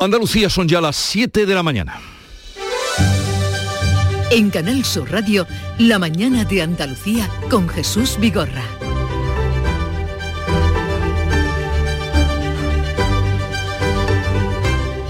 Andalucía 0.00 0.48
son 0.48 0.66
ya 0.66 0.80
las 0.80 0.96
7 0.96 1.44
de 1.44 1.54
la 1.54 1.62
mañana. 1.62 2.00
En 4.30 4.48
Canal 4.48 4.82
Sur 4.82 5.10
Radio, 5.12 5.46
La 5.78 5.98
mañana 5.98 6.46
de 6.46 6.62
Andalucía 6.62 7.28
con 7.50 7.68
Jesús 7.68 8.16
Vigorra. 8.18 8.64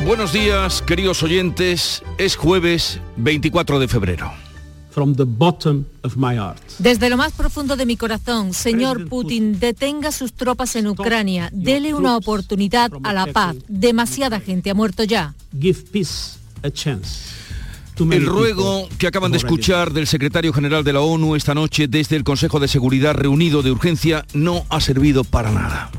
Buenos 0.04 0.32
días, 0.32 0.82
queridos 0.82 1.22
oyentes. 1.22 2.02
Es 2.18 2.34
jueves 2.34 2.98
24 3.16 3.78
de 3.78 3.86
febrero. 3.86 4.32
From 4.90 5.14
the 5.14 5.24
bottom 5.24 5.86
of 6.02 6.16
my 6.16 6.36
heart. 6.36 6.60
Desde 6.78 7.08
lo 7.08 7.16
más 7.16 7.32
profundo 7.32 7.76
de 7.76 7.86
mi 7.86 7.96
corazón, 7.96 8.52
señor 8.52 9.08
Putin, 9.08 9.60
detenga 9.60 10.10
sus 10.10 10.32
tropas 10.32 10.74
en 10.76 10.88
Ucrania, 10.88 11.48
dele 11.52 11.94
una 11.94 12.16
oportunidad 12.16 12.90
a 13.02 13.12
la 13.12 13.26
paz. 13.26 13.56
Demasiada 13.68 14.40
gente 14.40 14.70
ha 14.70 14.74
muerto 14.74 15.04
ya. 15.04 15.34
Give 15.58 15.78
peace 15.92 16.38
a 16.62 16.70
chance. 16.70 17.40
El 18.00 18.24
ruego 18.24 18.88
que 18.98 19.06
acaban 19.06 19.30
de 19.30 19.36
escuchar 19.36 19.92
del 19.92 20.06
secretario 20.06 20.54
general 20.54 20.82
de 20.84 20.94
la 20.94 21.00
ONU 21.00 21.36
esta 21.36 21.54
noche 21.54 21.86
desde 21.86 22.16
el 22.16 22.24
Consejo 22.24 22.58
de 22.58 22.66
Seguridad 22.66 23.14
reunido 23.14 23.60
de 23.62 23.70
urgencia 23.70 24.24
no 24.32 24.64
ha 24.70 24.80
servido 24.80 25.22
para 25.22 25.50
nada. 25.50 25.90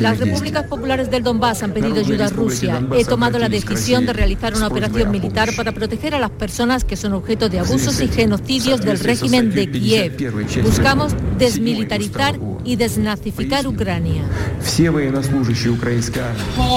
Las 0.00 0.18
repúblicas 0.18 0.66
populares 0.66 1.10
del 1.10 1.22
Donbass 1.22 1.62
han 1.62 1.72
pedido 1.72 2.00
ayuda 2.00 2.26
a 2.26 2.28
Rusia. 2.28 2.82
He 2.94 3.04
tomado 3.04 3.38
la 3.38 3.48
decisión 3.48 4.04
de 4.04 4.12
realizar 4.12 4.54
una 4.54 4.66
operación 4.66 5.10
militar 5.10 5.50
para 5.56 5.72
proteger 5.72 6.14
a 6.14 6.18
las 6.18 6.30
personas 6.30 6.84
que 6.84 6.96
son 6.96 7.14
objeto 7.14 7.48
de 7.48 7.60
abusos 7.60 8.00
y 8.00 8.08
genocidios 8.08 8.82
del 8.82 8.98
régimen 8.98 9.50
de 9.50 9.70
Kiev. 9.70 10.16
Buscamos 10.62 11.14
desmilitarizar 11.38 12.38
y 12.64 12.76
desnazificar 12.76 13.66
Ucrania. 13.66 14.22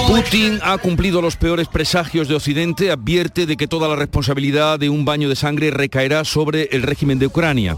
Putin 0.07 0.59
ha 0.63 0.77
cumplido 0.77 1.22
los 1.22 1.35
peores 1.35 1.67
presagios 1.67 2.27
de 2.27 2.35
Occidente, 2.35 2.91
advierte 2.91 3.45
de 3.45 3.57
que 3.57 3.67
toda 3.67 3.88
la 3.88 3.95
responsabilidad 3.95 4.79
de 4.79 4.89
un 4.89 5.05
baño 5.05 5.29
de 5.29 5.35
sangre 5.35 5.72
recaerá 5.72 6.23
sobre 6.25 6.69
el 6.72 6.83
régimen 6.83 7.19
de 7.19 7.27
Ucrania. 7.27 7.77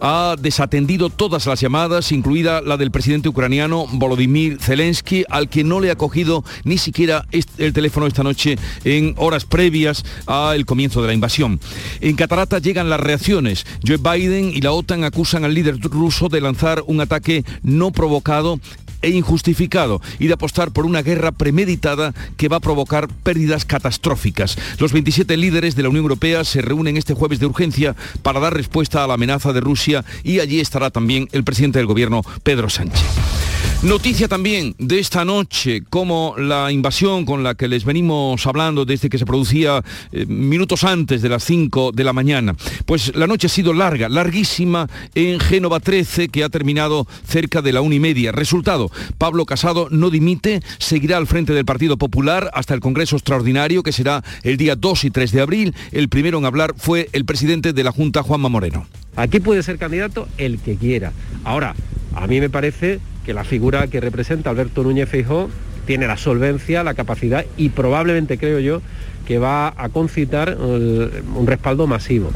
Ha 0.00 0.36
desatendido 0.38 1.10
todas 1.10 1.46
las 1.46 1.60
llamadas, 1.60 1.77
incluida 2.10 2.60
la 2.60 2.76
del 2.76 2.90
presidente 2.90 3.28
ucraniano 3.28 3.86
Volodymyr 3.92 4.58
Zelensky, 4.60 5.24
al 5.28 5.48
que 5.48 5.62
no 5.62 5.78
le 5.78 5.92
ha 5.92 5.96
cogido 5.96 6.44
ni 6.64 6.76
siquiera 6.76 7.24
el 7.30 7.72
teléfono 7.72 8.06
esta 8.06 8.24
noche 8.24 8.58
en 8.84 9.14
horas 9.16 9.44
previas 9.44 10.04
al 10.26 10.66
comienzo 10.66 11.02
de 11.02 11.08
la 11.08 11.14
invasión. 11.14 11.60
En 12.00 12.16
Catarata 12.16 12.58
llegan 12.58 12.90
las 12.90 12.98
reacciones. 12.98 13.64
Joe 13.86 13.98
Biden 13.98 14.50
y 14.50 14.60
la 14.60 14.72
OTAN 14.72 15.04
acusan 15.04 15.44
al 15.44 15.54
líder 15.54 15.78
ruso 15.80 16.28
de 16.28 16.40
lanzar 16.40 16.82
un 16.86 17.00
ataque 17.00 17.44
no 17.62 17.92
provocado 17.92 18.58
e 19.02 19.10
injustificado 19.10 20.00
y 20.18 20.26
de 20.26 20.34
apostar 20.34 20.70
por 20.70 20.86
una 20.86 21.02
guerra 21.02 21.32
premeditada 21.32 22.14
que 22.36 22.48
va 22.48 22.56
a 22.56 22.60
provocar 22.60 23.08
pérdidas 23.08 23.64
catastróficas. 23.64 24.56
Los 24.78 24.92
27 24.92 25.36
líderes 25.36 25.76
de 25.76 25.82
la 25.82 25.88
Unión 25.88 26.04
Europea 26.04 26.44
se 26.44 26.62
reúnen 26.62 26.96
este 26.96 27.14
jueves 27.14 27.40
de 27.40 27.46
urgencia 27.46 27.96
para 28.22 28.40
dar 28.40 28.54
respuesta 28.54 29.04
a 29.04 29.06
la 29.06 29.14
amenaza 29.14 29.52
de 29.52 29.60
Rusia 29.60 30.04
y 30.22 30.40
allí 30.40 30.60
estará 30.60 30.90
también 30.90 31.28
el 31.32 31.44
presidente 31.44 31.78
del 31.78 31.86
gobierno, 31.86 32.22
Pedro 32.42 32.68
Sánchez. 32.68 33.57
Noticia 33.82 34.26
también 34.26 34.74
de 34.80 34.98
esta 34.98 35.24
noche, 35.24 35.84
como 35.88 36.34
la 36.36 36.72
invasión 36.72 37.24
con 37.24 37.44
la 37.44 37.54
que 37.54 37.68
les 37.68 37.84
venimos 37.84 38.44
hablando 38.44 38.84
desde 38.84 39.08
que 39.08 39.18
se 39.18 39.24
producía 39.24 39.84
eh, 40.10 40.26
minutos 40.26 40.82
antes 40.82 41.22
de 41.22 41.28
las 41.28 41.44
5 41.44 41.92
de 41.92 42.02
la 42.02 42.12
mañana. 42.12 42.56
Pues 42.86 43.14
la 43.14 43.28
noche 43.28 43.46
ha 43.46 43.50
sido 43.50 43.72
larga, 43.72 44.08
larguísima 44.08 44.88
en 45.14 45.38
Génova 45.38 45.78
13, 45.78 46.26
que 46.26 46.42
ha 46.42 46.48
terminado 46.48 47.06
cerca 47.24 47.62
de 47.62 47.72
la 47.72 47.80
una 47.80 47.94
y 47.94 48.00
media. 48.00 48.32
Resultado, 48.32 48.90
Pablo 49.16 49.46
Casado 49.46 49.86
no 49.92 50.10
dimite, 50.10 50.60
seguirá 50.78 51.16
al 51.16 51.28
frente 51.28 51.52
del 51.52 51.64
Partido 51.64 51.96
Popular 51.96 52.50
hasta 52.54 52.74
el 52.74 52.80
Congreso 52.80 53.14
Extraordinario, 53.14 53.84
que 53.84 53.92
será 53.92 54.24
el 54.42 54.56
día 54.56 54.74
2 54.74 55.04
y 55.04 55.10
3 55.12 55.30
de 55.30 55.40
abril. 55.40 55.74
El 55.92 56.08
primero 56.08 56.38
en 56.38 56.46
hablar 56.46 56.74
fue 56.76 57.08
el 57.12 57.24
presidente 57.24 57.72
de 57.72 57.84
la 57.84 57.92
Junta, 57.92 58.24
Juanma 58.24 58.48
Moreno. 58.48 58.88
Aquí 59.14 59.38
puede 59.38 59.62
ser 59.62 59.78
candidato 59.78 60.26
el 60.36 60.58
que 60.58 60.74
quiera. 60.74 61.12
Ahora, 61.44 61.76
a 62.16 62.26
mí 62.26 62.40
me 62.40 62.50
parece 62.50 62.98
que 63.28 63.34
la 63.34 63.44
figura 63.44 63.88
que 63.88 64.00
representa 64.00 64.48
Alberto 64.48 64.82
Núñez 64.82 65.06
Feijó 65.06 65.50
tiene 65.84 66.06
la 66.06 66.16
solvencia, 66.16 66.82
la 66.82 66.94
capacidad 66.94 67.44
y 67.58 67.68
probablemente 67.68 68.38
creo 68.38 68.58
yo 68.58 68.80
que 69.26 69.38
va 69.38 69.74
a 69.76 69.90
concitar 69.90 70.56
eh, 70.58 71.22
un 71.36 71.46
respaldo 71.46 71.86
masivo. 71.86 72.30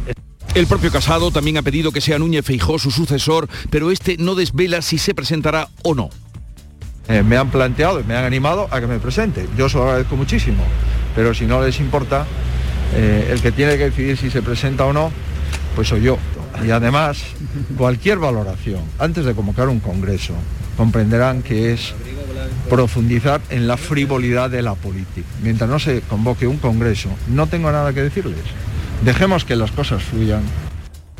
El 0.54 0.66
propio 0.66 0.92
Casado 0.92 1.30
también 1.30 1.56
ha 1.56 1.62
pedido 1.62 1.92
que 1.92 2.02
sea 2.02 2.18
Núñez 2.18 2.44
Feijó 2.44 2.78
su 2.78 2.90
sucesor, 2.90 3.48
pero 3.70 3.90
este 3.90 4.18
no 4.18 4.34
desvela 4.34 4.82
si 4.82 4.98
se 4.98 5.14
presentará 5.14 5.68
o 5.82 5.94
no. 5.94 6.10
Eh, 7.08 7.22
me 7.22 7.38
han 7.38 7.50
planteado 7.50 7.98
y 7.98 8.04
me 8.04 8.14
han 8.14 8.26
animado 8.26 8.68
a 8.70 8.78
que 8.78 8.86
me 8.86 8.98
presente. 8.98 9.48
Yo 9.56 9.70
se 9.70 9.78
lo 9.78 9.84
agradezco 9.84 10.16
muchísimo, 10.16 10.62
pero 11.16 11.32
si 11.32 11.46
no 11.46 11.64
les 11.64 11.80
importa, 11.80 12.26
eh, 12.94 13.30
el 13.32 13.40
que 13.40 13.50
tiene 13.50 13.78
que 13.78 13.84
decidir 13.84 14.18
si 14.18 14.28
se 14.28 14.42
presenta 14.42 14.84
o 14.84 14.92
no, 14.92 15.10
pues 15.74 15.88
soy 15.88 16.02
yo. 16.02 16.18
Y 16.62 16.70
además, 16.70 17.24
cualquier 17.78 18.18
valoración 18.18 18.82
antes 18.98 19.24
de 19.24 19.34
convocar 19.34 19.70
un 19.70 19.80
congreso 19.80 20.34
comprenderán 20.76 21.42
que 21.42 21.72
es 21.72 21.94
profundizar 22.68 23.40
en 23.50 23.66
la 23.66 23.76
frivolidad 23.76 24.50
de 24.50 24.62
la 24.62 24.74
política. 24.74 25.26
Mientras 25.42 25.68
no 25.68 25.78
se 25.78 26.00
convoque 26.02 26.46
un 26.46 26.58
congreso, 26.58 27.10
no 27.28 27.46
tengo 27.46 27.70
nada 27.70 27.92
que 27.92 28.02
decirles. 28.02 28.44
Dejemos 29.04 29.44
que 29.44 29.56
las 29.56 29.72
cosas 29.72 30.02
fluyan. 30.02 30.42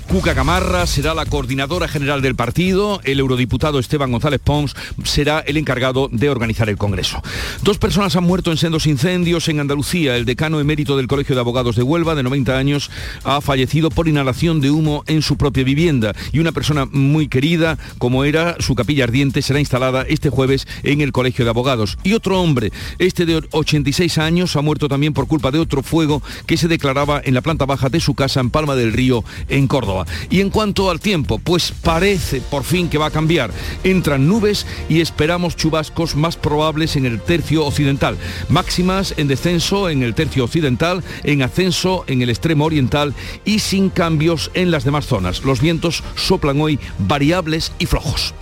Cuca 0.09 0.35
Gamarra 0.35 0.87
será 0.87 1.15
la 1.15 1.25
coordinadora 1.25 1.89
general 1.89 2.21
del 2.21 2.35
partido, 2.35 3.01
el 3.05 3.19
eurodiputado 3.19 3.79
Esteban 3.79 4.13
González 4.13 4.41
Pons 4.43 4.75
será 5.05 5.41
el 5.41 5.57
encargado 5.57 6.09
de 6.13 6.29
organizar 6.29 6.69
el 6.69 6.77
Congreso. 6.77 7.23
Dos 7.63 7.79
personas 7.79 8.15
han 8.17 8.25
muerto 8.25 8.51
en 8.51 8.59
sendos 8.59 8.87
incendios 8.87 9.49
en 9.49 9.61
Andalucía. 9.61 10.17
El 10.17 10.25
decano 10.25 10.61
emérito 10.61 10.97
del 10.97 11.07
Colegio 11.07 11.35
de 11.35 11.41
Abogados 11.41 11.77
de 11.77 11.83
Huelva, 11.83 12.15
de 12.15 12.23
90 12.23 12.59
años, 12.59 12.91
ha 13.25 13.41
fallecido 13.41 13.91
por 13.91 14.09
inhalación 14.09 14.61
de 14.61 14.71
humo 14.71 15.03
en 15.07 15.23
su 15.23 15.37
propia 15.37 15.65
vivienda 15.65 16.15
y 16.33 16.41
una 16.41 16.53
persona 16.53 16.87
muy 16.91 17.29
querida, 17.29 17.79
como 17.99 18.25
era 18.25 18.57
su 18.61 18.75
capilla 18.75 19.05
ardiente, 19.05 19.43
será 19.43 19.61
instalada 19.61 20.03
este 20.03 20.31
jueves 20.31 20.67
en 20.83 21.01
el 21.01 21.13
Colegio 21.13 21.45
de 21.45 21.51
Abogados. 21.51 21.99
Y 22.03 22.13
otro 22.13 22.41
hombre, 22.41 22.73
este 22.99 23.27
de 23.27 23.43
86 23.51 24.19
años, 24.19 24.57
ha 24.57 24.63
muerto 24.63 24.89
también 24.89 25.15
por 25.15 25.27
culpa 25.27 25.51
de 25.51 25.59
otro 25.59 25.83
fuego 25.83 26.23
que 26.47 26.57
se 26.57 26.69
declaraba 26.69 27.21
en 27.25 27.35
la 27.35 27.41
planta 27.41 27.65
baja 27.65 27.89
de 27.89 28.01
su 28.01 28.15
casa 28.15 28.41
en 28.41 28.51
Palma 28.51 28.75
del 28.75 28.93
Río, 28.93 29.25
en 29.49 29.67
Córdoba. 29.67 29.92
Y 30.31 30.41
en 30.41 30.51
cuanto 30.51 30.91
al 30.91 31.01
tiempo, 31.01 31.39
pues 31.39 31.73
parece 31.83 32.41
por 32.41 32.65
fin 32.65 32.89
que 32.89 32.99
va 32.99 33.07
a 33.07 33.11
cambiar. 33.11 33.51
Entran 33.85 34.27
nubes 34.27 34.67
y 34.89 35.01
esperamos 35.01 35.57
chubascos 35.57 36.17
más 36.17 36.37
probables 36.37 36.97
en 36.97 37.07
el 37.07 37.21
tercio 37.21 37.65
occidental. 37.65 38.17
Máximas 38.49 39.15
en 39.17 39.29
descenso 39.29 39.89
en 39.89 40.03
el 40.03 40.15
tercio 40.15 40.45
occidental, 40.45 41.03
en 41.25 41.43
ascenso 41.43 42.05
en 42.07 42.23
el 42.23 42.31
extremo 42.31 42.65
oriental 42.65 43.15
y 43.45 43.59
sin 43.59 43.91
cambios 43.91 44.51
en 44.55 44.71
las 44.71 44.85
demás 44.85 45.07
zonas. 45.07 45.45
Los 45.45 45.61
vientos 45.61 46.03
soplan 46.17 46.61
hoy 46.61 46.79
variables 46.99 47.73
y 47.79 47.87
flojos. 47.87 48.35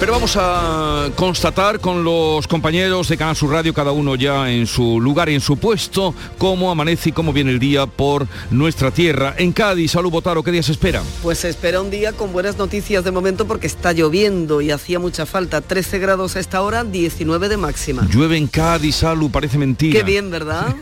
Pero 0.00 0.12
vamos 0.12 0.34
a 0.40 1.10
constatar 1.14 1.78
con 1.78 2.02
los 2.04 2.48
compañeros 2.48 3.06
de 3.10 3.18
Canal 3.18 3.36
Sur 3.36 3.50
Radio, 3.50 3.74
cada 3.74 3.92
uno 3.92 4.14
ya 4.16 4.50
en 4.50 4.66
su 4.66 4.98
lugar 4.98 5.28
y 5.28 5.34
en 5.34 5.42
su 5.42 5.58
puesto, 5.58 6.14
cómo 6.38 6.70
amanece 6.70 7.10
y 7.10 7.12
cómo 7.12 7.34
viene 7.34 7.50
el 7.50 7.58
día 7.58 7.84
por 7.84 8.26
nuestra 8.50 8.90
tierra. 8.92 9.34
En 9.36 9.52
Cádiz, 9.52 9.90
salud 9.90 10.10
Botaro, 10.10 10.42
¿qué 10.42 10.52
día 10.52 10.62
se 10.62 10.72
espera? 10.72 11.02
Pues 11.22 11.40
se 11.40 11.50
espera 11.50 11.82
un 11.82 11.90
día 11.90 12.14
con 12.14 12.32
buenas 12.32 12.56
noticias 12.56 13.04
de 13.04 13.10
momento 13.10 13.46
porque 13.46 13.66
está 13.66 13.92
lloviendo 13.92 14.62
y 14.62 14.70
hacía 14.70 14.98
mucha 14.98 15.26
falta. 15.26 15.60
13 15.60 15.98
grados 15.98 16.34
a 16.34 16.40
esta 16.40 16.62
hora, 16.62 16.82
19 16.82 17.50
de 17.50 17.58
máxima. 17.58 18.08
Llueve 18.10 18.38
en 18.38 18.46
Cádiz, 18.46 18.96
salud, 18.96 19.30
parece 19.30 19.58
mentira. 19.58 19.98
Qué 19.98 20.02
bien, 20.02 20.30
¿verdad? 20.30 20.74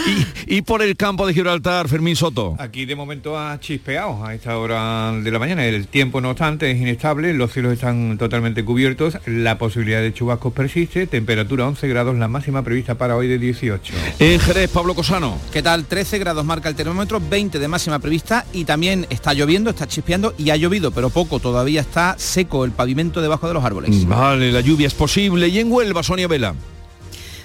y, 0.46 0.60
por 0.60 0.82
el 0.82 0.98
campo 0.98 1.26
de 1.26 1.32
Gibraltar, 1.32 1.88
Fermín 1.88 2.14
Soto. 2.14 2.54
Aquí 2.58 2.84
de 2.84 2.94
momento 2.94 3.38
ha 3.38 3.58
chispeado 3.58 4.22
a 4.22 4.34
esta 4.34 4.58
hora 4.58 5.12
de 5.12 5.30
la 5.30 5.38
mañana. 5.38 5.64
El 5.64 5.86
tiempo, 5.88 6.20
no 6.20 6.28
obstante, 6.28 6.70
es 6.70 6.78
inestable, 6.78 7.32
los 7.32 7.50
cielos 7.50 7.72
están 7.72 8.18
totalmente 8.18 8.65
cubiertos, 8.66 9.16
la 9.24 9.56
posibilidad 9.56 10.02
de 10.02 10.12
chubascos 10.12 10.52
persiste, 10.52 11.06
temperatura 11.06 11.66
11 11.66 11.88
grados, 11.88 12.16
la 12.16 12.28
máxima 12.28 12.62
prevista 12.62 12.96
para 12.96 13.16
hoy 13.16 13.28
de 13.28 13.38
18. 13.38 13.94
En 14.18 14.38
Jerez, 14.40 14.68
Pablo 14.68 14.94
Cosano. 14.94 15.38
¿Qué 15.52 15.62
tal? 15.62 15.86
13 15.86 16.18
grados 16.18 16.44
marca 16.44 16.68
el 16.68 16.74
termómetro, 16.74 17.18
20 17.18 17.58
de 17.58 17.68
máxima 17.68 17.98
prevista 17.98 18.44
y 18.52 18.64
también 18.66 19.06
está 19.08 19.32
lloviendo, 19.32 19.70
está 19.70 19.86
chispeando 19.86 20.34
y 20.36 20.50
ha 20.50 20.56
llovido, 20.56 20.90
pero 20.90 21.08
poco, 21.08 21.40
todavía 21.40 21.80
está 21.80 22.16
seco 22.18 22.66
el 22.66 22.72
pavimento 22.72 23.22
debajo 23.22 23.48
de 23.48 23.54
los 23.54 23.64
árboles. 23.64 24.06
Vale, 24.06 24.52
la 24.52 24.60
lluvia 24.60 24.86
es 24.86 24.94
posible. 24.94 25.48
Y 25.48 25.60
en 25.60 25.72
Huelva, 25.72 26.02
Sonia 26.02 26.28
Vela. 26.28 26.54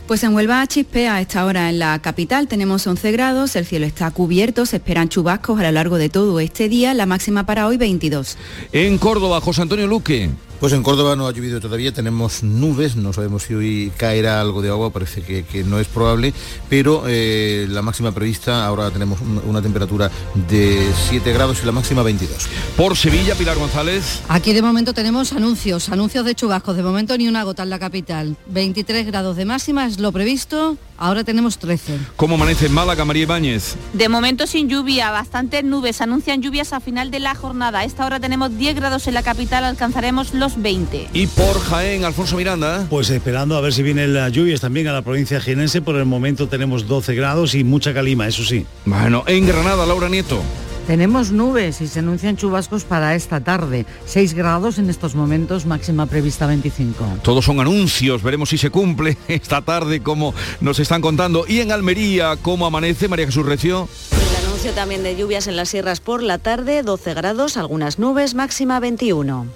Pues 0.08 0.24
en 0.24 0.34
Huelva 0.34 0.68
chispea 0.68 1.16
a 1.16 1.22
esta 1.22 1.46
hora 1.46 1.70
en 1.70 1.80
la 1.80 2.00
capital. 2.00 2.48
Tenemos 2.48 2.86
11 2.86 3.12
grados, 3.14 3.56
el 3.56 3.66
cielo 3.66 3.86
está 3.86 4.12
cubierto, 4.12 4.66
se 4.66 4.78
esperan 4.78 5.08
chubascos 5.08 5.60
a 5.60 5.64
lo 5.64 5.72
largo 5.72 5.98
de 5.98 6.10
todo 6.10 6.40
este 6.42 6.68
día, 6.68 6.94
la 6.94 7.06
máxima 7.06 7.46
para 7.46 7.66
hoy 7.68 7.78
22. 7.78 8.38
En 8.74 8.98
Córdoba, 8.98 9.40
José 9.40 9.62
Antonio 9.62 9.88
Luque. 9.88 10.30
Pues 10.62 10.74
en 10.74 10.84
Córdoba 10.84 11.16
no 11.16 11.26
ha 11.28 11.32
llovido 11.32 11.60
todavía, 11.60 11.92
tenemos 11.92 12.44
nubes, 12.44 12.96
no 12.96 13.14
sabemos 13.14 13.42
si 13.42 13.56
hoy 13.56 13.92
caerá 13.98 14.40
algo 14.40 14.62
de 14.62 14.70
agua, 14.70 14.92
parece 14.92 15.24
que, 15.24 15.64
no 15.64 15.80
es 15.80 15.88
probable, 15.88 16.36
pero 16.70 17.06
eh, 17.08 17.66
la 17.68 17.82
máxima 17.82 18.12
prevista, 18.12 18.64
ahora 18.68 18.92
tenemos 18.92 19.20
una 19.48 19.60
temperatura 19.60 20.12
de 20.48 20.88
7 21.10 21.34
grados 21.34 21.64
y 21.64 21.66
la 21.66 21.72
máxima 21.72 22.04
22. 22.04 22.48
Por 22.78 22.96
Sevilla, 22.96 23.34
Pilar 23.34 23.58
González. 23.58 24.22
Aquí 24.28 24.54
de 24.54 24.62
momento 24.62 24.94
tenemos 24.94 25.34
anuncios, 25.34 25.90
anuncios 25.90 26.26
de 26.26 26.36
chubascos, 26.36 26.78
de 26.78 26.84
momento 26.84 27.18
ni 27.18 27.28
una 27.28 27.42
gota 27.42 27.64
en 27.64 27.72
la 27.72 27.80
capital. 27.80 28.38
23 28.46 29.08
grados 29.08 29.38
de 29.38 29.46
máxima 29.46 29.88
es 29.88 30.00
lo 30.00 30.12
previsto, 30.12 30.78
ahora 31.02 31.24
tenemos 31.24 31.58
13. 31.58 31.98
¿Cómo 32.16 32.36
amanece 32.36 32.68
en 32.68 32.74
Málaga, 32.74 33.04
María 33.04 33.24
Ibáñez? 33.24 33.76
De 33.94 34.08
momento 34.08 34.48
sin 34.48 34.70
lluvia, 34.70 35.12
bastantes 35.12 35.64
nubes, 35.64 36.00
anuncian 36.00 36.42
lluvias 36.42 36.72
a 36.72 36.80
final 36.80 37.12
de 37.12 37.20
la 37.20 37.36
jornada. 37.36 37.80
A 37.80 37.84
esta 37.84 38.06
hora 38.06 38.20
tenemos 38.20 38.58
10 38.58 38.76
grados 38.76 39.08
en 39.08 39.16
la 39.16 39.24
capital, 39.24 39.64
alcanzaremos 39.64 40.34
los 40.34 40.62
20. 40.62 41.10
¿Y 41.14 41.28
por 41.28 41.60
Jaén, 41.60 42.06
Alfonso 42.06 42.38
Miranda? 42.38 42.86
Pues 42.90 43.10
esperando 43.10 43.58
a 43.58 43.62
ver 43.62 43.74
si 43.74 43.82
vienen 43.84 44.14
las 44.14 44.32
lluvias 44.32 44.62
también 44.62 44.88
a 44.88 44.94
la 44.94 45.02
provincia 45.02 45.42
jienense. 45.42 45.82
Por 45.82 45.96
el 45.96 46.06
momento 46.06 46.48
tenemos 46.48 46.88
12 46.88 47.16
grados 47.16 47.56
y 47.56 47.64
mucha 47.64 47.94
calima, 47.94 48.28
eso 48.28 48.44
sí. 48.44 48.66
Bueno, 48.86 49.24
en 49.28 49.48
Granada, 49.48 49.86
Laura 49.86 50.08
Nieto. 50.08 50.42
Tenemos 50.88 51.32
nubes 51.32 51.80
y 51.82 51.88
se 51.88 52.00
anuncian 52.00 52.38
chubascos 52.38 52.84
para 52.84 53.16
esta 53.16 53.40
tarde. 53.40 53.86
6 54.06 54.34
grados 54.34 54.78
en 54.80 54.90
estos 54.90 55.16
momentos, 55.16 55.66
máxima 55.66 56.06
prevista 56.06 56.48
25. 56.48 57.06
Todos 57.24 57.46
son 57.46 57.60
anuncios, 57.60 58.24
veremos 58.24 58.50
si 58.50 58.58
se 58.58 58.70
cumple 58.70 59.18
esta 59.28 59.62
tarde 59.62 60.02
como 60.02 60.34
nos 60.60 60.80
están 60.80 61.02
contando. 61.02 61.46
Y 61.48 61.60
en 61.60 61.72
Almería, 61.72 62.36
¿cómo 62.42 62.66
amanece 62.66 63.08
María 63.08 63.28
Jesús 63.28 63.46
Recio? 63.46 63.88
El 64.12 64.46
anuncio 64.46 64.72
también 64.72 65.04
de 65.04 65.16
lluvias 65.16 65.48
en 65.48 65.56
las 65.56 65.70
sierras 65.70 66.00
por 66.00 66.24
la 66.24 66.38
tarde, 66.38 66.84
12 66.84 67.14
grados, 67.14 67.58
algunas 67.58 68.00
nubes, 68.00 68.34
máxima 68.34 68.80
21. 68.80 69.48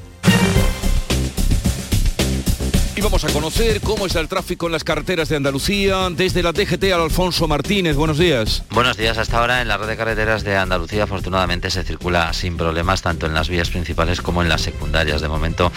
Y 2.98 3.02
vamos 3.02 3.26
a 3.26 3.30
conocer 3.30 3.82
cómo 3.82 4.06
está 4.06 4.22
el 4.22 4.30
tráfico 4.30 4.68
en 4.68 4.72
las 4.72 4.86
carreteras 4.86 5.28
de 5.28 5.36
Andalucía. 5.36 6.10
Desde 6.12 6.42
la 6.42 6.54
DGT 6.54 6.86
al 6.94 7.02
Alfonso 7.02 7.46
Martínez, 7.46 7.98
buenos 7.98 8.18
días. 8.18 8.64
Buenos 8.70 8.96
días, 8.96 9.18
hasta 9.18 9.38
ahora 9.38 9.62
en 9.62 9.68
la 9.68 9.76
red 9.76 9.88
de 9.88 9.98
carreteras 9.98 10.46
de 10.46 10.56
Andalucía 10.56 11.04
afortunadamente 11.04 11.70
se 11.70 11.84
circula 11.84 12.32
sin 12.32 12.56
problemas 12.56 13.02
tanto 13.02 13.26
en 13.26 13.34
las 13.34 13.50
vías 13.50 13.70
principales 13.70 14.22
como 14.22 14.42
en 14.42 14.48
las 14.48 14.62
secundarias. 14.62 15.20
De 15.20 15.28
momento 15.28 15.74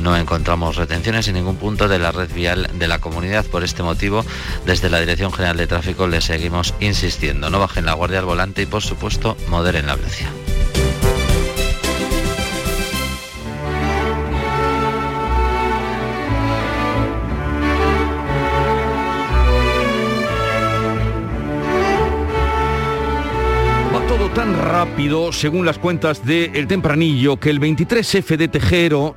no 0.00 0.16
encontramos 0.16 0.76
retenciones 0.76 1.26
en 1.26 1.34
ningún 1.34 1.56
punto 1.56 1.88
de 1.88 1.98
la 1.98 2.12
red 2.12 2.32
vial 2.32 2.70
de 2.74 2.86
la 2.86 3.00
comunidad. 3.00 3.44
Por 3.44 3.64
este 3.64 3.82
motivo, 3.82 4.24
desde 4.64 4.88
la 4.88 5.00
Dirección 5.00 5.32
General 5.32 5.56
de 5.56 5.66
Tráfico 5.66 6.06
le 6.06 6.20
seguimos 6.20 6.74
insistiendo. 6.78 7.50
No 7.50 7.58
bajen 7.58 7.86
la 7.86 7.94
guardia 7.94 8.20
al 8.20 8.24
volante 8.26 8.62
y 8.62 8.66
por 8.66 8.82
supuesto 8.82 9.36
moderen 9.48 9.88
la 9.88 9.96
velocidad. 9.96 10.30
Tan 24.34 24.58
rápido, 24.58 25.30
según 25.32 25.66
las 25.66 25.78
cuentas 25.78 26.24
de 26.24 26.46
El 26.54 26.66
Tempranillo, 26.66 27.38
que 27.38 27.50
el 27.50 27.60
23F 27.60 28.36
de 28.36 28.48
Tejero, 28.48 29.14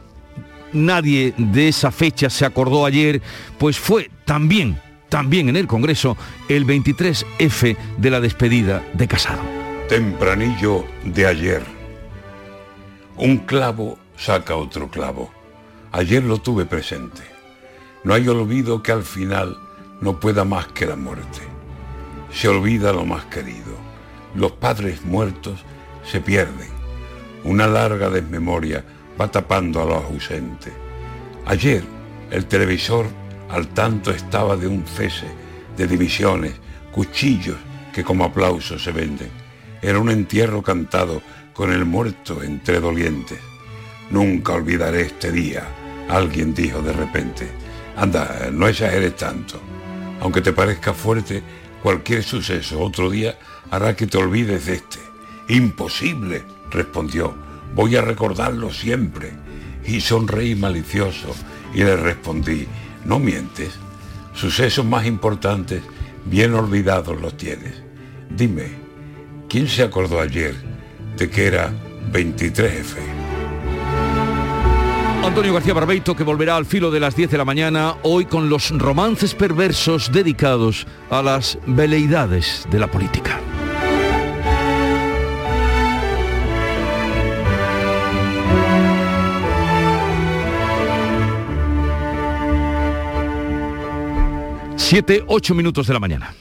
nadie 0.74 1.34
de 1.38 1.70
esa 1.70 1.92
fecha 1.92 2.30
se 2.30 2.46
acordó 2.46 2.86
ayer, 2.86 3.22
pues 3.58 3.80
fue 3.80 4.10
también, 4.26 4.80
también 5.08 5.48
en 5.48 5.56
el 5.56 5.68
Congreso, 5.68 6.18
el 6.50 6.66
23F 6.68 7.78
de 7.98 8.10
la 8.10 8.20
despedida 8.20 8.84
de 8.94 9.08
Casado. 9.08 9.42
Tempranillo 9.88 10.86
de 11.06 11.28
ayer. 11.28 11.64
Un 13.16 13.38
clavo 13.38 13.98
saca 14.18 14.56
otro 14.56 14.90
clavo. 14.90 15.32
Ayer 15.94 16.24
lo 16.24 16.40
tuve 16.40 16.66
presente. 16.66 17.22
No 18.04 18.14
hay 18.14 18.28
olvido 18.28 18.84
que 18.84 18.92
al 18.92 19.04
final 19.04 19.56
no 20.02 20.20
pueda 20.20 20.44
más 20.44 20.68
que 20.68 20.86
la 20.86 20.98
muerte. 20.98 21.40
Se 22.34 22.50
olvida 22.50 22.92
lo 22.92 23.06
más 23.06 23.26
querido 23.26 23.85
los 24.36 24.54
padres 24.54 25.04
muertos 25.04 25.64
se 26.04 26.22
pierden. 26.22 26.70
Una 27.44 27.68
larga 27.68 28.10
desmemoria 28.10 28.84
va 29.20 29.30
tapando 29.30 29.82
a 29.82 29.86
los 29.86 30.04
ausentes. 30.04 30.74
Ayer 31.46 31.84
el 32.32 32.46
televisor 32.46 33.06
al 33.50 33.68
tanto 33.70 34.12
estaba 34.12 34.58
de 34.58 34.68
un 34.68 34.86
cese, 34.86 35.28
de 35.78 35.88
divisiones, 35.88 36.54
cuchillos 36.92 37.58
que 37.94 38.04
como 38.04 38.26
aplausos 38.26 38.84
se 38.84 38.92
venden. 38.92 39.30
Era 39.82 40.00
un 40.00 40.10
entierro 40.10 40.62
cantado 40.62 41.22
con 41.54 41.72
el 41.72 41.86
muerto 41.86 42.44
entre 42.44 42.80
dolientes. 42.80 43.40
Nunca 44.10 44.54
olvidaré 44.54 45.02
este 45.02 45.32
día, 45.32 45.64
alguien 46.10 46.54
dijo 46.54 46.82
de 46.82 46.94
repente. 46.94 47.48
Anda, 47.96 48.50
no 48.52 48.68
exageres 48.68 49.16
tanto. 49.16 49.60
Aunque 50.20 50.42
te 50.42 50.54
parezca 50.54 50.94
fuerte, 50.94 51.42
cualquier 51.86 52.24
suceso 52.24 52.82
otro 52.82 53.12
día 53.12 53.38
hará 53.70 53.96
que 53.96 54.08
te 54.08 54.18
olvides 54.18 54.66
de 54.66 54.74
este. 54.74 54.98
Imposible, 55.50 56.42
respondió. 56.72 57.36
Voy 57.76 57.96
a 57.96 58.02
recordarlo 58.02 58.74
siempre. 58.74 59.34
Y 59.86 60.02
sonreí 60.02 60.56
malicioso 60.56 61.36
y 61.76 61.84
le 61.84 61.96
respondí, 61.96 62.66
no 63.06 63.20
mientes. 63.20 63.76
Sucesos 64.34 64.84
más 64.84 65.06
importantes, 65.06 65.84
bien 66.26 66.56
olvidados 66.56 67.22
los 67.22 67.38
tienes. 67.38 67.84
Dime, 68.36 68.66
¿quién 69.48 69.68
se 69.68 69.84
acordó 69.84 70.20
ayer 70.20 70.56
de 71.18 71.30
que 71.30 71.46
era 71.46 71.72
23F? 72.12 73.25
Antonio 75.26 75.54
García 75.54 75.74
Barbeito 75.74 76.16
que 76.16 76.24
volverá 76.24 76.56
al 76.56 76.66
filo 76.66 76.92
de 76.92 77.00
las 77.00 77.16
10 77.16 77.32
de 77.32 77.38
la 77.38 77.46
mañana 77.46 77.96
hoy 78.04 78.26
con 78.26 78.48
los 78.48 78.70
romances 78.70 79.34
perversos 79.34 80.12
dedicados 80.12 80.86
a 81.10 81.24
las 81.24 81.58
veleidades 81.66 82.68
de 82.70 82.80
la 82.80 82.88
política. 82.88 83.40
Siete, 94.76 95.24
ocho 95.26 95.56
minutos 95.56 95.88
de 95.88 95.94
la 95.94 96.00
mañana. 96.00 96.36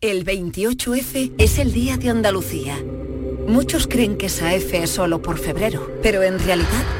El 0.00 0.24
28F 0.24 1.32
es 1.36 1.58
el 1.58 1.72
Día 1.72 1.96
de 1.96 2.08
Andalucía. 2.08 2.78
Muchos 3.48 3.88
creen 3.88 4.16
que 4.16 4.26
esa 4.26 4.54
F 4.54 4.80
es 4.80 4.90
solo 4.90 5.20
por 5.20 5.38
febrero, 5.38 5.90
pero 6.02 6.22
en 6.22 6.38
realidad 6.38 6.99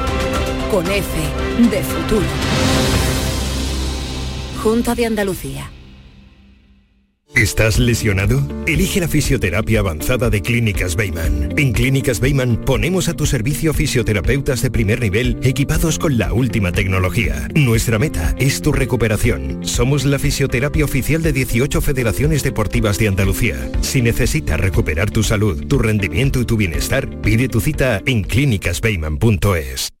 con 0.71 0.87
F 0.89 1.05
de 1.69 1.83
futuro. 1.83 2.25
Junta 4.63 4.95
de 4.95 5.05
Andalucía. 5.05 5.69
¿Estás 7.35 7.77
lesionado? 7.77 8.41
Elige 8.67 9.01
la 9.01 9.09
fisioterapia 9.09 9.81
avanzada 9.81 10.29
de 10.29 10.41
Clínicas 10.41 10.95
Beyman. 10.95 11.53
En 11.57 11.73
Clínicas 11.73 12.21
Beyman 12.21 12.61
ponemos 12.63 13.09
a 13.09 13.13
tu 13.13 13.25
servicio 13.25 13.73
fisioterapeutas 13.73 14.61
de 14.61 14.71
primer 14.71 15.01
nivel 15.01 15.37
equipados 15.43 15.99
con 15.99 16.17
la 16.17 16.31
última 16.31 16.71
tecnología. 16.71 17.49
Nuestra 17.53 17.99
meta 17.99 18.33
es 18.37 18.61
tu 18.61 18.71
recuperación. 18.71 19.65
Somos 19.65 20.05
la 20.05 20.19
fisioterapia 20.19 20.85
oficial 20.85 21.21
de 21.21 21.33
18 21.33 21.81
federaciones 21.81 22.43
deportivas 22.43 22.97
de 22.97 23.09
Andalucía. 23.09 23.57
Si 23.81 24.01
necesitas 24.01 24.59
recuperar 24.59 25.11
tu 25.11 25.23
salud, 25.23 25.65
tu 25.67 25.79
rendimiento 25.79 26.39
y 26.39 26.45
tu 26.45 26.55
bienestar, 26.55 27.09
pide 27.21 27.49
tu 27.49 27.59
cita 27.59 28.01
en 28.05 28.23
clínicasbeyman.es. 28.23 30.00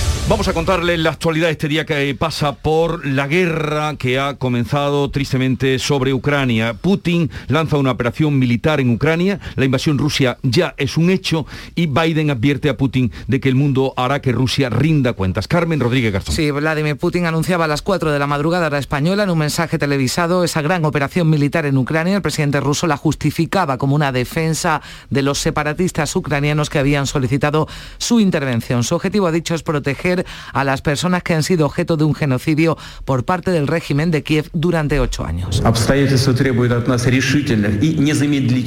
Vamos 0.29 0.47
a 0.47 0.53
contarle 0.53 0.97
la 0.97 1.09
actualidad 1.09 1.49
este 1.49 1.67
día 1.67 1.85
que 1.85 2.15
pasa 2.17 2.53
por 2.53 3.05
la 3.05 3.27
guerra 3.27 3.95
que 3.97 4.17
ha 4.17 4.35
comenzado 4.35 5.09
tristemente 5.11 5.77
sobre 5.77 6.13
Ucrania. 6.13 6.73
Putin 6.73 7.29
lanza 7.47 7.77
una 7.77 7.91
operación 7.91 8.39
militar 8.39 8.79
en 8.79 8.91
Ucrania, 8.91 9.39
la 9.55 9.65
invasión 9.65 9.97
Rusia 9.97 10.37
ya 10.41 10.73
es 10.77 10.95
un 10.95 11.09
hecho 11.09 11.45
y 11.75 11.87
Biden 11.87 12.31
advierte 12.31 12.69
a 12.69 12.77
Putin 12.77 13.11
de 13.27 13.41
que 13.41 13.49
el 13.49 13.55
mundo 13.55 13.93
hará 13.97 14.21
que 14.21 14.31
Rusia 14.31 14.69
rinda 14.69 15.13
cuentas. 15.13 15.49
Carmen 15.49 15.81
Rodríguez 15.81 16.13
Garzón. 16.13 16.33
Sí, 16.33 16.49
Vladimir 16.49 16.95
Putin 16.95 17.25
anunciaba 17.25 17.65
a 17.65 17.67
las 17.67 17.81
4 17.81 18.11
de 18.11 18.19
la 18.19 18.27
madrugada 18.27 18.67
hora 18.67 18.79
española 18.79 19.23
en 19.23 19.31
un 19.31 19.37
mensaje 19.37 19.77
televisado 19.77 20.45
esa 20.45 20.61
gran 20.61 20.85
operación 20.85 21.29
militar 21.29 21.65
en 21.65 21.77
Ucrania. 21.77 22.15
El 22.15 22.21
presidente 22.21 22.61
ruso 22.61 22.87
la 22.87 22.95
justificaba 22.95 23.77
como 23.77 23.95
una 23.95 24.13
defensa 24.13 24.81
de 25.09 25.23
los 25.23 25.39
separatistas 25.39 26.15
ucranianos 26.15 26.69
que 26.69 26.79
habían 26.79 27.05
solicitado 27.05 27.67
su 27.97 28.19
intervención. 28.19 28.83
Su 28.83 28.95
objetivo, 28.95 29.27
ha 29.27 29.31
dicho, 29.31 29.55
es 29.55 29.63
proteger 29.63 30.10
a 30.53 30.63
las 30.63 30.81
personas 30.81 31.23
que 31.23 31.33
han 31.33 31.43
sido 31.43 31.65
objeto 31.65 31.97
de 31.97 32.03
un 32.03 32.13
genocidio 32.13 32.77
por 33.05 33.23
parte 33.23 33.51
del 33.51 33.67
régimen 33.67 34.11
de 34.11 34.23
Kiev 34.23 34.49
durante 34.53 34.99
ocho 34.99 35.25
años. 35.25 35.61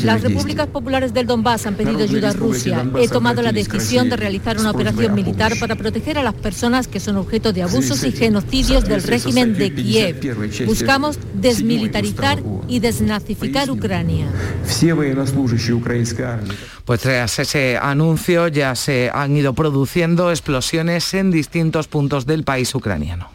Las 0.04 0.22
repúblicas 0.22 0.66
populares 0.68 1.14
del 1.14 1.26
Donbass 1.26 1.66
han 1.66 1.74
pedido 1.74 2.02
ayuda 2.02 2.30
a 2.30 2.32
Rusia. 2.32 2.84
He 2.98 3.08
tomado 3.08 3.42
la 3.42 3.52
decisión 3.52 4.10
de 4.10 4.16
realizar 4.16 4.58
una 4.58 4.70
operación 4.70 5.14
militar 5.14 5.52
para 5.58 5.76
proteger 5.76 6.18
a 6.18 6.22
las 6.22 6.34
personas 6.34 6.88
que 6.88 7.00
son 7.00 7.16
objeto 7.16 7.52
de 7.52 7.62
abusos 7.62 8.04
y 8.04 8.12
genocidios 8.12 8.84
del 8.84 9.02
régimen 9.02 9.56
de 9.56 9.74
Kiev. 9.74 10.64
Buscamos 10.66 11.18
desmilitarizar 11.34 12.42
y 12.68 12.80
desnazificar 12.80 13.70
Ucrania. 13.70 14.26
Pues 16.84 17.00
tras 17.00 17.38
ese 17.38 17.78
anuncio 17.78 18.48
ya 18.48 18.74
se 18.74 19.10
han 19.12 19.36
ido 19.36 19.54
produciendo 19.54 20.30
explosiones 20.30 21.14
en 21.14 21.30
distintos 21.34 21.88
puntos 21.88 22.24
del 22.24 22.44
país 22.44 22.74
ucraniano. 22.74 23.33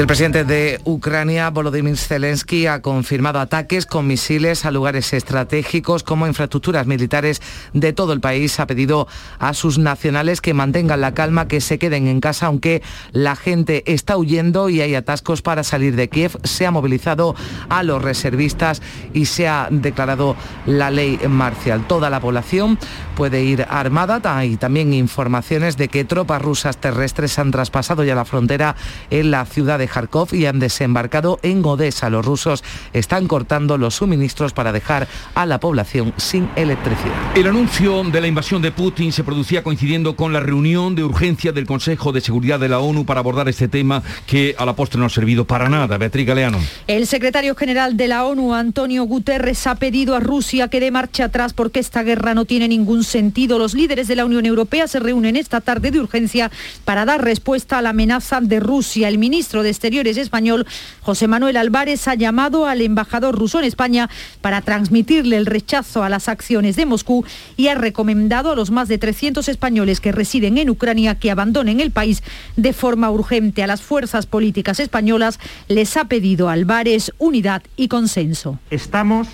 El 0.00 0.06
presidente 0.06 0.44
de 0.44 0.80
Ucrania, 0.84 1.50
Volodymyr 1.50 1.98
Zelensky, 1.98 2.66
ha 2.66 2.80
confirmado 2.80 3.38
ataques 3.38 3.84
con 3.84 4.06
misiles 4.06 4.64
a 4.64 4.70
lugares 4.70 5.12
estratégicos 5.12 6.04
como 6.04 6.26
infraestructuras 6.26 6.86
militares 6.86 7.42
de 7.74 7.92
todo 7.92 8.14
el 8.14 8.20
país. 8.20 8.58
Ha 8.60 8.66
pedido 8.66 9.08
a 9.38 9.52
sus 9.52 9.76
nacionales 9.76 10.40
que 10.40 10.54
mantengan 10.54 11.02
la 11.02 11.12
calma, 11.12 11.48
que 11.48 11.60
se 11.60 11.78
queden 11.78 12.06
en 12.06 12.20
casa, 12.20 12.46
aunque 12.46 12.82
la 13.12 13.36
gente 13.36 13.82
está 13.92 14.16
huyendo 14.16 14.70
y 14.70 14.80
hay 14.80 14.94
atascos 14.94 15.42
para 15.42 15.64
salir 15.64 15.94
de 15.96 16.08
Kiev. 16.08 16.38
Se 16.44 16.64
ha 16.64 16.70
movilizado 16.70 17.36
a 17.68 17.82
los 17.82 18.00
reservistas 18.00 18.80
y 19.12 19.26
se 19.26 19.48
ha 19.48 19.68
declarado 19.70 20.34
la 20.64 20.90
ley 20.90 21.20
marcial. 21.28 21.86
Toda 21.86 22.08
la 22.08 22.20
población 22.20 22.78
puede 23.16 23.44
ir 23.44 23.66
armada. 23.68 24.18
Hay 24.24 24.56
también 24.56 24.94
informaciones 24.94 25.76
de 25.76 25.88
que 25.88 26.06
tropas 26.06 26.40
rusas 26.40 26.78
terrestres 26.78 27.38
han 27.38 27.50
traspasado 27.50 28.02
ya 28.02 28.14
la 28.14 28.24
frontera 28.24 28.76
en 29.10 29.30
la 29.30 29.44
ciudad 29.44 29.78
de 29.78 29.89
Kharkov 29.90 30.34
y 30.34 30.46
han 30.46 30.58
desembarcado 30.58 31.38
en 31.42 31.64
Odessa. 31.64 32.08
Los 32.10 32.24
rusos 32.24 32.64
están 32.92 33.26
cortando 33.26 33.76
los 33.76 33.96
suministros 33.96 34.52
para 34.52 34.72
dejar 34.72 35.08
a 35.34 35.46
la 35.46 35.60
población 35.60 36.14
sin 36.16 36.48
electricidad. 36.56 37.14
El 37.34 37.46
anuncio 37.46 38.04
de 38.04 38.20
la 38.20 38.26
invasión 38.26 38.62
de 38.62 38.72
Putin 38.72 39.12
se 39.12 39.24
producía 39.24 39.62
coincidiendo 39.62 40.16
con 40.16 40.32
la 40.32 40.40
reunión 40.40 40.94
de 40.94 41.04
urgencia 41.04 41.52
del 41.52 41.66
Consejo 41.66 42.12
de 42.12 42.20
Seguridad 42.20 42.60
de 42.60 42.68
la 42.68 42.78
ONU 42.78 43.04
para 43.04 43.20
abordar 43.20 43.48
este 43.48 43.68
tema 43.68 44.02
que 44.26 44.54
a 44.58 44.64
la 44.64 44.74
postre 44.74 45.00
no 45.00 45.06
ha 45.06 45.10
servido 45.10 45.44
para 45.44 45.68
nada. 45.68 45.98
Beatriz 45.98 46.26
Galeano. 46.26 46.58
El 46.86 47.06
secretario 47.06 47.54
general 47.54 47.96
de 47.96 48.08
la 48.08 48.24
ONU, 48.24 48.54
Antonio 48.54 49.04
Guterres, 49.04 49.66
ha 49.66 49.74
pedido 49.74 50.14
a 50.14 50.20
Rusia 50.20 50.68
que 50.68 50.80
dé 50.80 50.90
marcha 50.90 51.24
atrás 51.24 51.52
porque 51.52 51.80
esta 51.80 52.02
guerra 52.02 52.34
no 52.34 52.44
tiene 52.44 52.68
ningún 52.68 53.04
sentido. 53.04 53.58
Los 53.58 53.74
líderes 53.74 54.08
de 54.08 54.16
la 54.16 54.24
Unión 54.24 54.46
Europea 54.46 54.86
se 54.86 55.00
reúnen 55.00 55.36
esta 55.36 55.60
tarde 55.60 55.90
de 55.90 56.00
urgencia 56.00 56.50
para 56.84 57.04
dar 57.04 57.24
respuesta 57.24 57.78
a 57.78 57.82
la 57.82 57.90
amenaza 57.90 58.40
de 58.40 58.60
Rusia. 58.60 59.08
El 59.08 59.18
ministro 59.18 59.62
de 59.62 59.69
Exteriores 59.70 60.16
español, 60.16 60.66
José 61.00 61.28
Manuel 61.28 61.56
Álvarez, 61.56 62.06
ha 62.08 62.14
llamado 62.14 62.66
al 62.66 62.82
embajador 62.82 63.38
ruso 63.38 63.58
en 63.58 63.64
España 63.64 64.10
para 64.40 64.60
transmitirle 64.60 65.36
el 65.36 65.46
rechazo 65.46 66.02
a 66.02 66.08
las 66.08 66.28
acciones 66.28 66.76
de 66.76 66.86
Moscú 66.86 67.24
y 67.56 67.68
ha 67.68 67.74
recomendado 67.74 68.52
a 68.52 68.56
los 68.56 68.70
más 68.70 68.88
de 68.88 68.98
300 68.98 69.48
españoles 69.48 70.00
que 70.00 70.12
residen 70.12 70.58
en 70.58 70.70
Ucrania 70.70 71.14
que 71.14 71.30
abandonen 71.30 71.80
el 71.80 71.90
país 71.90 72.22
de 72.56 72.72
forma 72.72 73.10
urgente. 73.10 73.62
A 73.62 73.66
las 73.66 73.82
fuerzas 73.82 74.26
políticas 74.26 74.80
españolas 74.80 75.38
les 75.68 75.96
ha 75.96 76.06
pedido 76.06 76.48
Álvarez 76.48 77.12
unidad 77.18 77.62
y 77.76 77.88
consenso. 77.88 78.58
Estamos 78.70 79.28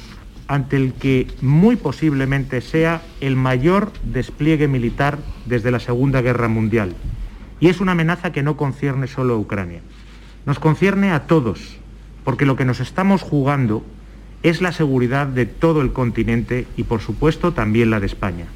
ante 0.49 0.77
el 0.77 0.93
que 0.93 1.27
muy 1.41 1.77
posiblemente 1.77 2.61
sea 2.61 3.03
el 3.21 3.37
mayor 3.37 3.93
despliegue 4.05 4.69
militar 4.69 5.19
desde 5.47 5.71
la 5.71 5.81
Segunda 5.81 6.23
Guerra 6.23 6.49
Mundial. 6.49 6.95
Y 7.59 7.69
es 7.69 7.81
una 7.81 7.93
amenaza 7.93 8.33
que 8.33 8.43
no 8.43 8.57
concierne 8.57 9.07
solo 9.07 9.35
a 9.35 9.39
Ucrania 9.39 9.81
nos 10.47 10.59
concierne 10.61 11.11
a 11.11 11.27
todos, 11.27 11.77
porque 12.25 12.47
lo 12.47 12.57
que 12.57 12.65
nos 12.65 12.81
estamos 12.81 13.23
jugando 13.23 13.85
es 14.43 14.63
la 14.63 14.73
seguridad 14.73 15.27
de 15.27 15.45
todo 15.45 15.83
el 15.83 15.93
continente 15.93 16.67
y 16.77 16.85
por 16.85 17.01
supuesto 17.01 17.53
también 17.53 17.91
la 17.91 18.01
de 18.01 18.07
España. 18.07 18.47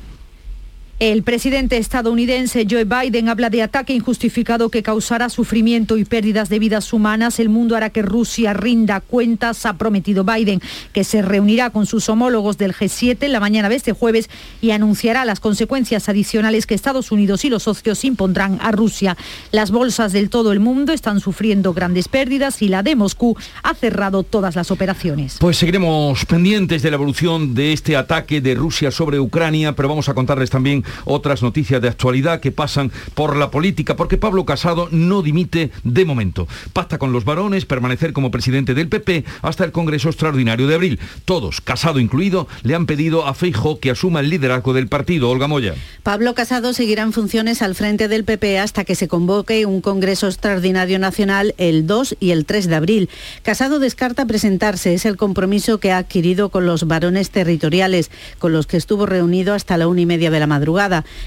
El 1.01 1.23
presidente 1.23 1.79
estadounidense 1.79 2.67
Joe 2.71 2.85
Biden 2.85 3.31
habla 3.31 3.49
de 3.49 3.63
ataque 3.63 3.95
injustificado 3.95 4.69
que 4.69 4.83
causará 4.83 5.31
sufrimiento 5.31 5.97
y 5.97 6.05
pérdidas 6.05 6.51
de 6.51 6.59
vidas 6.59 6.93
humanas. 6.93 7.41
El 7.41 7.49
mundo 7.49 7.75
hará 7.75 7.89
que 7.89 8.03
Rusia 8.03 8.53
rinda 8.53 9.01
cuentas. 9.01 9.65
Ha 9.65 9.79
prometido 9.79 10.25
Biden 10.25 10.61
que 10.93 11.05
se 11.05 11.23
reunirá 11.23 11.71
con 11.71 11.87
sus 11.87 12.11
homólogos 12.11 12.59
del 12.59 12.75
G7 12.75 13.17
en 13.23 13.33
la 13.33 13.41
mañana 13.41 13.71
de 13.71 13.77
este 13.77 13.93
jueves 13.93 14.29
y 14.61 14.73
anunciará 14.73 15.25
las 15.25 15.41
consecuencias 15.41 16.11
adicionales 16.11 16.67
que 16.67 16.75
Estados 16.75 17.13
Unidos 17.13 17.47
y 17.47 17.49
los 17.49 17.63
socios 17.63 18.05
impondrán 18.05 18.59
a 18.61 18.71
Rusia. 18.71 19.17
Las 19.53 19.71
bolsas 19.71 20.13
del 20.13 20.29
todo 20.29 20.53
el 20.53 20.61
mundo 20.61 20.93
están 20.93 21.21
sufriendo 21.21 21.73
grandes 21.73 22.09
pérdidas 22.09 22.61
y 22.61 22.69
la 22.69 22.83
de 22.83 22.95
Moscú 22.95 23.39
ha 23.63 23.75
cerrado 23.75 24.23
todas 24.23 24.55
las 24.55 24.71
operaciones. 24.71 25.39
Pues 25.41 25.57
seguiremos 25.57 26.27
pendientes 26.27 26.83
de 26.83 26.91
la 26.91 26.97
evolución 26.97 27.55
de 27.55 27.73
este 27.73 27.97
ataque 27.97 28.43
de 28.43 28.55
Rusia 28.55 28.91
sobre 28.91 29.19
Ucrania, 29.19 29.75
pero 29.75 29.89
vamos 29.89 30.11
a 30.11 30.13
contarles 30.13 30.51
también 30.51 30.85
otras 31.05 31.43
noticias 31.43 31.81
de 31.81 31.89
actualidad 31.89 32.41
que 32.41 32.53
pasan 32.53 32.91
por 33.15 33.37
la 33.37 33.51
política, 33.51 33.97
porque 33.97 34.17
Pablo 34.17 34.45
Casado 34.45 34.89
no 34.91 35.23
dimite 35.23 35.71
de 35.85 36.05
momento. 36.05 36.49
Pacta 36.73 36.99
con 36.99 37.13
los 37.13 37.25
varones 37.25 37.67
permanecer 37.67 38.13
como 38.13 38.31
presidente 38.31 38.75
del 38.75 38.89
PP 38.89 39.25
hasta 39.43 39.65
el 39.65 39.73
Congreso 39.73 40.09
Extraordinario 40.09 40.67
de 40.67 40.75
abril. 40.75 41.01
Todos, 41.25 41.61
Casado 41.61 42.01
incluido, 42.01 42.49
le 42.63 42.75
han 42.75 42.87
pedido 42.87 43.27
a 43.27 43.35
Feijo 43.35 43.79
que 43.81 43.91
asuma 43.91 44.21
el 44.21 44.31
liderazgo 44.31 44.73
del 44.73 44.89
partido. 44.89 45.31
Olga 45.31 45.47
Moya. 45.47 45.75
Pablo 46.03 46.35
Casado 46.35 46.73
seguirá 46.73 47.03
en 47.03 47.13
funciones 47.13 47.63
al 47.63 47.75
frente 47.75 48.09
del 48.09 48.25
PP 48.25 48.59
hasta 48.59 48.85
que 48.85 48.95
se 48.95 49.09
convoque 49.09 49.67
un 49.67 49.81
Congreso 49.81 50.27
Extraordinario 50.27 50.99
Nacional 50.99 51.55
el 51.59 51.87
2 51.87 52.17
y 52.21 52.31
el 52.31 52.47
3 52.47 52.69
de 52.69 52.75
abril. 52.75 53.11
Casado 53.43 53.79
descarta 53.79 54.27
presentarse, 54.27 54.95
es 54.95 55.05
el 55.05 55.17
compromiso 55.17 55.79
que 55.79 55.93
ha 55.93 55.99
adquirido 55.99 56.49
con 56.49 56.67
los 56.67 56.87
varones 56.87 57.31
territoriales, 57.31 58.11
con 58.39 58.53
los 58.53 58.67
que 58.67 58.77
estuvo 58.77 59.07
reunido 59.07 59.55
hasta 59.55 59.77
la 59.77 59.89
una 59.89 60.01
y 60.01 60.07
media 60.07 60.31
de 60.31 60.41
la 60.41 60.47
madrugada. 60.47 60.80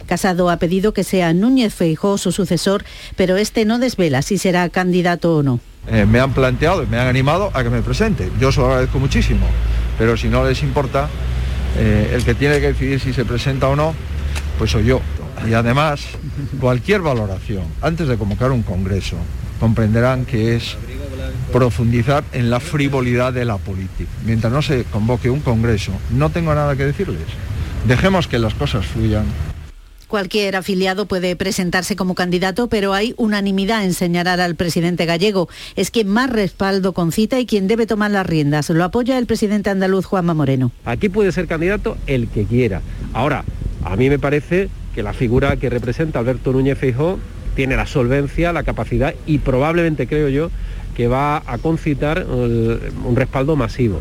Casado 0.07 0.49
ha 0.49 0.57
pedido 0.57 0.93
que 0.93 1.03
sea 1.03 1.33
Núñez 1.33 1.73
Feijó 1.73 2.17
su 2.17 2.31
sucesor, 2.31 2.83
pero 3.15 3.37
este 3.37 3.65
no 3.65 3.77
desvela 3.77 4.21
si 4.21 4.37
será 4.37 4.69
candidato 4.69 5.37
o 5.37 5.43
no. 5.43 5.59
Eh, 5.87 6.05
me 6.05 6.19
han 6.19 6.33
planteado 6.33 6.83
y 6.83 6.87
me 6.87 6.97
han 6.97 7.07
animado 7.07 7.51
a 7.53 7.63
que 7.63 7.69
me 7.69 7.81
presente. 7.81 8.31
Yo 8.39 8.51
se 8.51 8.61
lo 8.61 8.67
agradezco 8.67 8.99
muchísimo, 8.99 9.45
pero 9.97 10.17
si 10.17 10.27
no 10.29 10.43
les 10.47 10.63
importa, 10.63 11.09
eh, 11.77 12.11
el 12.13 12.23
que 12.23 12.33
tiene 12.33 12.59
que 12.59 12.67
decidir 12.67 12.99
si 12.99 13.13
se 13.13 13.25
presenta 13.25 13.67
o 13.67 13.75
no, 13.75 13.93
pues 14.57 14.71
soy 14.71 14.85
yo. 14.85 15.01
Y 15.47 15.53
además, 15.53 16.01
cualquier 16.59 17.01
valoración, 17.01 17.63
antes 17.81 18.07
de 18.07 18.17
convocar 18.17 18.51
un 18.51 18.63
congreso, 18.63 19.17
comprenderán 19.59 20.25
que 20.25 20.55
es 20.55 20.77
profundizar 21.51 22.23
en 22.31 22.49
la 22.49 22.59
frivolidad 22.59 23.33
de 23.33 23.45
la 23.45 23.57
política. 23.57 24.09
Mientras 24.25 24.51
no 24.51 24.61
se 24.61 24.85
convoque 24.85 25.29
un 25.29 25.41
congreso, 25.41 25.91
no 26.11 26.29
tengo 26.29 26.55
nada 26.55 26.75
que 26.75 26.85
decirles. 26.85 27.27
Dejemos 27.87 28.27
que 28.27 28.39
las 28.39 28.53
cosas 28.53 28.85
fluyan. 28.85 29.25
Cualquier 30.07 30.55
afiliado 30.55 31.05
puede 31.07 31.35
presentarse 31.35 31.95
como 31.95 32.13
candidato, 32.15 32.69
pero 32.69 32.93
hay 32.93 33.13
unanimidad 33.17 33.83
en 33.83 33.93
señalar 33.93 34.39
al 34.39 34.55
presidente 34.55 35.05
gallego. 35.05 35.49
Es 35.75 35.89
quien 35.91 36.07
más 36.07 36.29
respaldo 36.29 36.93
concita 36.93 37.39
y 37.39 37.45
quien 37.45 37.67
debe 37.67 37.87
tomar 37.87 38.11
las 38.11 38.25
riendas. 38.25 38.69
Lo 38.69 38.83
apoya 38.83 39.17
el 39.17 39.25
presidente 39.25 39.69
andaluz 39.71 40.05
Juanma 40.05 40.33
Moreno. 40.33 40.71
Aquí 40.85 41.09
puede 41.09 41.31
ser 41.31 41.47
candidato 41.47 41.97
el 42.05 42.27
que 42.27 42.45
quiera. 42.45 42.81
Ahora, 43.11 43.43
a 43.83 43.95
mí 43.95 44.07
me 44.07 44.19
parece 44.19 44.69
que 44.93 45.03
la 45.03 45.13
figura 45.13 45.57
que 45.57 45.69
representa 45.69 46.19
Alberto 46.19 46.53
Núñez 46.53 46.77
Feijó 46.77 47.17
tiene 47.55 47.75
la 47.75 47.87
solvencia, 47.87 48.53
la 48.53 48.63
capacidad 48.63 49.15
y 49.25 49.39
probablemente 49.39 50.07
creo 50.07 50.29
yo 50.29 50.51
que 50.95 51.07
va 51.07 51.41
a 51.45 51.57
concitar 51.57 52.25
un 52.27 53.15
respaldo 53.15 53.55
masivo. 53.55 53.99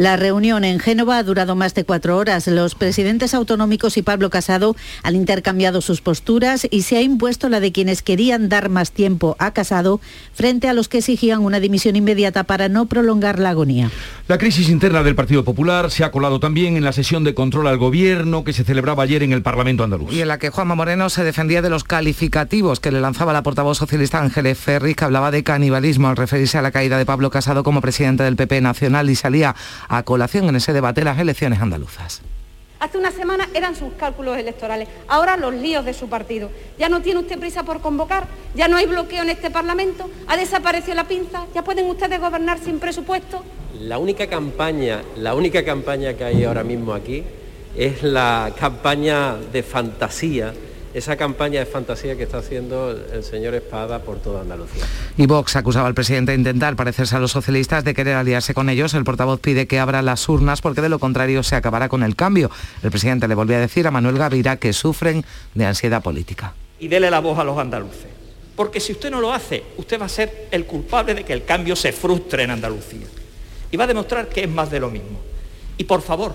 La 0.00 0.16
reunión 0.16 0.64
en 0.64 0.78
Génova 0.78 1.18
ha 1.18 1.22
durado 1.22 1.56
más 1.56 1.74
de 1.74 1.84
cuatro 1.84 2.16
horas. 2.16 2.46
Los 2.46 2.74
presidentes 2.74 3.34
autonómicos 3.34 3.98
y 3.98 4.02
Pablo 4.02 4.30
Casado 4.30 4.74
han 5.02 5.14
intercambiado 5.14 5.82
sus 5.82 6.00
posturas 6.00 6.66
y 6.70 6.80
se 6.84 6.96
ha 6.96 7.02
impuesto 7.02 7.50
la 7.50 7.60
de 7.60 7.70
quienes 7.70 8.00
querían 8.00 8.48
dar 8.48 8.70
más 8.70 8.92
tiempo 8.92 9.36
a 9.38 9.50
Casado 9.50 10.00
frente 10.32 10.70
a 10.70 10.72
los 10.72 10.88
que 10.88 10.96
exigían 10.96 11.40
una 11.40 11.60
dimisión 11.60 11.96
inmediata 11.96 12.44
para 12.44 12.70
no 12.70 12.86
prolongar 12.86 13.38
la 13.38 13.50
agonía. 13.50 13.90
La 14.26 14.38
crisis 14.38 14.70
interna 14.70 15.02
del 15.02 15.14
Partido 15.14 15.44
Popular 15.44 15.90
se 15.90 16.02
ha 16.02 16.10
colado 16.10 16.40
también 16.40 16.78
en 16.78 16.84
la 16.84 16.92
sesión 16.92 17.22
de 17.22 17.34
control 17.34 17.66
al 17.66 17.76
gobierno 17.76 18.42
que 18.42 18.54
se 18.54 18.64
celebraba 18.64 19.02
ayer 19.02 19.22
en 19.22 19.34
el 19.34 19.42
Parlamento 19.42 19.84
andaluz. 19.84 20.14
Y 20.14 20.22
en 20.22 20.28
la 20.28 20.38
que 20.38 20.48
Juanma 20.48 20.76
Moreno 20.76 21.10
se 21.10 21.24
defendía 21.24 21.60
de 21.60 21.68
los 21.68 21.84
calificativos 21.84 22.80
que 22.80 22.90
le 22.90 23.02
lanzaba 23.02 23.34
la 23.34 23.42
portavoz 23.42 23.76
socialista 23.76 24.18
Ángeles 24.18 24.56
Ferri, 24.56 24.94
que 24.94 25.04
hablaba 25.04 25.30
de 25.30 25.44
canibalismo 25.44 26.08
al 26.08 26.16
referirse 26.16 26.56
a 26.56 26.62
la 26.62 26.70
caída 26.70 26.96
de 26.96 27.04
Pablo 27.04 27.28
Casado 27.28 27.62
como 27.62 27.82
presidente 27.82 28.22
del 28.22 28.36
PP 28.36 28.62
nacional 28.62 29.10
y 29.10 29.14
salía 29.14 29.54
a 29.90 30.04
colación 30.04 30.48
en 30.48 30.54
ese 30.54 30.72
debate 30.72 31.02
las 31.02 31.18
elecciones 31.18 31.60
andaluzas. 31.60 32.22
Hace 32.78 32.96
una 32.96 33.10
semana 33.10 33.48
eran 33.52 33.74
sus 33.74 33.92
cálculos 33.94 34.38
electorales, 34.38 34.88
ahora 35.08 35.36
los 35.36 35.52
líos 35.52 35.84
de 35.84 35.92
su 35.92 36.08
partido. 36.08 36.48
Ya 36.78 36.88
no 36.88 37.02
tiene 37.02 37.20
usted 37.20 37.38
prisa 37.38 37.64
por 37.64 37.80
convocar, 37.80 38.26
ya 38.54 38.68
no 38.68 38.76
hay 38.76 38.86
bloqueo 38.86 39.22
en 39.22 39.30
este 39.30 39.50
Parlamento, 39.50 40.08
ha 40.28 40.36
desaparecido 40.36 40.94
la 40.94 41.08
pinza, 41.08 41.44
ya 41.54 41.62
pueden 41.62 41.86
ustedes 41.86 42.20
gobernar 42.20 42.58
sin 42.60 42.78
presupuesto. 42.78 43.42
La 43.80 43.98
única 43.98 44.28
campaña, 44.28 45.02
la 45.16 45.34
única 45.34 45.64
campaña 45.64 46.14
que 46.14 46.24
hay 46.24 46.44
ahora 46.44 46.62
mismo 46.62 46.94
aquí 46.94 47.24
es 47.76 48.04
la 48.04 48.52
campaña 48.58 49.34
de 49.52 49.62
fantasía 49.64 50.54
esa 50.92 51.16
campaña 51.16 51.60
de 51.60 51.66
fantasía 51.66 52.16
que 52.16 52.24
está 52.24 52.38
haciendo 52.38 52.90
el 52.90 53.22
señor 53.22 53.54
Espada 53.54 54.00
por 54.00 54.18
toda 54.18 54.42
Andalucía. 54.42 54.84
Y 55.16 55.26
Vox 55.26 55.56
acusaba 55.56 55.86
al 55.86 55.94
presidente 55.94 56.32
de 56.32 56.38
intentar 56.38 56.76
parecerse 56.76 57.16
a 57.16 57.20
los 57.20 57.30
socialistas 57.30 57.84
de 57.84 57.94
querer 57.94 58.16
aliarse 58.16 58.54
con 58.54 58.68
ellos. 58.68 58.94
El 58.94 59.04
portavoz 59.04 59.40
pide 59.40 59.66
que 59.66 59.78
abra 59.78 60.02
las 60.02 60.28
urnas 60.28 60.60
porque 60.60 60.80
de 60.80 60.88
lo 60.88 60.98
contrario 60.98 61.42
se 61.42 61.56
acabará 61.56 61.88
con 61.88 62.02
el 62.02 62.16
cambio. 62.16 62.50
El 62.82 62.90
presidente 62.90 63.28
le 63.28 63.34
volvió 63.34 63.56
a 63.56 63.60
decir 63.60 63.86
a 63.86 63.90
Manuel 63.90 64.18
Gavira 64.18 64.56
que 64.56 64.72
sufren 64.72 65.24
de 65.54 65.66
ansiedad 65.66 66.02
política. 66.02 66.54
Y 66.78 66.88
dele 66.88 67.10
la 67.10 67.20
voz 67.20 67.38
a 67.38 67.44
los 67.44 67.58
andaluces. 67.58 68.06
Porque 68.56 68.80
si 68.80 68.92
usted 68.92 69.10
no 69.10 69.20
lo 69.20 69.32
hace, 69.32 69.62
usted 69.76 70.00
va 70.00 70.06
a 70.06 70.08
ser 70.08 70.48
el 70.50 70.66
culpable 70.66 71.14
de 71.14 71.24
que 71.24 71.32
el 71.32 71.44
cambio 71.44 71.76
se 71.76 71.92
frustre 71.92 72.42
en 72.42 72.50
Andalucía. 72.50 73.06
Y 73.70 73.76
va 73.76 73.84
a 73.84 73.86
demostrar 73.86 74.28
que 74.28 74.42
es 74.42 74.50
más 74.50 74.70
de 74.70 74.80
lo 74.80 74.90
mismo. 74.90 75.20
Y 75.78 75.84
por 75.84 76.02
favor, 76.02 76.34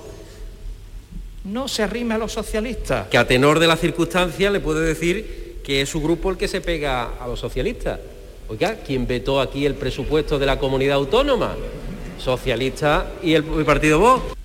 no 1.46 1.68
se 1.68 1.84
arrime 1.84 2.16
a 2.16 2.18
los 2.18 2.34
socialistas. 2.34 3.08
Que 3.08 3.18
a 3.18 3.28
tenor 3.28 3.60
de 3.60 3.68
la 3.68 3.78
circunstancia 3.78 4.50
le 4.50 4.60
puede 4.60 4.86
decir 4.86 5.62
que 5.64 5.82
es 5.82 5.90
su 5.90 6.02
grupo 6.02 6.30
el 6.30 6.38
que 6.38 6.48
se 6.48 6.62
pega 6.62 7.18
a 7.20 7.28
los 7.28 7.40
socialistas. 7.40 8.00
Oiga, 8.48 8.78
¿quién 8.86 9.08
vetó 9.08 9.40
aquí 9.40 9.66
el 9.66 9.76
presupuesto 9.76 10.38
de 10.38 10.46
la 10.46 10.60
comunidad 10.60 10.96
autónoma? 10.96 11.56
Socialista 12.20 13.14
y 13.24 13.34
el, 13.34 13.44
el 13.58 13.66
partido 13.66 14.00
Vox. 14.00 14.36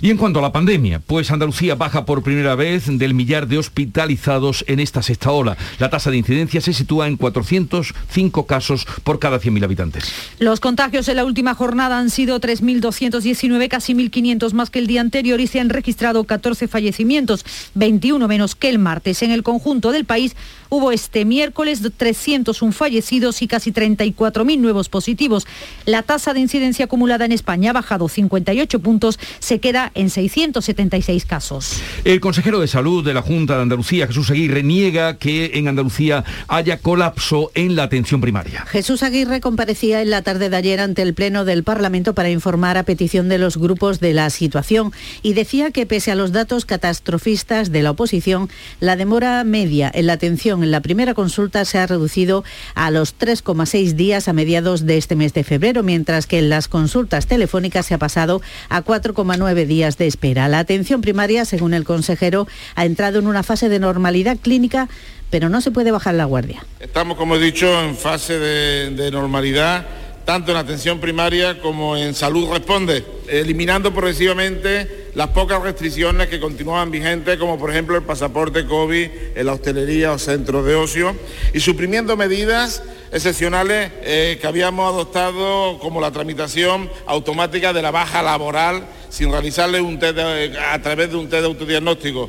Y 0.00 0.10
en 0.10 0.16
cuanto 0.16 0.38
a 0.38 0.42
la 0.42 0.52
pandemia, 0.52 1.00
pues 1.00 1.30
Andalucía 1.30 1.74
baja 1.74 2.04
por 2.04 2.22
primera 2.22 2.54
vez 2.54 2.84
del 2.86 3.14
millar 3.14 3.48
de 3.48 3.58
hospitalizados 3.58 4.64
en 4.68 4.80
esta 4.80 5.02
sexta 5.02 5.30
ola. 5.30 5.56
La 5.78 5.90
tasa 5.90 6.10
de 6.10 6.16
incidencia 6.16 6.60
se 6.60 6.72
sitúa 6.72 7.08
en 7.08 7.16
405 7.16 8.46
casos 8.46 8.86
por 9.04 9.18
cada 9.18 9.40
100.000 9.40 9.64
habitantes. 9.64 10.12
Los 10.38 10.60
contagios 10.60 11.08
en 11.08 11.16
la 11.16 11.24
última 11.24 11.54
jornada 11.54 11.98
han 11.98 12.10
sido 12.10 12.40
3.219, 12.40 13.68
casi 13.68 13.94
1.500 13.94 14.52
más 14.52 14.70
que 14.70 14.78
el 14.78 14.86
día 14.86 15.00
anterior 15.00 15.40
y 15.40 15.46
se 15.46 15.60
han 15.60 15.70
registrado 15.70 16.24
14 16.24 16.68
fallecimientos, 16.68 17.44
21 17.74 18.26
menos 18.28 18.54
que 18.54 18.68
el 18.68 18.78
martes. 18.78 19.22
En 19.22 19.30
el 19.30 19.42
conjunto 19.42 19.92
del 19.92 20.04
país 20.04 20.36
hubo 20.68 20.92
este 20.92 21.24
miércoles 21.24 21.80
301 21.96 22.72
fallecidos 22.72 23.42
y 23.42 23.48
casi 23.48 23.72
34.000 23.72 24.58
nuevos 24.58 24.88
positivos. 24.88 25.46
La 25.84 26.02
tasa 26.02 26.34
de 26.34 26.40
incidencia 26.40 26.86
acumulada 26.86 27.24
en 27.24 27.32
España 27.32 27.70
ha 27.70 27.74
bajado 27.74 28.08
58 28.08 28.80
puntos, 28.80 29.18
se 29.38 29.60
queda 29.60 29.85
en 29.94 30.10
676 30.10 31.24
casos. 31.24 31.80
El 32.04 32.20
consejero 32.20 32.60
de 32.60 32.68
Salud 32.68 33.04
de 33.04 33.14
la 33.14 33.22
Junta 33.22 33.56
de 33.56 33.62
Andalucía, 33.62 34.06
Jesús 34.06 34.30
Aguirre, 34.30 34.62
niega 34.62 35.18
que 35.18 35.52
en 35.54 35.68
Andalucía 35.68 36.24
haya 36.48 36.78
colapso 36.78 37.50
en 37.54 37.76
la 37.76 37.84
atención 37.84 38.20
primaria. 38.20 38.64
Jesús 38.66 39.02
Aguirre 39.02 39.40
comparecía 39.40 40.02
en 40.02 40.10
la 40.10 40.22
tarde 40.22 40.50
de 40.50 40.56
ayer 40.56 40.80
ante 40.80 41.02
el 41.02 41.14
Pleno 41.14 41.44
del 41.44 41.64
Parlamento 41.64 42.14
para 42.14 42.30
informar 42.30 42.76
a 42.76 42.82
petición 42.82 43.28
de 43.28 43.38
los 43.38 43.56
grupos 43.56 44.00
de 44.00 44.12
la 44.12 44.30
situación 44.30 44.92
y 45.22 45.34
decía 45.34 45.70
que 45.70 45.86
pese 45.86 46.10
a 46.10 46.14
los 46.14 46.32
datos 46.32 46.64
catastrofistas 46.64 47.72
de 47.72 47.82
la 47.82 47.92
oposición, 47.92 48.48
la 48.80 48.96
demora 48.96 49.44
media 49.44 49.90
en 49.94 50.06
la 50.06 50.14
atención 50.14 50.62
en 50.62 50.70
la 50.70 50.80
primera 50.80 51.14
consulta 51.14 51.64
se 51.64 51.78
ha 51.78 51.86
reducido 51.86 52.44
a 52.74 52.90
los 52.90 53.18
3,6 53.18 53.92
días 53.92 54.28
a 54.28 54.32
mediados 54.32 54.86
de 54.86 54.98
este 54.98 55.16
mes 55.16 55.32
de 55.34 55.44
febrero, 55.44 55.82
mientras 55.82 56.26
que 56.26 56.38
en 56.38 56.48
las 56.48 56.68
consultas 56.68 57.26
telefónicas 57.26 57.86
se 57.86 57.94
ha 57.94 57.98
pasado 57.98 58.42
a 58.68 58.82
4,9 58.82 59.66
días 59.66 59.75
de 59.76 60.06
espera. 60.06 60.48
La 60.48 60.58
atención 60.58 61.02
primaria, 61.02 61.44
según 61.44 61.74
el 61.74 61.84
consejero, 61.84 62.48
ha 62.74 62.86
entrado 62.86 63.18
en 63.18 63.26
una 63.26 63.42
fase 63.42 63.68
de 63.68 63.78
normalidad 63.78 64.38
clínica, 64.40 64.88
pero 65.30 65.48
no 65.48 65.60
se 65.60 65.70
puede 65.70 65.90
bajar 65.90 66.14
la 66.14 66.24
guardia. 66.24 66.64
Estamos, 66.80 67.16
como 67.18 67.36
he 67.36 67.38
dicho, 67.38 67.82
en 67.82 67.94
fase 67.94 68.38
de, 68.38 68.90
de 68.90 69.10
normalidad 69.10 69.86
tanto 70.24 70.50
en 70.50 70.56
atención 70.56 70.98
primaria 70.98 71.60
como 71.60 71.96
en 71.96 72.12
salud 72.12 72.50
responde, 72.50 73.04
eliminando 73.28 73.94
progresivamente 73.94 75.05
las 75.16 75.28
pocas 75.28 75.62
restricciones 75.62 76.28
que 76.28 76.38
continuaban 76.38 76.90
vigentes, 76.90 77.38
como 77.38 77.58
por 77.58 77.70
ejemplo 77.70 77.96
el 77.96 78.02
pasaporte 78.02 78.66
COVID 78.66 79.08
en 79.34 79.46
la 79.46 79.54
hostelería 79.54 80.12
o 80.12 80.18
centros 80.18 80.66
de 80.66 80.74
ocio, 80.74 81.16
y 81.54 81.60
suprimiendo 81.60 82.18
medidas 82.18 82.82
excepcionales 83.10 83.92
eh, 84.02 84.36
que 84.38 84.46
habíamos 84.46 84.92
adoptado, 84.92 85.78
como 85.78 86.02
la 86.02 86.10
tramitación 86.10 86.90
automática 87.06 87.72
de 87.72 87.80
la 87.80 87.90
baja 87.90 88.22
laboral 88.22 88.86
sin 89.08 89.32
realizarle 89.32 89.80
un 89.80 89.98
test 89.98 90.18
a 90.18 90.82
través 90.82 91.08
de 91.10 91.16
un 91.16 91.30
test 91.30 91.40
de 91.40 91.46
autodiagnóstico. 91.46 92.28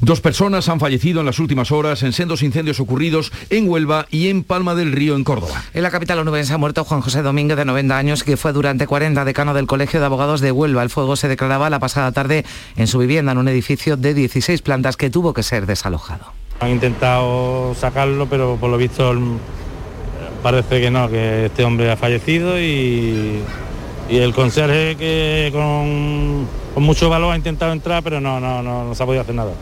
Dos 0.00 0.20
personas 0.20 0.68
han 0.68 0.80
fallecido 0.80 1.20
en 1.20 1.26
las 1.26 1.38
últimas 1.38 1.72
horas 1.72 2.02
en 2.02 2.12
sendos 2.12 2.42
incendios 2.42 2.80
ocurridos 2.80 3.32
en 3.50 3.68
Huelva 3.68 4.06
y 4.10 4.28
en 4.28 4.44
Palma 4.44 4.74
del 4.74 4.92
Río, 4.92 5.16
en 5.16 5.24
Córdoba. 5.24 5.64
En 5.74 5.82
la 5.82 5.90
capital 5.90 6.20
onubense 6.20 6.52
ha 6.52 6.58
muerto 6.58 6.84
Juan 6.84 7.00
José 7.00 7.22
Domínguez, 7.22 7.56
de 7.56 7.64
90 7.64 7.96
años, 7.96 8.24
que 8.24 8.36
fue 8.36 8.52
durante 8.52 8.86
40 8.86 9.24
decano 9.24 9.54
del 9.54 9.66
Colegio 9.66 10.00
de 10.00 10.06
Abogados 10.06 10.40
de 10.40 10.52
Huelva. 10.52 10.82
El 10.82 10.90
fuego 10.90 11.16
se 11.16 11.28
declaraba 11.28 11.70
la 11.70 11.80
pasada 11.80 12.12
tarde 12.12 12.44
en 12.76 12.86
su 12.86 12.98
vivienda, 12.98 13.32
en 13.32 13.38
un 13.38 13.48
edificio 13.48 13.96
de 13.96 14.14
16 14.14 14.62
plantas 14.62 14.96
que 14.96 15.10
tuvo 15.10 15.34
que 15.34 15.42
ser 15.42 15.66
desalojado. 15.66 16.32
Han 16.60 16.70
intentado 16.70 17.74
sacarlo, 17.74 18.26
pero 18.26 18.56
por 18.56 18.70
lo 18.70 18.76
visto 18.76 19.14
parece 20.42 20.80
que 20.80 20.90
no, 20.90 21.08
que 21.08 21.46
este 21.46 21.64
hombre 21.64 21.90
ha 21.90 21.96
fallecido 21.96 22.60
y, 22.60 23.40
y 24.08 24.16
el 24.16 24.32
conserje 24.34 24.96
que 24.96 25.50
con, 25.52 26.46
con, 26.74 26.82
mucho 26.82 27.08
valor 27.08 27.32
ha 27.32 27.36
intentado 27.36 27.72
entrar, 27.72 28.02
pero 28.02 28.20
no, 28.20 28.40
no, 28.40 28.62
no, 28.62 28.84
no 28.84 28.94
se 28.94 29.02
ha 29.02 29.06
podido 29.06 29.22
hacer 29.22 29.34
nada. 29.34 29.52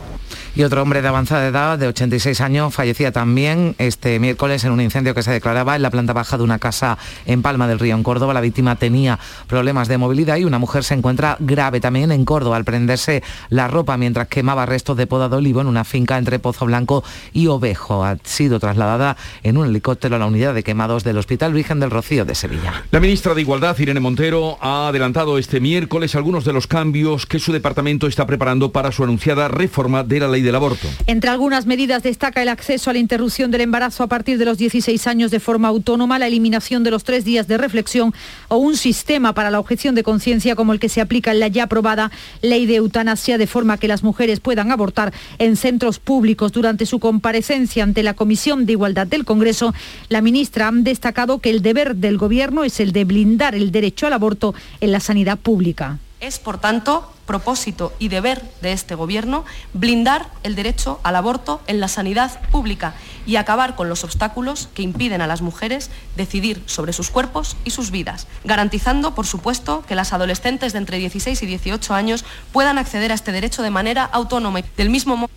Y 0.57 0.63
otro 0.63 0.81
hombre 0.81 1.03
de 1.03 1.07
avanzada 1.07 1.45
edad, 1.45 1.77
de 1.77 1.85
86 1.85 2.41
años, 2.41 2.73
fallecía 2.73 3.11
también 3.11 3.75
este 3.77 4.17
miércoles 4.17 4.63
en 4.63 4.71
un 4.71 4.81
incendio 4.81 5.13
que 5.13 5.21
se 5.21 5.29
declaraba 5.29 5.75
en 5.75 5.83
la 5.83 5.91
planta 5.91 6.13
baja 6.13 6.35
de 6.35 6.43
una 6.43 6.57
casa 6.57 6.97
en 7.27 7.43
Palma 7.43 7.67
del 7.67 7.77
Río, 7.77 7.93
en 7.93 8.01
Córdoba. 8.01 8.33
La 8.33 8.41
víctima 8.41 8.75
tenía 8.75 9.19
problemas 9.45 9.87
de 9.87 9.99
movilidad 9.99 10.37
y 10.37 10.45
una 10.45 10.57
mujer 10.57 10.83
se 10.83 10.95
encuentra 10.95 11.37
grave 11.39 11.79
también 11.79 12.11
en 12.11 12.25
Córdoba 12.25 12.57
al 12.57 12.65
prenderse 12.65 13.21
la 13.49 13.67
ropa 13.67 13.97
mientras 13.97 14.29
quemaba 14.29 14.65
restos 14.65 14.97
de 14.97 15.05
poda 15.05 15.29
de 15.29 15.35
olivo 15.35 15.61
en 15.61 15.67
una 15.67 15.83
finca 15.83 16.17
entre 16.17 16.39
Pozo 16.39 16.65
Blanco 16.65 17.03
y 17.33 17.45
Ovejo. 17.45 18.03
Ha 18.03 18.17
sido 18.23 18.59
trasladada 18.59 19.15
en 19.43 19.57
un 19.57 19.67
helicóptero 19.67 20.15
a 20.15 20.19
la 20.19 20.25
unidad 20.25 20.55
de 20.55 20.63
quemados 20.63 21.03
del 21.03 21.19
Hospital 21.19 21.53
Virgen 21.53 21.79
del 21.79 21.91
Rocío 21.91 22.25
de 22.25 22.33
Sevilla. 22.33 22.83
La 22.89 22.99
ministra 22.99 23.35
de 23.35 23.41
Igualdad, 23.41 23.77
Irene 23.77 23.99
Montero, 23.99 24.57
ha 24.59 24.87
adelantado 24.87 25.37
este 25.37 25.59
miércoles 25.59 26.15
algunos 26.15 26.45
de 26.45 26.53
los 26.53 26.65
cambios 26.65 27.27
que 27.27 27.37
su 27.37 27.53
departamento 27.53 28.07
está 28.07 28.25
preparando 28.25 28.71
para 28.71 28.91
su 28.91 29.03
anunciada 29.03 29.49
reforma 29.49 30.03
de 30.03 30.19
la 30.19 30.27
ley 30.27 30.46
aborto. 30.55 30.87
Entre 31.05 31.29
algunas 31.29 31.65
medidas 31.65 32.03
destaca 32.03 32.41
el 32.41 32.49
acceso 32.49 32.89
a 32.89 32.93
la 32.93 32.99
interrupción 32.99 33.51
del 33.51 33.61
embarazo 33.61 34.03
a 34.03 34.07
partir 34.07 34.37
de 34.37 34.45
los 34.45 34.57
16 34.57 35.07
años 35.07 35.31
de 35.31 35.39
forma 35.39 35.67
autónoma, 35.67 36.19
la 36.19 36.27
eliminación 36.27 36.83
de 36.83 36.91
los 36.91 37.03
tres 37.03 37.25
días 37.25 37.47
de 37.47 37.57
reflexión 37.57 38.13
o 38.47 38.57
un 38.57 38.77
sistema 38.77 39.33
para 39.33 39.51
la 39.51 39.59
objeción 39.59 39.95
de 39.95 40.03
conciencia 40.03 40.55
como 40.55 40.73
el 40.73 40.79
que 40.79 40.89
se 40.89 41.01
aplica 41.01 41.31
en 41.31 41.39
la 41.39 41.47
ya 41.47 41.63
aprobada 41.63 42.11
ley 42.41 42.65
de 42.65 42.75
eutanasia, 42.75 43.37
de 43.37 43.47
forma 43.47 43.77
que 43.77 43.87
las 43.87 44.03
mujeres 44.03 44.39
puedan 44.39 44.71
abortar 44.71 45.13
en 45.39 45.55
centros 45.55 45.99
públicos. 45.99 46.51
Durante 46.51 46.85
su 46.85 46.99
comparecencia 46.99 47.83
ante 47.83 48.03
la 48.03 48.13
Comisión 48.13 48.65
de 48.65 48.73
Igualdad 48.73 49.07
del 49.07 49.25
Congreso, 49.25 49.73
la 50.09 50.21
ministra 50.21 50.67
ha 50.67 50.71
destacado 50.71 51.39
que 51.39 51.49
el 51.49 51.61
deber 51.61 51.95
del 51.95 52.17
Gobierno 52.17 52.63
es 52.63 52.79
el 52.79 52.91
de 52.91 53.05
blindar 53.05 53.55
el 53.55 53.71
derecho 53.71 54.07
al 54.07 54.13
aborto 54.13 54.53
en 54.81 54.91
la 54.91 54.99
sanidad 54.99 55.37
pública. 55.37 55.99
Es, 56.27 56.39
por 56.39 56.57
tanto, 56.57 57.09
propósito 57.25 57.93
y 57.99 58.09
deber 58.09 58.43
de 58.61 58.73
este 58.73 58.95
Gobierno 58.95 59.45
blindar 59.71 60.29
el 60.43 60.55
derecho 60.55 60.99
al 61.03 61.15
aborto 61.15 61.61
en 61.67 61.79
la 61.79 61.87
sanidad 61.87 62.41
pública 62.49 62.95
y 63.25 63.37
acabar 63.37 63.75
con 63.77 63.87
los 63.87 64.03
obstáculos 64.03 64.67
que 64.73 64.81
impiden 64.81 65.21
a 65.21 65.27
las 65.27 65.41
mujeres 65.41 65.89
decidir 66.17 66.61
sobre 66.65 66.91
sus 66.91 67.11
cuerpos 67.11 67.55
y 67.63 67.69
sus 67.69 67.91
vidas, 67.91 68.27
garantizando, 68.43 69.15
por 69.15 69.25
supuesto, 69.25 69.85
que 69.87 69.95
las 69.95 70.11
adolescentes 70.11 70.73
de 70.73 70.79
entre 70.79 70.97
16 70.97 71.41
y 71.41 71.45
18 71.45 71.93
años 71.93 72.25
puedan 72.51 72.77
acceder 72.77 73.13
a 73.13 73.15
este 73.15 73.31
derecho 73.31 73.61
de 73.61 73.71
manera 73.71 74.03
autónoma. 74.03 74.59
Del 74.75 74.89
mismo 74.89 75.15
modo, 75.15 75.36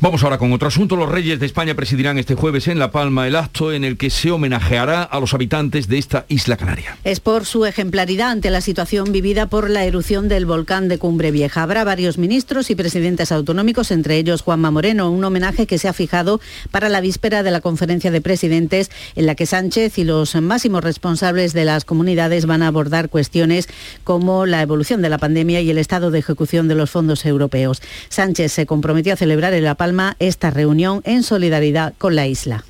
Vamos 0.00 0.22
ahora 0.22 0.38
con 0.38 0.52
otro 0.52 0.68
asunto. 0.68 0.96
Los 0.96 1.08
reyes 1.08 1.40
de 1.40 1.46
España 1.46 1.74
presidirán 1.74 2.18
este 2.18 2.34
jueves 2.34 2.68
en 2.68 2.78
La 2.78 2.90
Palma 2.90 3.26
el 3.26 3.36
acto 3.36 3.72
en 3.72 3.84
el 3.84 3.96
que 3.96 4.10
se 4.10 4.30
homenajeará 4.30 5.02
a 5.02 5.20
los 5.20 5.34
habitantes 5.34 5.88
de 5.88 5.98
esta 5.98 6.24
isla 6.28 6.56
canaria. 6.56 6.96
Es 7.04 7.20
por 7.20 7.46
su 7.46 7.66
ejemplaridad 7.66 8.30
ante 8.30 8.50
la 8.50 8.60
situación 8.60 9.12
vivida 9.12 9.46
por 9.46 9.70
la 9.70 9.84
erupción 9.84 10.28
del 10.28 10.46
volcán 10.46 10.88
de 10.88 10.98
Cumbre 10.98 11.30
Vieja. 11.30 11.62
Habrá 11.62 11.84
varios 11.84 12.18
ministros 12.18 12.70
y 12.70 12.74
presidentes 12.74 13.32
autonómicos, 13.32 13.90
entre 13.90 14.16
ellos 14.16 14.42
Juanma 14.42 14.70
Moreno, 14.70 15.10
un 15.10 15.24
homenaje 15.24 15.66
que 15.66 15.78
se 15.78 15.88
ha 15.88 15.92
fijado 15.92 16.40
para 16.70 16.88
la 16.88 17.00
víspera 17.00 17.42
de 17.42 17.50
la 17.50 17.60
conferencia 17.60 18.10
de 18.10 18.20
presidentes 18.20 18.90
en 19.16 19.26
la 19.26 19.34
que 19.34 19.46
Sánchez 19.46 19.98
y 19.98 20.04
los 20.04 20.34
máximos 20.36 20.84
responsables 20.84 21.52
de 21.52 21.64
las 21.64 21.84
comunidades 21.84 22.46
van 22.46 22.62
a 22.62 22.68
abordar 22.68 23.08
cuestiones 23.08 23.68
como 24.04 24.46
la 24.46 24.62
evolución 24.62 25.02
de 25.02 25.08
la 25.08 25.18
pandemia 25.18 25.60
y 25.60 25.70
el 25.70 25.78
estado 25.78 26.10
de 26.10 26.18
ejecución 26.18 26.68
de 26.68 26.74
los 26.74 26.90
fondos 26.90 27.24
europeos. 27.24 27.82
Sánchez 28.08 28.52
se 28.52 28.66
comprometió 28.66 29.14
a 29.14 29.16
celebrar 29.16 29.47
en 29.52 29.64
La 29.64 29.74
Palma 29.74 30.16
esta 30.18 30.50
reunión 30.50 31.02
en 31.04 31.22
solidaridad 31.22 31.94
con 31.98 32.16
la 32.16 32.26
isla. 32.26 32.64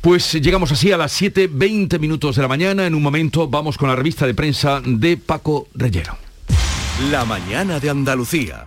Pues 0.00 0.32
llegamos 0.32 0.70
así 0.70 0.92
a 0.92 0.96
las 0.96 1.20
7.20 1.20 1.98
minutos 1.98 2.36
de 2.36 2.42
la 2.42 2.48
mañana. 2.48 2.86
En 2.86 2.94
un 2.94 3.02
momento 3.02 3.48
vamos 3.48 3.76
con 3.76 3.88
la 3.88 3.96
revista 3.96 4.26
de 4.26 4.34
prensa 4.34 4.80
de 4.84 5.16
Paco 5.16 5.68
Reyero. 5.74 6.16
La 7.10 7.24
mañana 7.24 7.80
de 7.80 7.90
Andalucía. 7.90 8.66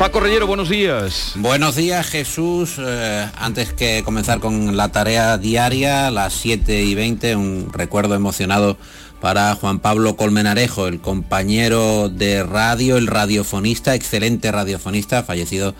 Paco 0.00 0.20
Reyero, 0.20 0.46
buenos 0.46 0.70
días. 0.70 1.32
Buenos 1.34 1.76
días, 1.76 2.06
Jesús. 2.06 2.76
Eh, 2.78 3.28
antes 3.36 3.74
que 3.74 4.02
comenzar 4.02 4.40
con 4.40 4.74
la 4.74 4.88
tarea 4.88 5.36
diaria, 5.36 6.10
las 6.10 6.32
7 6.32 6.84
y 6.84 6.94
20, 6.94 7.36
un 7.36 7.70
recuerdo 7.70 8.14
emocionado 8.14 8.78
para 9.20 9.54
Juan 9.56 9.78
Pablo 9.78 10.16
Colmenarejo, 10.16 10.86
el 10.86 11.02
compañero 11.02 12.08
de 12.08 12.42
radio, 12.42 12.96
el 12.96 13.08
radiofonista, 13.08 13.94
excelente 13.94 14.50
radiofonista, 14.50 15.22
fallecido 15.22 15.74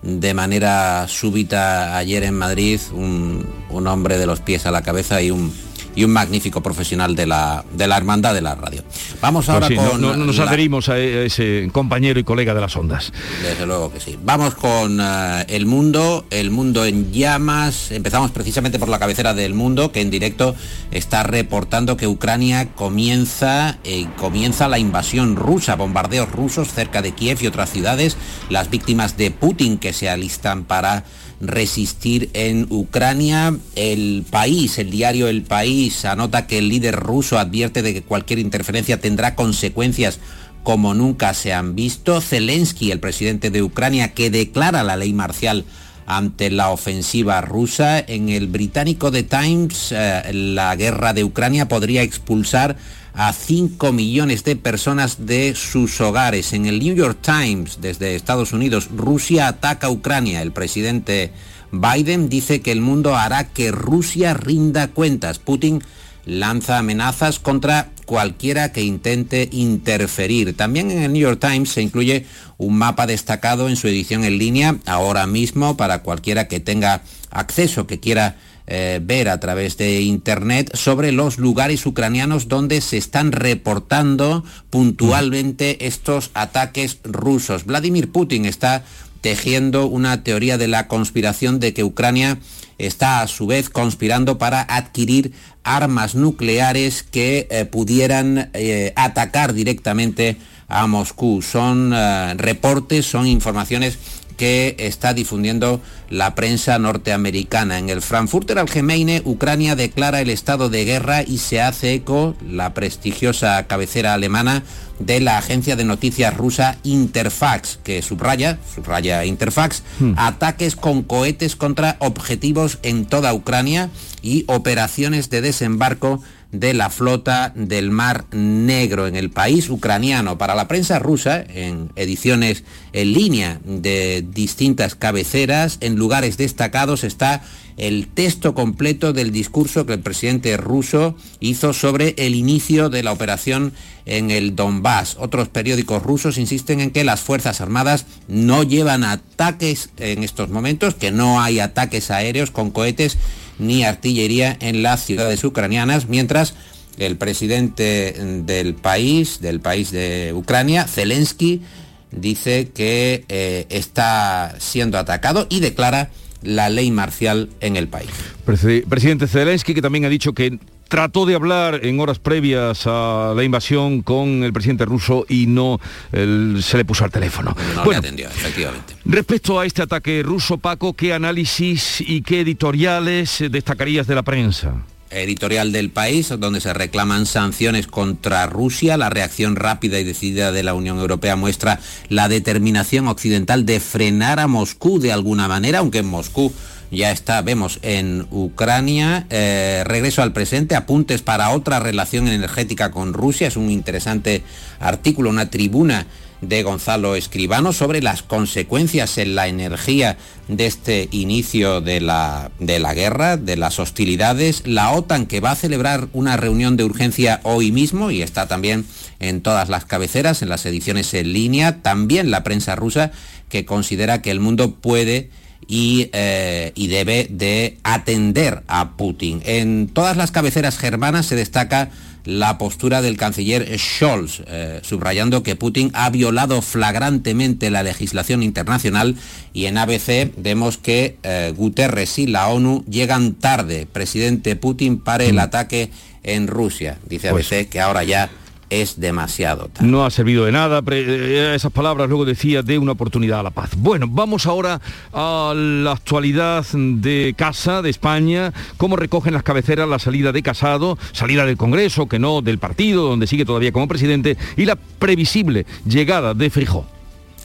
de 0.00 0.32
manera 0.32 1.06
súbita 1.06 1.98
ayer 1.98 2.22
en 2.22 2.32
Madrid, 2.32 2.80
un 2.94 3.46
hombre 3.86 4.16
de 4.16 4.24
los 4.24 4.40
pies 4.40 4.64
a 4.64 4.70
la 4.70 4.80
cabeza 4.80 5.20
y 5.20 5.30
un 5.30 5.52
y 5.96 6.04
un 6.04 6.12
magnífico 6.12 6.62
profesional 6.62 7.16
de 7.16 7.26
la, 7.26 7.64
de 7.72 7.88
la 7.88 7.96
hermandad 7.96 8.34
de 8.34 8.42
la 8.42 8.54
radio. 8.54 8.84
Vamos 9.20 9.48
ahora 9.48 9.66
pues 9.66 9.80
con... 9.80 10.00
No, 10.00 10.14
nos 10.14 10.38
adherimos 10.38 10.88
a 10.90 10.98
ese 10.98 11.68
compañero 11.72 12.20
y 12.20 12.24
colega 12.24 12.54
de 12.54 12.60
las 12.60 12.76
ondas. 12.76 13.12
Desde 13.42 13.66
luego 13.66 13.90
que 13.92 13.98
sí. 13.98 14.18
Vamos 14.22 14.54
con 14.54 15.00
eh, 15.00 15.44
El 15.48 15.66
Mundo, 15.66 16.26
El 16.30 16.50
Mundo 16.50 16.84
en 16.84 17.10
llamas. 17.12 17.90
Empezamos 17.90 18.30
precisamente 18.30 18.78
por 18.78 18.90
la 18.90 18.98
cabecera 18.98 19.32
del 19.32 19.54
Mundo, 19.54 19.90
que 19.90 20.02
en 20.02 20.10
directo 20.10 20.54
está 20.90 21.22
reportando 21.22 21.96
que 21.96 22.06
Ucrania 22.06 22.68
comienza, 22.74 23.78
eh, 23.84 24.06
comienza 24.18 24.68
la 24.68 24.78
invasión 24.78 25.34
rusa, 25.34 25.76
bombardeos 25.76 26.30
rusos 26.30 26.68
cerca 26.68 27.00
de 27.00 27.12
Kiev 27.12 27.38
y 27.40 27.46
otras 27.46 27.70
ciudades, 27.70 28.18
las 28.50 28.68
víctimas 28.68 29.16
de 29.16 29.30
Putin 29.30 29.78
que 29.78 29.94
se 29.94 30.10
alistan 30.10 30.64
para 30.64 31.04
resistir 31.40 32.30
en 32.32 32.66
Ucrania. 32.70 33.56
El 33.74 34.24
país, 34.30 34.78
el 34.78 34.90
diario 34.90 35.28
El 35.28 35.42
País, 35.42 36.04
anota 36.04 36.46
que 36.46 36.58
el 36.58 36.68
líder 36.68 36.96
ruso 36.96 37.38
advierte 37.38 37.82
de 37.82 37.94
que 37.94 38.02
cualquier 38.02 38.38
interferencia 38.38 39.00
tendrá 39.00 39.34
consecuencias 39.34 40.18
como 40.62 40.94
nunca 40.94 41.32
se 41.34 41.52
han 41.52 41.74
visto. 41.76 42.20
Zelensky, 42.20 42.90
el 42.90 43.00
presidente 43.00 43.50
de 43.50 43.62
Ucrania, 43.62 44.14
que 44.14 44.30
declara 44.30 44.82
la 44.82 44.96
ley 44.96 45.12
marcial 45.12 45.64
ante 46.06 46.50
la 46.50 46.70
ofensiva 46.70 47.40
rusa. 47.40 47.98
En 47.98 48.28
el 48.28 48.46
británico 48.46 49.10
The 49.10 49.24
Times, 49.24 49.92
eh, 49.92 50.30
la 50.32 50.74
guerra 50.76 51.12
de 51.12 51.24
Ucrania 51.24 51.68
podría 51.68 52.02
expulsar 52.02 52.76
a 53.12 53.32
5 53.32 53.92
millones 53.92 54.44
de 54.44 54.56
personas 54.56 55.26
de 55.26 55.54
sus 55.54 56.00
hogares. 56.00 56.52
En 56.52 56.66
el 56.66 56.78
New 56.78 56.94
York 56.94 57.18
Times, 57.22 57.78
desde 57.80 58.14
Estados 58.14 58.52
Unidos, 58.52 58.88
Rusia 58.94 59.48
ataca 59.48 59.88
a 59.88 59.90
Ucrania. 59.90 60.42
El 60.42 60.52
presidente 60.52 61.32
Biden 61.72 62.28
dice 62.28 62.60
que 62.60 62.72
el 62.72 62.80
mundo 62.80 63.16
hará 63.16 63.48
que 63.48 63.72
Rusia 63.72 64.34
rinda 64.34 64.88
cuentas. 64.88 65.38
Putin 65.38 65.82
lanza 66.26 66.78
amenazas 66.78 67.38
contra 67.38 67.90
cualquiera 68.06 68.72
que 68.72 68.82
intente 68.82 69.48
interferir. 69.52 70.56
También 70.56 70.90
en 70.90 71.02
el 71.02 71.12
New 71.12 71.22
York 71.22 71.40
Times 71.40 71.70
se 71.70 71.82
incluye 71.82 72.24
un 72.56 72.78
mapa 72.78 73.06
destacado 73.06 73.68
en 73.68 73.76
su 73.76 73.88
edición 73.88 74.24
en 74.24 74.38
línea 74.38 74.78
ahora 74.86 75.26
mismo 75.26 75.76
para 75.76 76.02
cualquiera 76.02 76.48
que 76.48 76.60
tenga 76.60 77.02
acceso, 77.30 77.86
que 77.86 78.00
quiera 78.00 78.36
eh, 78.68 79.00
ver 79.00 79.28
a 79.28 79.38
través 79.38 79.76
de 79.76 80.00
Internet 80.00 80.74
sobre 80.74 81.12
los 81.12 81.38
lugares 81.38 81.86
ucranianos 81.86 82.48
donde 82.48 82.80
se 82.80 82.96
están 82.96 83.30
reportando 83.30 84.44
puntualmente 84.70 85.86
estos 85.86 86.30
ataques 86.34 86.98
rusos. 87.04 87.64
Vladimir 87.64 88.10
Putin 88.10 88.44
está 88.44 88.84
tejiendo 89.20 89.86
una 89.86 90.24
teoría 90.24 90.58
de 90.58 90.68
la 90.68 90.88
conspiración 90.88 91.60
de 91.60 91.74
que 91.74 91.84
Ucrania 91.84 92.38
está 92.78 93.20
a 93.20 93.28
su 93.28 93.46
vez 93.46 93.70
conspirando 93.70 94.38
para 94.38 94.60
adquirir 94.60 95.32
armas 95.64 96.14
nucleares 96.14 97.02
que 97.02 97.48
eh, 97.50 97.64
pudieran 97.64 98.50
eh, 98.54 98.92
atacar 98.96 99.52
directamente 99.52 100.36
a 100.68 100.86
Moscú. 100.86 101.42
Son 101.42 101.92
reportes, 102.38 103.06
son 103.06 103.28
informaciones 103.28 103.98
que 104.36 104.76
está 104.78 105.14
difundiendo 105.14 105.80
la 106.10 106.34
prensa 106.34 106.78
norteamericana. 106.78 107.78
En 107.78 107.88
el 107.88 108.02
Frankfurter 108.02 108.58
Allgemeine, 108.58 109.22
Ucrania 109.24 109.76
declara 109.76 110.20
el 110.20 110.30
estado 110.30 110.68
de 110.68 110.84
guerra 110.84 111.22
y 111.22 111.38
se 111.38 111.60
hace 111.60 111.94
eco 111.94 112.36
la 112.48 112.74
prestigiosa 112.74 113.66
cabecera 113.66 114.14
alemana 114.14 114.62
de 114.98 115.20
la 115.20 115.38
agencia 115.38 115.76
de 115.76 115.84
noticias 115.84 116.34
rusa 116.36 116.78
Interfax, 116.82 117.78
que 117.82 118.00
subraya, 118.02 118.58
subraya 118.74 119.24
Interfax, 119.24 119.82
hmm. 120.00 120.14
ataques 120.16 120.76
con 120.76 121.02
cohetes 121.02 121.56
contra 121.56 121.96
objetivos 121.98 122.78
en 122.82 123.04
toda 123.04 123.34
Ucrania 123.34 123.90
y 124.22 124.44
operaciones 124.48 125.28
de 125.30 125.42
desembarco 125.42 126.22
de 126.52 126.74
la 126.74 126.90
flota 126.90 127.52
del 127.54 127.90
Mar 127.90 128.26
Negro 128.32 129.06
en 129.06 129.16
el 129.16 129.30
país 129.30 129.68
ucraniano. 129.68 130.38
Para 130.38 130.54
la 130.54 130.68
prensa 130.68 130.98
rusa, 130.98 131.40
en 131.42 131.90
ediciones 131.96 132.64
en 132.92 133.12
línea 133.12 133.60
de 133.64 134.24
distintas 134.26 134.94
cabeceras, 134.94 135.78
en 135.80 135.96
lugares 135.96 136.36
destacados 136.36 137.04
está 137.04 137.42
el 137.76 138.08
texto 138.08 138.54
completo 138.54 139.12
del 139.12 139.32
discurso 139.32 139.84
que 139.84 139.94
el 139.94 140.00
presidente 140.00 140.56
ruso 140.56 141.14
hizo 141.40 141.72
sobre 141.72 142.14
el 142.16 142.34
inicio 142.34 142.88
de 142.88 143.02
la 143.02 143.12
operación 143.12 143.72
en 144.06 144.30
el 144.30 144.56
Donbass. 144.56 145.16
Otros 145.18 145.48
periódicos 145.48 146.02
rusos 146.02 146.38
insisten 146.38 146.80
en 146.80 146.90
que 146.90 147.04
las 147.04 147.20
Fuerzas 147.20 147.60
Armadas 147.60 148.06
no 148.28 148.62
llevan 148.62 149.04
ataques 149.04 149.90
en 149.98 150.22
estos 150.22 150.48
momentos, 150.48 150.94
que 150.94 151.10
no 151.10 151.40
hay 151.42 151.60
ataques 151.60 152.10
aéreos 152.10 152.50
con 152.50 152.70
cohetes 152.70 153.18
ni 153.58 153.84
artillería 153.84 154.56
en 154.60 154.82
las 154.82 155.04
ciudades 155.04 155.42
ucranianas, 155.44 156.08
mientras 156.08 156.54
el 156.98 157.16
presidente 157.16 158.14
del 158.44 158.74
país, 158.74 159.40
del 159.40 159.60
país 159.60 159.90
de 159.90 160.32
Ucrania, 160.34 160.84
Zelensky, 160.84 161.62
dice 162.10 162.70
que 162.74 163.24
eh, 163.28 163.66
está 163.68 164.54
siendo 164.58 164.98
atacado 164.98 165.46
y 165.50 165.60
declara 165.60 166.10
la 166.42 166.68
ley 166.68 166.90
marcial 166.90 167.50
en 167.60 167.76
el 167.76 167.88
país. 167.88 168.10
Presidente 168.44 169.26
Zelensky, 169.26 169.74
que 169.74 169.82
también 169.82 170.04
ha 170.04 170.08
dicho 170.08 170.32
que 170.32 170.58
trató 170.88 171.26
de 171.26 171.34
hablar 171.34 171.80
en 171.84 172.00
horas 172.00 172.18
previas 172.18 172.86
a 172.86 173.32
la 173.34 173.42
invasión 173.44 174.02
con 174.02 174.44
el 174.44 174.52
presidente 174.52 174.84
ruso 174.84 175.26
y 175.28 175.46
no 175.46 175.80
se 176.12 176.76
le 176.76 176.84
puso 176.84 177.04
al 177.04 177.10
teléfono. 177.10 177.56
No 177.74 177.84
le 177.90 177.96
atendió, 177.96 178.28
efectivamente. 178.28 178.96
Respecto 179.04 179.58
a 179.58 179.66
este 179.66 179.82
ataque 179.82 180.22
ruso, 180.22 180.58
Paco, 180.58 180.94
¿qué 180.94 181.12
análisis 181.12 182.00
y 182.00 182.22
qué 182.22 182.40
editoriales 182.40 183.44
destacarías 183.50 184.06
de 184.06 184.14
la 184.14 184.22
prensa? 184.22 184.74
editorial 185.10 185.72
del 185.72 185.90
país, 185.90 186.32
donde 186.38 186.60
se 186.60 186.74
reclaman 186.74 187.26
sanciones 187.26 187.86
contra 187.86 188.46
Rusia. 188.46 188.96
La 188.96 189.10
reacción 189.10 189.56
rápida 189.56 189.98
y 189.98 190.04
decidida 190.04 190.52
de 190.52 190.62
la 190.62 190.74
Unión 190.74 190.98
Europea 190.98 191.36
muestra 191.36 191.80
la 192.08 192.28
determinación 192.28 193.08
occidental 193.08 193.66
de 193.66 193.80
frenar 193.80 194.40
a 194.40 194.46
Moscú 194.46 194.98
de 194.98 195.12
alguna 195.12 195.48
manera, 195.48 195.78
aunque 195.78 195.98
en 195.98 196.06
Moscú 196.06 196.52
ya 196.90 197.10
está, 197.10 197.42
vemos, 197.42 197.78
en 197.82 198.26
Ucrania. 198.30 199.26
Eh, 199.30 199.82
regreso 199.84 200.22
al 200.22 200.32
presente, 200.32 200.74
apuntes 200.74 201.22
para 201.22 201.50
otra 201.50 201.80
relación 201.80 202.28
energética 202.28 202.90
con 202.90 203.12
Rusia. 203.12 203.48
Es 203.48 203.56
un 203.56 203.70
interesante 203.70 204.42
artículo, 204.80 205.30
una 205.30 205.50
tribuna 205.50 206.06
de 206.40 206.62
Gonzalo 206.62 207.16
Escribano 207.16 207.72
sobre 207.72 208.02
las 208.02 208.22
consecuencias 208.22 209.18
en 209.18 209.34
la 209.34 209.48
energía 209.48 210.18
de 210.48 210.66
este 210.66 211.08
inicio 211.10 211.80
de 211.80 212.00
la, 212.00 212.50
de 212.58 212.78
la 212.78 212.94
guerra, 212.94 213.36
de 213.36 213.56
las 213.56 213.78
hostilidades, 213.78 214.66
la 214.66 214.92
OTAN 214.92 215.26
que 215.26 215.40
va 215.40 215.52
a 215.52 215.56
celebrar 215.56 216.08
una 216.12 216.36
reunión 216.36 216.76
de 216.76 216.84
urgencia 216.84 217.40
hoy 217.42 217.72
mismo 217.72 218.10
y 218.10 218.22
está 218.22 218.46
también 218.46 218.84
en 219.18 219.40
todas 219.40 219.68
las 219.68 219.86
cabeceras, 219.86 220.42
en 220.42 220.50
las 220.50 220.66
ediciones 220.66 221.14
en 221.14 221.32
línea, 221.32 221.80
también 221.82 222.30
la 222.30 222.44
prensa 222.44 222.76
rusa 222.76 223.12
que 223.48 223.64
considera 223.64 224.22
que 224.22 224.30
el 224.30 224.40
mundo 224.40 224.74
puede 224.74 225.30
y, 225.68 226.10
eh, 226.12 226.72
y, 226.74 226.86
debe 226.88 227.26
de 227.30 227.78
atender 227.82 228.62
a 228.68 228.96
Putin. 228.96 229.42
En 229.44 229.88
todas 229.88 230.16
las 230.16 230.30
cabeceras 230.30 230.78
germanas 230.78 231.26
se 231.26 231.34
destaca 231.36 231.90
la 232.26 232.58
postura 232.58 233.02
del 233.02 233.16
canciller 233.16 233.78
Scholz, 233.78 234.42
eh, 234.46 234.80
subrayando 234.82 235.42
que 235.42 235.56
Putin 235.56 235.90
ha 235.94 236.10
violado 236.10 236.60
flagrantemente 236.60 237.70
la 237.70 237.84
legislación 237.84 238.42
internacional 238.42 239.14
y 239.52 239.66
en 239.66 239.78
ABC 239.78 240.32
vemos 240.36 240.76
que 240.76 241.16
eh, 241.22 241.54
Guterres 241.56 242.18
y 242.18 242.26
la 242.26 242.48
ONU 242.48 242.84
llegan 242.90 243.34
tarde. 243.34 243.86
Presidente 243.90 244.56
Putin 244.56 244.98
pare 244.98 245.28
el 245.28 245.36
mm. 245.36 245.40
ataque 245.40 245.90
en 246.24 246.48
Rusia. 246.48 246.98
Dice 247.08 247.28
ABC 247.28 247.48
pues 247.48 247.66
que 247.68 247.80
ahora 247.80 248.02
ya 248.02 248.28
es 248.70 248.98
demasiado 249.00 249.68
tarde. 249.68 249.88
No 249.88 250.04
ha 250.04 250.10
servido 250.10 250.44
de 250.44 250.52
nada, 250.52 250.82
eh, 250.90 251.52
esas 251.54 251.72
palabras 251.72 252.08
luego 252.08 252.24
decía 252.24 252.62
de 252.62 252.78
una 252.78 252.92
oportunidad 252.92 253.40
a 253.40 253.42
la 253.44 253.50
paz. 253.50 253.70
Bueno, 253.76 254.06
vamos 254.08 254.46
ahora 254.46 254.80
a 255.12 255.52
la 255.54 255.92
actualidad 255.92 256.64
de 256.72 257.34
casa, 257.36 257.82
de 257.82 257.90
España, 257.90 258.52
cómo 258.76 258.96
recogen 258.96 259.34
las 259.34 259.42
cabeceras 259.42 259.88
la 259.88 259.98
salida 259.98 260.32
de 260.32 260.42
Casado, 260.42 260.98
salida 261.12 261.44
del 261.44 261.56
Congreso, 261.56 262.06
que 262.06 262.18
no 262.18 262.42
del 262.42 262.58
partido, 262.58 263.08
donde 263.08 263.26
sigue 263.26 263.44
todavía 263.44 263.72
como 263.72 263.88
presidente, 263.88 264.36
y 264.56 264.64
la 264.64 264.76
previsible 264.76 265.66
llegada 265.84 266.34
de 266.34 266.50
Frijó. 266.50 266.95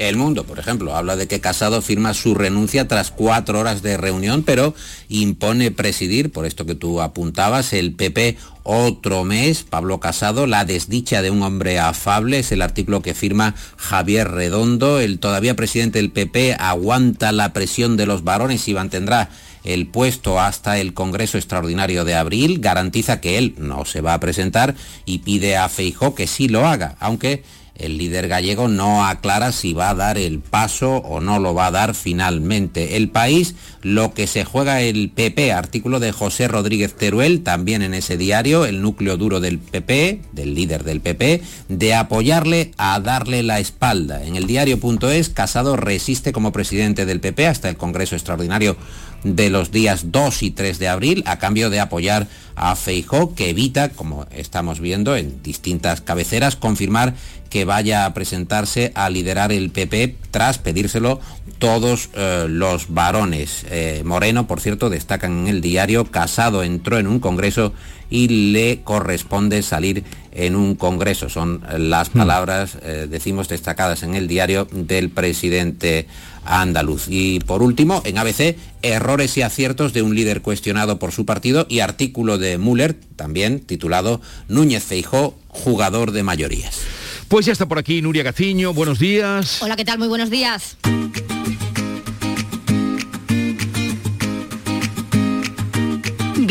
El 0.02 0.18
Mundo, 0.18 0.46
por 0.46 0.58
ejemplo, 0.58 0.96
habla 0.96 1.16
de 1.16 1.28
que 1.28 1.42
Casado 1.42 1.80
firma 1.84 2.16
su 2.16 2.34
renuncia 2.34 2.88
tras 2.88 3.12
cuatro 3.12 3.60
horas 3.60 3.84
de 3.84 3.98
reunión, 3.98 4.42
pero 4.42 4.74
impone 5.10 5.70
presidir, 5.70 6.32
por 6.32 6.48
esto 6.48 6.66
que 6.66 6.74
tú 6.74 7.02
apuntabas, 7.02 7.72
el 7.72 7.94
PP 7.94 8.36
otro 8.64 9.24
mes. 9.24 9.62
Pablo 9.62 10.00
Casado, 10.00 10.48
la 10.48 10.66
desdicha 10.66 11.22
de 11.22 11.30
un 11.30 11.44
hombre 11.44 11.78
afable, 11.78 12.40
es 12.40 12.52
el 12.52 12.64
artículo 12.64 13.04
que 13.04 13.14
firma 13.14 13.54
Javier 13.78 14.32
Redondo. 14.32 15.00
El 15.00 15.20
todavía 15.20 15.56
presidente 15.56 16.00
del 16.00 16.10
PP 16.10 16.56
aguanta 16.56 17.32
la 17.32 17.54
presión 17.54 17.96
de 17.96 18.08
los 18.08 18.24
varones 18.24 18.68
y 18.68 18.74
mantendrá 18.74 19.30
el 19.64 19.86
puesto 19.86 20.40
hasta 20.40 20.80
el 20.80 20.96
Congreso 20.96 21.38
Extraordinario 21.38 22.06
de 22.06 22.16
abril, 22.16 22.60
garantiza 22.60 23.22
que 23.22 23.38
él 23.38 23.54
no 23.60 23.86
se 23.86 24.02
va 24.02 24.16
a 24.16 24.20
presentar 24.20 24.74
y 25.06 25.20
pide 25.20 25.58
a 25.58 25.70
Feijó 25.70 26.16
que 26.16 26.26
sí 26.26 26.48
lo 26.48 26.66
haga, 26.66 26.96
aunque 27.00 27.44
el 27.82 27.98
líder 27.98 28.28
gallego 28.28 28.67
no 28.67 29.06
aclara 29.06 29.52
si 29.52 29.74
va 29.74 29.89
a 29.89 29.96
dar 29.96 30.17
el 30.17 30.39
paso 30.39 30.98
o 30.98 31.20
no 31.20 31.39
lo 31.39 31.54
va 31.54 31.67
a 31.67 31.72
dar 31.72 31.96
finalmente. 31.96 32.98
El 32.98 33.10
país, 33.10 33.56
lo 33.82 34.13
que 34.13 34.28
se 34.28 34.46
juega 34.46 34.82
el 34.82 35.10
PP, 35.10 35.52
artículo 35.52 36.00
de 36.00 36.12
José 36.12 36.48
Rodríguez 36.48 36.96
Teruel, 36.96 37.44
también 37.44 37.82
en 37.82 37.94
ese 37.94 38.17
diario, 38.17 38.65
el 38.65 38.82
núcleo 38.82 39.17
duro 39.17 39.39
del 39.39 39.60
PP, 39.60 40.22
del 40.32 40.56
líder 40.56 40.84
del 40.84 41.02
PP, 41.02 41.41
de 41.70 41.94
apoyarle 41.96 42.72
a 42.78 43.00
darle 43.00 43.44
la 43.44 43.60
espalda. 43.60 44.24
En 44.24 44.36
el 44.36 44.48
diario.es, 44.48 45.30
Casado 45.30 45.76
resiste 45.76 46.32
como 46.32 46.52
presidente 46.52 47.06
del 47.06 47.20
PP 47.20 47.48
hasta 47.48 47.70
el 47.70 47.78
Congreso 47.78 48.15
Extraordinario 48.15 48.78
de 49.23 49.49
los 49.49 49.71
días 49.71 50.12
2 50.12 50.43
y 50.43 50.51
3 50.51 50.79
de 50.79 50.88
abril 50.88 51.23
a 51.25 51.39
cambio 51.39 51.69
de 51.69 51.79
apoyar 51.79 52.27
a 52.55 52.75
Feijó, 52.75 53.34
que 53.36 53.49
evita, 53.49 53.89
como 53.89 54.27
estamos 54.31 54.79
viendo 54.79 55.15
en 55.15 55.41
distintas 55.43 56.01
cabeceras, 56.01 56.55
confirmar 56.55 57.13
que 57.49 57.65
vaya 57.65 58.05
a 58.05 58.13
presentarse 58.13 58.91
a 58.95 59.10
liderar 59.10 59.51
el 59.51 59.71
PP 59.71 60.15
tras 60.31 60.57
pedírselo 60.57 61.19
todos 61.60 62.10
eh, 62.13 62.47
los 62.49 62.93
varones. 62.93 63.65
Eh, 63.69 64.01
Moreno, 64.05 64.47
por 64.47 64.62
cierto, 64.62 64.89
destacan 64.89 65.41
en 65.41 65.47
el 65.47 65.62
diario, 65.62 66.05
Casado 66.05 66.63
entró 66.63 66.97
en 66.97 67.07
un 67.07 67.19
congreso 67.19 67.73
y 68.12 68.52
le 68.52 68.82
corresponde 68.84 69.63
salir 69.63 70.04
en 70.32 70.56
un 70.56 70.76
congreso. 70.76 71.30
Son 71.30 71.63
las 71.78 72.13
hmm. 72.13 72.17
palabras, 72.17 72.78
eh, 72.84 73.08
decimos, 73.10 73.50
destacadas 73.50 74.04
en 74.04 74.13
el 74.13 74.28
diario 74.28 74.67
del 74.71 75.10
presidente 75.10 76.08
andaluz. 76.45 77.06
Y 77.08 77.39
por 77.39 77.63
último, 77.63 78.02
en 78.06 78.17
ABC, 78.17 78.56
errores 78.82 79.38
y 79.38 79.41
aciertos 79.41 79.93
de 79.93 80.02
un 80.02 80.13
líder 80.13 80.41
cuestionado 80.41 81.00
por 81.00 81.12
su 81.12 81.26
partido 81.26 81.65
y 81.69 81.80
artículo 81.80 82.38
de 82.38 82.58
Müller, 82.58 82.95
también 83.15 83.62
titulado 83.62 84.21
Núñez 84.47 84.84
Feijó, 84.84 85.36
jugador 85.47 86.12
de 86.12 86.24
mayorías. 86.24 86.82
Pues 87.28 87.45
ya 87.45 87.54
está 87.54 87.67
por 87.67 87.80
aquí 87.80 88.02
Nuria 88.02 88.24
Gaciño, 88.24 88.74
buenos 88.74 89.00
días. 89.00 89.62
Hola, 89.62 89.78
¿qué 89.78 89.86
tal? 89.86 90.00
Muy 90.00 90.10
buenos 90.10 90.30
días. 90.30 90.78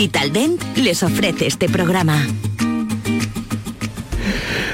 Vitaldent 0.00 0.58
les 0.78 1.02
ofrece 1.02 1.46
este 1.46 1.68
programa. 1.68 2.26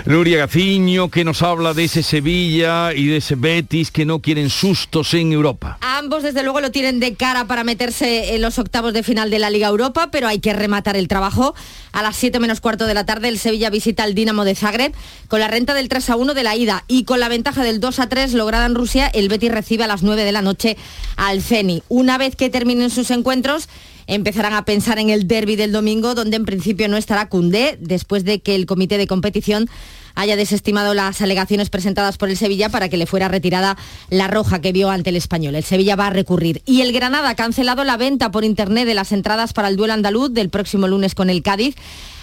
Nuria 0.04 0.38
Gaciño, 0.38 1.10
que 1.10 1.24
nos 1.24 1.42
habla 1.42 1.74
de 1.74 1.82
ese 1.82 2.04
Sevilla 2.04 2.94
y 2.94 3.08
de 3.08 3.16
ese 3.16 3.34
Betis 3.34 3.90
que 3.90 4.04
no 4.04 4.20
quieren 4.20 4.50
sustos 4.50 5.14
en 5.14 5.32
Europa. 5.32 5.78
Ambos, 5.80 6.22
desde 6.22 6.44
luego, 6.44 6.60
lo 6.60 6.70
tienen 6.70 7.00
de 7.00 7.14
cara 7.14 7.48
para 7.48 7.64
meterse 7.64 8.36
en 8.36 8.40
los 8.40 8.60
octavos 8.60 8.92
de 8.92 9.02
final 9.02 9.28
de 9.28 9.40
la 9.40 9.50
Liga 9.50 9.66
Europa, 9.66 10.10
pero 10.12 10.28
hay 10.28 10.38
que 10.38 10.52
rematar 10.52 10.96
el 10.96 11.08
trabajo. 11.08 11.56
A 11.90 12.04
las 12.04 12.14
7 12.14 12.38
menos 12.38 12.60
cuarto 12.60 12.86
de 12.86 12.94
la 12.94 13.04
tarde, 13.04 13.26
el 13.26 13.40
Sevilla 13.40 13.68
visita 13.68 14.04
al 14.04 14.14
Dinamo 14.14 14.44
de 14.44 14.54
Zagreb 14.54 14.94
con 15.26 15.40
la 15.40 15.48
renta 15.48 15.74
del 15.74 15.88
3 15.88 16.10
a 16.10 16.14
1 16.14 16.34
de 16.34 16.42
la 16.44 16.54
ida 16.54 16.84
y 16.86 17.02
con 17.02 17.18
la 17.18 17.28
ventaja 17.28 17.64
del 17.64 17.80
2 17.80 17.98
a 17.98 18.08
3 18.08 18.32
lograda 18.34 18.66
en 18.66 18.76
Rusia, 18.76 19.08
el 19.08 19.28
Betis 19.28 19.50
recibe 19.50 19.82
a 19.82 19.88
las 19.88 20.04
9 20.04 20.22
de 20.22 20.30
la 20.30 20.42
noche 20.42 20.76
al 21.16 21.42
Ceni. 21.42 21.82
Una 21.88 22.16
vez 22.16 22.36
que 22.36 22.48
terminen 22.48 22.90
sus 22.90 23.10
encuentros, 23.10 23.68
empezarán 24.06 24.54
a 24.54 24.64
pensar 24.64 24.98
en 24.98 25.10
el 25.10 25.26
derby 25.26 25.56
del 25.56 25.72
domingo, 25.72 26.14
donde 26.14 26.36
en 26.36 26.44
principio 26.44 26.88
no 26.88 26.96
estará 26.96 27.28
Cundé, 27.28 27.76
después 27.80 28.24
de 28.24 28.40
que 28.40 28.54
el 28.54 28.66
comité 28.66 28.98
de 28.98 29.06
competición 29.06 29.68
haya 30.14 30.36
desestimado 30.36 30.94
las 30.94 31.20
alegaciones 31.20 31.70
presentadas 31.70 32.16
por 32.16 32.30
el 32.30 32.36
Sevilla 32.36 32.70
para 32.70 32.88
que 32.88 32.96
le 32.96 33.06
fuera 33.06 33.28
retirada 33.28 33.76
la 34.08 34.28
roja 34.28 34.60
que 34.60 34.72
vio 34.72 34.90
ante 34.90 35.10
el 35.10 35.16
español. 35.16 35.54
El 35.54 35.64
Sevilla 35.64 35.94
va 35.94 36.06
a 36.06 36.10
recurrir. 36.10 36.62
Y 36.64 36.80
el 36.80 36.92
Granada 36.92 37.28
ha 37.28 37.36
cancelado 37.36 37.84
la 37.84 37.98
venta 37.98 38.30
por 38.30 38.44
internet 38.44 38.86
de 38.86 38.94
las 38.94 39.12
entradas 39.12 39.52
para 39.52 39.68
el 39.68 39.76
duelo 39.76 39.92
andaluz 39.92 40.32
del 40.32 40.48
próximo 40.48 40.88
lunes 40.88 41.14
con 41.14 41.28
el 41.28 41.42
Cádiz 41.42 41.76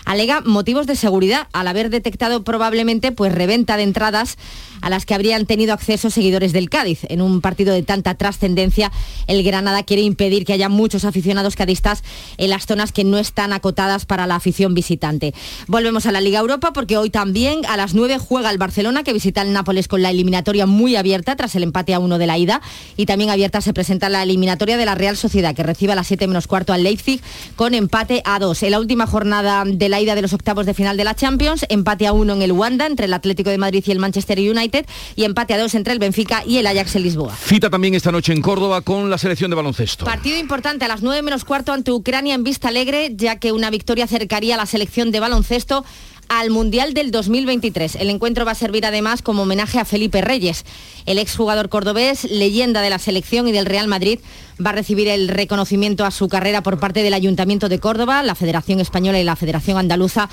alega 0.06 0.42
motivos 0.42 0.88
de 0.88 0.96
seguridad 0.96 1.48
al 1.54 1.68
haber 1.68 1.89
detectado 1.89 2.44
probablemente 2.44 3.12
pues 3.12 3.34
reventa 3.34 3.78
de 3.78 3.84
entradas 3.84 4.38
a 4.82 4.89
las 4.89 5.06
que 5.06 5.13
habrían 5.13 5.46
tenido 5.46 5.74
acceso 5.74 6.10
seguidores 6.10 6.52
del 6.52 6.70
Cádiz. 6.70 7.00
En 7.08 7.22
un 7.22 7.39
partido 7.39 7.74
de 7.74 7.84
tanta 7.84 8.16
trascendencia, 8.16 8.92
el 9.28 9.42
Granada 9.42 9.84
quiere 9.84 10.02
impedir 10.02 10.44
que 10.46 10.52
haya 10.52 10.68
muchos 10.68 11.06
aficionados 11.06 11.56
cadistas 11.56 12.04
en 12.38 12.50
las 12.50 12.66
zonas 12.66 12.92
que 12.92 13.06
no 13.06 13.18
están 13.18 13.54
acotadas 13.54 14.06
para 14.06 14.28
la 14.28 14.36
afición 14.36 14.74
visitante. 14.74 15.34
Volvemos 15.68 16.06
a 16.06 16.12
la 16.12 16.20
Liga 16.20 16.39
Europa 16.39 16.74
porque 16.74 16.98
hoy 16.98 17.10
también 17.10 17.66
a 17.68 17.78
las 17.78 17.94
9 17.94 18.18
juega 18.18 18.52
el 18.52 18.58
Barcelona 18.58 19.04
que 19.04 19.13
visita 19.13 19.42
el 19.42 19.54
Nápoles 19.54 19.88
con 19.88 20.02
la 20.02 20.10
eliminatoria 20.10 20.66
muy 20.66 20.98
abierta 20.98 21.38
tras 21.38 21.56
el 21.56 21.63
empate 21.63 21.94
a 21.94 22.00
uno 22.00 22.18
de 22.18 22.28
la 22.28 22.38
ida 22.38 22.62
y 22.98 23.06
también 23.06 23.30
abierta 23.30 23.62
se 23.62 23.74
presenta 23.74 24.10
la 24.10 24.24
eliminatoria 24.24 24.76
de 24.76 24.86
la 24.86 24.96
Real 24.96 25.16
Sociedad 25.16 25.56
que 25.56 25.63
recibe 25.63 25.94
a 25.94 25.96
las 25.96 26.08
7 26.08 26.28
menos 26.28 26.48
cuarto 26.48 26.74
al 26.74 26.84
Leipzig 26.84 27.22
con 27.56 27.74
empate 27.74 28.22
a 28.26 28.38
2. 28.39 28.63
En 28.63 28.72
la 28.72 28.80
última 28.80 29.08
jornada 29.08 29.63
de 29.66 29.88
la 29.88 29.92
ida 29.99 30.15
de 30.15 30.21
los 30.21 30.34
octavos 30.34 30.65
de 30.65 30.73
final 30.73 30.97
de 30.97 31.03
la 31.03 31.15
Champions, 31.15 31.65
empate 31.69 32.08
a 32.08 32.13
uno 32.13 32.34
en 32.34 32.41
el 32.41 32.51
Wanda 32.51 32.86
entre 32.86 33.06
el 33.06 33.13
Atlético 33.13 33.49
de 33.49 33.58
Madrid 33.58 33.84
y 33.86 33.91
el 33.91 33.99
Manchester 33.99 34.39
United 34.39 34.86
y 35.15 35.23
empate 35.23 35.53
a 35.53 35.58
dos 35.58 35.75
entre 35.75 35.93
el 35.93 35.99
Benfica 35.99 36.43
y 36.45 36.58
el 36.58 36.67
Ajax 36.67 36.95
en 36.95 37.03
Lisboa. 37.03 37.36
Cita 37.36 37.69
también 37.69 37.95
esta 37.95 38.12
noche 38.12 38.34
en 38.34 38.41
Córdoba 38.41 38.82
con 38.82 39.10
la 39.10 39.17
selección 39.17 39.49
de 39.51 39.56
baloncesto. 39.56 40.06
Partido 40.06 40.38
importante 40.38 40.86
a 40.86 40.88
las 40.88 41.01
9 41.01 41.21
menos 41.21 41.45
cuarto 41.45 41.73
ante 41.73 41.91
Ucrania 41.91 42.36
en 42.36 42.43
Vista 42.43 42.69
Alegre, 42.69 43.12
ya 43.15 43.39
que 43.39 43.51
una 43.51 43.69
victoria 43.69 44.06
acercaría 44.06 44.56
a 44.56 44.58
la 44.58 44.65
selección 44.65 45.12
de 45.12 45.19
baloncesto 45.19 45.84
al 46.29 46.49
Mundial 46.49 46.93
del 46.93 47.12
2023. 47.12 47.95
El 47.95 48.10
encuentro 48.10 48.45
va 48.45 48.51
a 48.51 48.56
servir 48.56 48.86
además 48.86 49.21
como 49.21 49.43
homenaje 49.43 49.79
a 49.79 49.86
Felipe 49.86 50.21
Reyes. 50.21 50.65
El 51.06 51.19
exjugador 51.19 51.69
cordobés, 51.69 52.23
leyenda 52.23 52.82
de 52.82 52.89
la 52.89 52.99
selección 52.99 53.47
y 53.47 53.51
del 53.51 53.65
Real 53.65 53.88
Madrid, 53.88 54.19
va 54.63 54.72
a 54.72 54.74
recibir 54.74 55.08
el 55.08 55.28
reconocimiento 55.28 56.06
a 56.06 56.12
su 56.12 56.28
carrera 56.28 56.63
por 56.63 56.80
parte 56.80 57.04
del 57.04 57.13
Ayuntamiento 57.13 57.70
de 57.70 57.80
Córdoba, 57.80 58.24
la 58.24 58.36
Federación 58.36 58.80
Española 58.80 59.20
y 59.20 59.24
la 59.24 59.36
Federación 59.36 59.78
Andaluza 59.78 60.30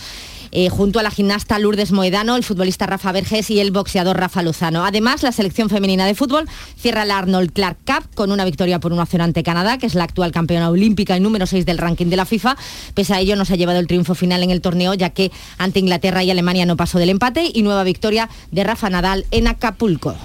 eh, 0.53 0.69
junto 0.69 0.99
a 0.99 1.03
la 1.03 1.11
gimnasta 1.11 1.59
Lourdes 1.59 1.93
Moedano, 1.93 2.37
el 2.37 2.45
futbolista 2.45 2.87
Rafa 2.87 3.13
Verges 3.13 3.51
y 3.51 3.61
el 3.61 3.71
boxeador 3.71 4.19
Rafa 4.19 4.43
Luzano. 4.43 4.85
Además, 4.85 5.23
la 5.23 5.33
selección 5.33 5.71
femenina 5.71 6.07
de 6.07 6.15
fútbol 6.15 6.49
cierra 6.77 7.05
la 7.05 7.19
Arnold 7.19 7.53
Clark 7.53 7.79
Cup 7.87 8.15
con 8.15 8.33
una 8.33 8.45
victoria 8.45 8.81
por 8.81 8.93
1 8.93 9.07
0 9.07 9.25
ante 9.25 9.43
Canadá, 9.43 9.79
que 9.79 9.87
es 9.87 9.95
la 9.95 10.05
actual 10.05 10.33
campeona 10.33 10.71
olímpica 10.71 11.17
y 11.17 11.21
número 11.21 11.47
6 11.47 11.67
del 11.67 11.79
ranking 11.79 12.07
de 12.07 12.17
la 12.17 12.27
FIFA. 12.27 12.57
Pese 12.95 13.15
a 13.15 13.21
ello, 13.21 13.37
no 13.37 13.45
se 13.45 13.55
ha 13.55 13.57
llevado 13.57 13.79
el 13.79 13.87
triunfo 13.87 14.15
final 14.15 14.43
en 14.43 14.51
el 14.51 14.61
torneo, 14.61 14.95
ya 14.95 15.11
que 15.11 15.31
ante 15.59 15.79
Inglaterra 15.79 16.23
y 16.25 16.31
Alemania 16.31 16.67
no 16.67 16.77
pasó 16.77 16.99
del 16.99 17.11
empate 17.11 17.51
y 17.53 17.63
nueva 17.63 17.85
victoria 17.85 18.29
de 18.51 18.65
Rafa 18.65 18.91
Nadal 18.91 19.27
en 19.31 19.47
Acapulco. 19.47 20.17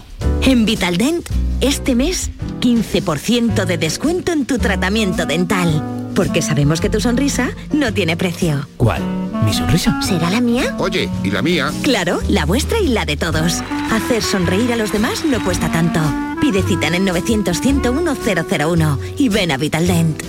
En 0.42 0.66
Vitaldent, 0.66 1.28
este 1.62 1.96
mes, 1.96 2.30
15% 2.62 3.66
de 3.66 3.78
descuento 3.78 4.32
en 4.32 4.46
tu 4.46 4.58
tratamiento 4.60 5.26
dental. 5.26 6.05
Porque 6.16 6.42
sabemos 6.42 6.82
que 6.82 6.90
tu 6.90 7.00
sonrisa 7.02 7.52
no 7.74 7.94
tiene 7.94 8.18
precio. 8.18 8.68
¿Cuál? 8.78 9.04
mi 9.46 9.54
sonrisa. 9.54 10.02
¿Será 10.02 10.32
la 10.32 10.42
mía? 10.42 10.76
Oye, 10.80 11.08
¿y 11.24 11.30
la 11.30 11.42
mía? 11.44 11.72
Claro, 11.84 12.20
la 12.28 12.46
vuestra 12.46 12.80
y 12.80 12.88
la 12.88 13.06
de 13.06 13.16
todos. 13.16 13.62
Hacer 13.92 14.24
sonreír 14.24 14.74
a 14.74 14.76
los 14.76 14.92
demás 14.92 15.24
no 15.24 15.44
cuesta 15.44 15.72
tanto. 15.72 16.00
Pide 16.42 16.64
cita 16.64 16.88
en 16.88 16.96
el 16.96 17.06
900 17.06 17.62
101 17.62 18.16
001 18.50 19.00
y 19.18 19.30
ven 19.30 19.52
a 19.52 19.58
Vitaldent. 19.58 20.24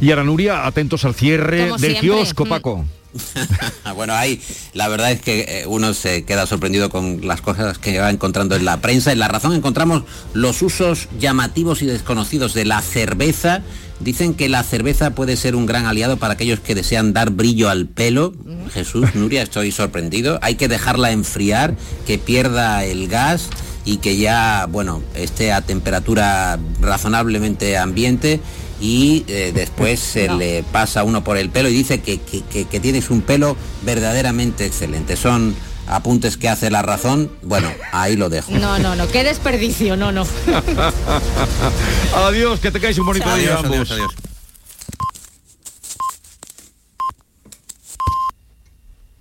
Y 0.00 0.10
ahora, 0.10 0.22
Nuria, 0.24 0.66
atentos 0.66 1.04
al 1.04 1.14
cierre 1.14 1.64
Como 1.68 1.78
del 1.78 1.92
siempre. 1.92 2.10
kiosco. 2.10 2.46
Paco. 2.46 2.84
bueno, 3.96 4.12
ahí 4.14 4.40
la 4.72 4.88
verdad 4.88 5.12
es 5.12 5.20
que 5.20 5.40
eh, 5.62 5.66
uno 5.66 5.94
se 5.94 6.24
queda 6.24 6.46
sorprendido 6.46 6.90
con 6.90 7.26
las 7.26 7.40
cosas 7.40 7.78
que 7.78 7.98
va 7.98 8.10
encontrando 8.10 8.56
en 8.56 8.64
la 8.64 8.80
prensa. 8.80 9.12
En 9.12 9.18
La 9.18 9.28
Razón 9.28 9.52
encontramos 9.54 10.04
los 10.32 10.62
usos 10.62 11.08
llamativos 11.18 11.82
y 11.82 11.86
desconocidos 11.86 12.54
de 12.54 12.64
la 12.64 12.80
cerveza. 12.82 13.62
Dicen 14.00 14.34
que 14.34 14.48
la 14.48 14.62
cerveza 14.64 15.14
puede 15.14 15.36
ser 15.36 15.54
un 15.56 15.66
gran 15.66 15.86
aliado 15.86 16.16
para 16.16 16.34
aquellos 16.34 16.60
que 16.60 16.74
desean 16.74 17.12
dar 17.12 17.30
brillo 17.30 17.70
al 17.70 17.86
pelo. 17.86 18.34
Jesús, 18.72 19.14
Nuria, 19.14 19.42
estoy 19.42 19.70
sorprendido. 19.70 20.38
Hay 20.42 20.56
que 20.56 20.68
dejarla 20.68 21.12
enfriar, 21.12 21.74
que 22.06 22.18
pierda 22.18 22.84
el 22.84 23.08
gas 23.08 23.48
y 23.84 23.98
que 23.98 24.16
ya, 24.16 24.66
bueno, 24.70 25.02
esté 25.14 25.52
a 25.52 25.60
temperatura 25.62 26.58
razonablemente 26.80 27.76
ambiente 27.78 28.40
y 28.80 29.24
eh, 29.28 29.52
después 29.54 30.00
se 30.12 30.28
le 30.28 30.64
pasa 30.64 31.04
uno 31.04 31.22
por 31.22 31.36
el 31.36 31.50
pelo 31.50 31.68
y 31.68 31.74
dice 31.74 32.00
que, 32.00 32.18
que- 32.20 32.42
que- 32.42 32.64
que 32.64 32.80
tienes 32.80 33.10
un 33.10 33.20
pelo 33.22 33.56
verdaderamente 33.84 34.66
excelente. 34.66 35.16
Son 35.16 35.54
apuntes 35.86 36.36
que 36.36 36.48
hace 36.48 36.70
la 36.70 36.82
razón. 36.82 37.30
Bueno, 37.42 37.70
ahí 37.92 38.16
lo 38.16 38.28
dejo. 38.28 38.50
No, 38.52 38.78
no, 38.78 38.94
no, 38.96 39.08
qué 39.08 39.24
desperdicio, 39.24 39.96
no, 39.96 40.12
no. 40.12 40.24
adiós, 42.16 42.60
que 42.60 42.70
tengáis 42.70 42.98
un 42.98 43.06
bonito 43.06 43.26
día 43.36 43.54
Adiós, 43.54 43.64
ambos. 43.64 43.90
adiós, 43.90 43.90
adiós. 43.92 44.14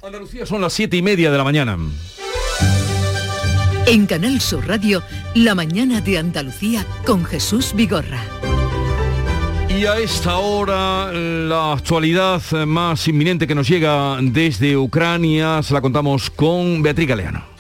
Andalucía 0.02 0.46
son 0.46 0.62
las 0.62 0.74
siete 0.74 0.98
y 0.98 1.02
media 1.02 1.32
de 1.32 1.38
la 1.38 1.44
mañana. 1.44 1.78
En 3.86 4.06
Canal 4.06 4.40
Sur 4.42 4.68
Radio, 4.68 5.04
La 5.36 5.56
mañana 5.56 6.02
de 6.02 6.18
Andalucía 6.18 6.86
con 7.06 7.24
Jesús 7.26 7.74
Vigorra. 7.74 8.24
Y 9.76 9.86
a 9.86 9.98
esta 9.98 10.38
hora, 10.38 11.12
la 11.12 11.74
actualidad 11.74 12.42
más 12.66 13.08
inminente 13.08 13.48
que 13.48 13.56
nos 13.56 13.68
llega 13.68 14.18
desde 14.22 14.78
Ucrania 14.78 15.62
se 15.64 15.74
la 15.74 15.82
contamos 15.82 16.30
con 16.30 16.82
Beatriz 16.82 17.08
Galeano. 17.08 17.53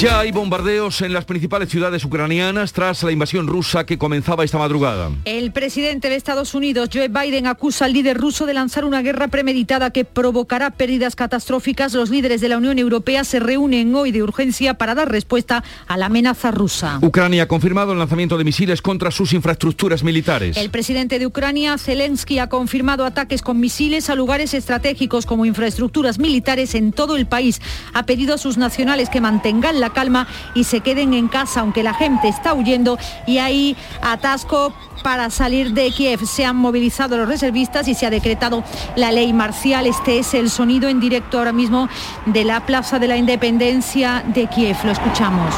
Ya 0.00 0.18
hay 0.20 0.32
bombardeos 0.32 1.02
en 1.02 1.12
las 1.12 1.26
principales 1.26 1.68
ciudades 1.68 2.02
ucranianas 2.06 2.72
tras 2.72 3.02
la 3.02 3.12
invasión 3.12 3.46
rusa 3.46 3.84
que 3.84 3.98
comenzaba 3.98 4.44
esta 4.44 4.56
madrugada. 4.56 5.10
El 5.26 5.52
presidente 5.52 6.08
de 6.08 6.16
Estados 6.16 6.54
Unidos, 6.54 6.88
Joe 6.90 7.08
Biden, 7.08 7.46
acusa 7.46 7.84
al 7.84 7.92
líder 7.92 8.16
ruso 8.16 8.46
de 8.46 8.54
lanzar 8.54 8.86
una 8.86 9.02
guerra 9.02 9.28
premeditada 9.28 9.90
que 9.90 10.06
provocará 10.06 10.70
pérdidas 10.70 11.16
catastróficas. 11.16 11.92
Los 11.92 12.08
líderes 12.08 12.40
de 12.40 12.48
la 12.48 12.56
Unión 12.56 12.78
Europea 12.78 13.24
se 13.24 13.40
reúnen 13.40 13.94
hoy 13.94 14.10
de 14.10 14.22
urgencia 14.22 14.72
para 14.72 14.94
dar 14.94 15.12
respuesta 15.12 15.62
a 15.86 15.98
la 15.98 16.06
amenaza 16.06 16.50
rusa. 16.50 16.98
Ucrania 17.02 17.42
ha 17.42 17.48
confirmado 17.48 17.92
el 17.92 17.98
lanzamiento 17.98 18.38
de 18.38 18.44
misiles 18.44 18.80
contra 18.80 19.10
sus 19.10 19.34
infraestructuras 19.34 20.02
militares. 20.02 20.56
El 20.56 20.70
presidente 20.70 21.18
de 21.18 21.26
Ucrania, 21.26 21.76
Zelensky, 21.76 22.38
ha 22.38 22.48
confirmado 22.48 23.04
ataques 23.04 23.42
con 23.42 23.60
misiles 23.60 24.08
a 24.08 24.14
lugares 24.14 24.54
estratégicos 24.54 25.26
como 25.26 25.44
infraestructuras 25.44 26.18
militares 26.18 26.74
en 26.74 26.92
todo 26.92 27.16
el 27.16 27.26
país. 27.26 27.60
Ha 27.92 28.06
pedido 28.06 28.36
a 28.36 28.38
sus 28.38 28.56
nacionales 28.56 29.10
que 29.10 29.20
mantengan 29.20 29.78
la 29.78 29.89
calma 29.90 30.26
y 30.54 30.64
se 30.64 30.80
queden 30.80 31.14
en 31.14 31.28
casa, 31.28 31.60
aunque 31.60 31.82
la 31.82 31.94
gente 31.94 32.28
está 32.28 32.54
huyendo 32.54 32.98
y 33.26 33.38
hay 33.38 33.76
atasco 34.02 34.72
para 35.02 35.30
salir 35.30 35.72
de 35.72 35.90
Kiev. 35.90 36.26
Se 36.26 36.44
han 36.44 36.56
movilizado 36.56 37.16
los 37.16 37.28
reservistas 37.28 37.88
y 37.88 37.94
se 37.94 38.06
ha 38.06 38.10
decretado 38.10 38.62
la 38.96 39.12
ley 39.12 39.32
marcial. 39.32 39.86
Este 39.86 40.18
es 40.18 40.34
el 40.34 40.50
sonido 40.50 40.88
en 40.88 41.00
directo 41.00 41.38
ahora 41.38 41.52
mismo 41.52 41.88
de 42.26 42.44
la 42.44 42.60
Plaza 42.66 42.98
de 42.98 43.08
la 43.08 43.16
Independencia 43.16 44.22
de 44.26 44.46
Kiev. 44.46 44.76
Lo 44.84 44.92
escuchamos. 44.92 45.54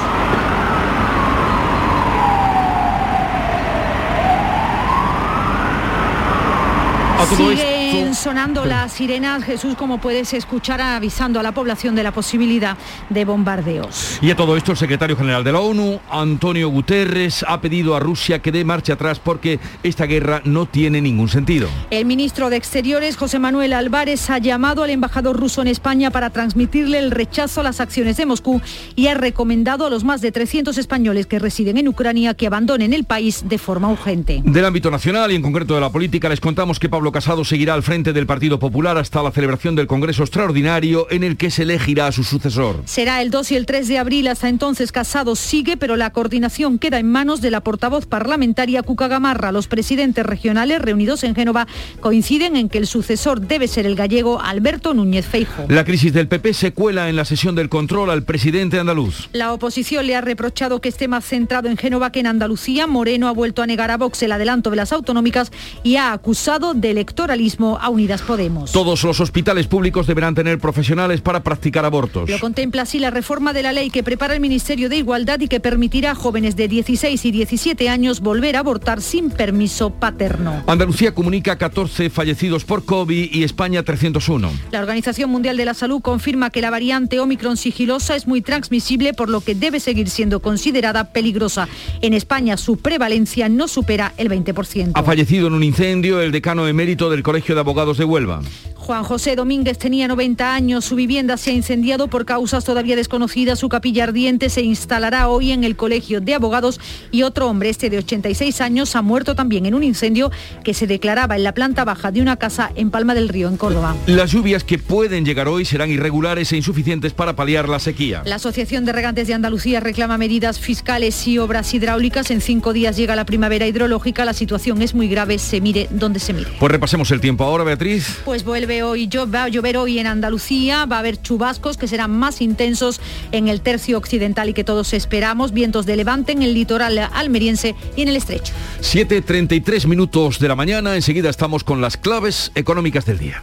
Todo 7.37 7.72
Siguen 7.93 8.15
sonando 8.15 8.65
las 8.65 8.91
sirenas, 8.95 9.45
Jesús, 9.45 9.75
como 9.75 9.99
puedes 9.99 10.33
escuchar, 10.33 10.81
avisando 10.81 11.39
a 11.39 11.43
la 11.43 11.53
población 11.53 11.95
de 11.95 12.03
la 12.03 12.11
posibilidad 12.11 12.79
de 13.11 13.27
bombardeos. 13.27 14.19
Y 14.23 14.31
a 14.31 14.35
todo 14.35 14.57
esto, 14.57 14.73
el 14.73 14.79
secretario 14.79 15.15
general 15.15 15.45
de 15.45 15.53
la 15.53 15.61
ONU, 15.61 16.01
Antonio 16.11 16.71
Guterres, 16.71 17.45
ha 17.47 17.61
pedido 17.61 17.95
a 17.95 18.01
Rusia 18.01 18.41
que 18.41 18.51
dé 18.51 18.65
marcha 18.65 18.95
atrás 18.95 19.19
porque 19.19 19.61
esta 19.83 20.07
guerra 20.07 20.41
no 20.47 20.65
tiene 20.65 21.03
ningún 21.03 21.29
sentido. 21.29 21.69
El 21.91 22.07
ministro 22.07 22.49
de 22.49 22.57
Exteriores, 22.57 23.19
José 23.19 23.39
Manuel 23.39 23.75
Álvarez, 23.75 24.31
ha 24.31 24.39
llamado 24.39 24.85
al 24.85 24.89
embajador 24.89 25.39
ruso 25.39 25.61
en 25.61 25.69
España 25.69 26.11
para 26.11 26.31
transmitirle 26.31 26.99
el 26.99 27.11
rechazo 27.11 27.61
a 27.61 27.65
las 27.65 27.79
acciones 27.79 28.17
de 28.17 28.25
Moscú 28.25 28.63
y 28.97 29.09
ha 29.09 29.15
recomendado 29.15 29.85
a 29.85 29.91
los 29.91 30.03
más 30.03 30.23
de 30.23 30.33
300 30.33 30.79
españoles 30.79 31.27
que 31.27 31.39
residen 31.39 31.77
en 31.77 31.89
Ucrania 31.89 32.33
que 32.33 32.47
abandonen 32.47 32.95
el 32.95 33.05
país 33.05 33.47
de 33.47 33.59
forma 33.59 33.91
urgente. 33.91 34.41
Del 34.43 34.65
ámbito 34.65 34.91
nacional 34.91 35.31
y 35.31 35.35
en 35.35 35.43
concreto 35.43 35.75
de 35.75 35.83
la 35.83 35.93
política, 35.93 36.31
les 36.31 36.41
contamos 36.41 36.81
que 36.81 36.89
Pablo 36.89 37.13
Casado 37.13 37.45
seguirá 37.45 37.75
al 37.75 37.82
frente 37.83 38.13
del 38.13 38.27
Partido 38.27 38.59
Popular 38.59 38.97
hasta 38.97 39.23
la 39.23 39.31
celebración 39.31 39.75
del 39.75 39.87
Congreso 39.87 40.23
Extraordinario 40.23 41.07
en 41.11 41.25
el 41.25 41.37
que 41.37 41.51
se 41.51 41.63
elegirá 41.63 42.07
a 42.07 42.13
su 42.13 42.25
sucesor. 42.25 42.83
Será 42.85 43.21
el 43.23 43.31
2 43.31 43.53
y 43.53 43.57
el 43.57 43.67
3 43.67 43.89
de 43.89 43.99
abril. 43.99 44.29
Hasta 44.29 44.49
entonces 44.49 44.93
Casado 44.93 45.37
sigue, 45.37 45.77
pero 45.77 45.97
la 45.97 46.11
coordinación 46.11 46.79
queda 46.79 46.99
en 46.99 47.11
manos 47.11 47.41
de 47.41 47.51
la 47.51 47.61
portavoz 47.61 48.07
parlamentaria 48.07 48.83
Cuca 48.83 49.09
Gamarra. 49.09 49.53
Los 49.53 49.69
presidentes 49.69 50.25
regionales 50.25 50.81
reunidos 50.81 51.25
en 51.25 51.35
Génova 51.35 51.67
coinciden 52.01 52.57
en 52.57 52.69
que 52.69 52.79
el 52.79 52.87
sucesor 52.87 53.41
debe 53.41 53.69
ser 53.69 53.87
el 53.87 53.95
gallego 53.95 54.41
Alberto 54.41 54.95
Núñez 54.95 55.27
Feijo. 55.27 55.67
La 55.69 55.85
crisis 55.85 56.13
del 56.13 56.29
PP 56.29 56.55
se 56.55 56.73
cuela 56.73 57.09
en 57.09 57.17
la 57.17 57.25
sesión 57.25 57.55
del 57.55 57.69
control 57.69 58.11
al 58.11 58.23
presidente 58.23 58.79
andaluz. 58.79 59.29
La 59.33 59.53
oposición 59.53 60.07
le 60.07 60.17
ha 60.17 60.21
reprochado 60.21 60.81
que 60.81 60.89
esté 60.89 61.09
más 61.09 61.25
centrado 61.25 61.69
en 61.69 61.77
Génova 61.77 62.13
que 62.13 62.21
en 62.21 62.27
Andalucía. 62.27 62.87
Moreno 62.87 63.29
ha 63.29 63.33
vuelto 63.33 63.63
a 63.63 63.67
negar 63.67 63.91
a 63.91 63.97
Vox 63.97 64.23
el 64.23 64.33
adelanto 64.33 64.71
de 64.71 64.77
las 64.77 64.93
autonómicas 64.93 65.51
y 65.83 65.97
ha 65.97 66.13
acusado 66.13 66.75
de 66.75 66.91
electoralismo 66.91 67.72
a 67.81 67.89
Unidas 67.89 68.23
Podemos. 68.23 68.73
Todos 68.73 69.03
los 69.05 69.21
hospitales 69.21 69.67
públicos 69.67 70.07
deberán 70.07 70.35
tener 70.35 70.59
profesionales 70.59 71.21
para 71.21 71.43
practicar 71.43 71.85
abortos. 71.85 72.29
Lo 72.29 72.39
contempla 72.39 72.83
así 72.83 72.99
la 72.99 73.11
reforma 73.11 73.53
de 73.53 73.63
la 73.63 73.73
ley 73.73 73.91
que 73.91 74.03
prepara 74.03 74.35
el 74.35 74.41
Ministerio 74.41 74.89
de 74.89 74.97
Igualdad 74.97 75.41
y 75.41 75.49
que 75.49 75.61
permitirá 75.61 76.13
a 76.13 76.15
jóvenes 76.15 76.57
de 76.57 76.69
16 76.69 77.25
y 77.25 77.31
17 77.31 77.89
años 77.89 78.21
volver 78.21 78.57
a 78.57 78.61
abortar 78.61 79.01
sin 79.01 79.31
permiso 79.31 79.91
paterno. 79.91 80.63
Andalucía 80.67 81.15
comunica 81.15 81.57
14 81.57 82.11
fallecidos 82.11 82.65
por 82.65 82.85
COVID 82.85 83.33
y 83.33 83.45
España 83.45 83.83
301. 83.83 84.51
La 84.71 84.81
Organización 84.81 85.31
Mundial 85.31 85.57
de 85.57 85.65
la 85.65 85.75
Salud 85.75 86.01
confirma 86.01 86.51
que 86.51 86.61
la 86.61 86.71
variante 86.71 87.21
Omicron 87.21 87.57
sigilosa 87.57 88.17
es 88.17 88.27
muy 88.27 88.43
transmisible, 88.43 89.15
por 89.15 89.29
lo 89.29 89.41
que 89.41 89.55
debe 89.55 89.81
seguir 89.81 90.09
siendo 90.11 90.41
considerada 90.41 91.13
peligrosa. 91.13 91.69
En 92.01 92.15
España 92.15 92.57
su 92.57 92.77
prevalencia 92.77 93.49
no 93.49 93.69
supera 93.69 94.13
el 94.17 94.29
20%. 94.29 94.93
Ha 94.95 95.03
fallecido 95.03 95.47
en 95.47 95.55
un 95.55 95.63
incendio 95.63 96.21
el 96.21 96.33
decano 96.33 96.67
emérito 96.67 97.11
del 97.11 97.23
Colegio 97.23 97.55
de 97.55 97.61
Abogados 97.63 97.99
de 97.99 98.05
Huelva. 98.05 98.43
Juan 98.83 99.05
José 99.05 99.37
Domínguez 99.37 99.79
tenía 99.79 100.09
90 100.09 100.55
años, 100.55 100.85
su 100.85 100.97
vivienda 100.97 101.37
se 101.37 101.51
ha 101.51 101.53
incendiado 101.53 102.09
por 102.09 102.25
causas 102.25 102.65
todavía 102.65 102.97
desconocidas, 102.97 103.61
su 103.61 103.69
capilla 103.69 104.03
ardiente 104.03 104.49
se 104.49 104.63
instalará 104.63 105.29
hoy 105.29 105.53
en 105.53 105.63
el 105.63 105.77
Colegio 105.77 106.21
de 106.21 106.35
Abogados 106.35 106.81
y 107.13 107.23
otro 107.23 107.49
hombre, 107.49 107.71
este 107.71 107.91
de 107.91 107.99
86 107.99 108.61
años, 108.61 108.97
ha 108.97 109.03
muerto 109.03 109.37
también 109.37 109.67
en 109.67 109.75
un 109.75 109.85
incendio 109.85 110.33
que 110.65 110.75
se 110.75 110.89
declaraba 110.89 111.37
en 111.37 111.45
la 111.45 111.55
planta 111.55 111.85
baja 111.85 112.11
de 112.11 112.21
una 112.21 112.37
casa 112.39 112.73
en 112.75 112.91
Palma 112.91 113.15
del 113.15 113.29
Río, 113.29 113.47
en 113.47 113.57
Córdoba. 113.57 113.95
Las 114.07 114.33
lluvias 114.33 114.65
que 114.65 114.79
pueden 114.79 115.25
llegar 115.25 115.47
hoy 115.47 115.65
serán 115.65 115.89
irregulares 115.89 116.53
e 116.53 116.57
insuficientes 116.57 117.13
para 117.13 117.37
paliar 117.37 117.69
la 117.69 117.79
sequía. 117.79 118.23
La 118.27 118.35
Asociación 118.37 118.85
de 118.85 118.93
Regantes 118.93 119.29
de 119.29 119.35
Andalucía 119.35 119.79
reclama 119.79 120.19
medidas 120.19 120.59
fiscales 120.59 121.29
y 121.29 121.39
obras 121.39 121.73
hidráulicas. 121.73 122.33
En 122.33 122.41
cinco 122.41 122.73
días 122.73 122.97
llega 122.97 123.15
la 123.15 123.27
primavera 123.27 123.65
hidrológica, 123.65 124.25
la 124.25 124.35
situación 124.35 124.83
es 124.83 124.93
muy 124.93 125.07
grave, 125.07 125.39
se 125.39 125.61
mire 125.61 125.87
donde 125.93 126.19
se 126.19 126.33
mire. 126.33 126.51
Pues 126.59 126.73
repasemos 126.73 127.09
el 127.13 127.21
tiempo 127.21 127.42
ahora, 127.45 127.65
Beatriz. 127.65 128.21
Pues 128.25 128.45
vuelve 128.45 128.83
hoy, 128.83 129.09
yo- 129.09 129.31
va 129.31 129.45
a 129.45 129.49
llover 129.49 129.77
hoy 129.77 129.99
en 129.99 130.07
Andalucía, 130.07 130.87
va 130.87 130.97
a 130.97 130.99
haber 131.01 131.21
chubascos 131.21 131.77
que 131.77 131.89
serán 131.89 132.11
más 132.11 132.41
intensos 132.41 133.01
en 133.33 133.49
el 133.49 133.61
tercio 133.61 133.99
occidental 133.99 134.49
y 134.49 134.55
que 134.55 134.65
todos 134.65 134.93
esperamos, 134.93 135.53
vientos 135.53 135.87
de 135.87 135.97
levante 135.97 136.33
en 136.33 136.43
el 136.43 136.55
litoral 136.55 136.99
almeriense 137.13 137.75
y 137.97 138.03
en 138.03 138.09
el 138.09 138.17
estrecho. 138.17 138.53
7.33 138.81 139.87
minutos 139.87 140.39
de 140.39 140.49
la 140.49 140.57
mañana, 140.57 140.95
enseguida 140.97 141.31
estamos 141.31 141.65
con 141.65 141.81
las 141.81 141.97
claves 141.97 142.53
económicas 142.55 143.05
del 143.05 143.19
día. 143.19 143.43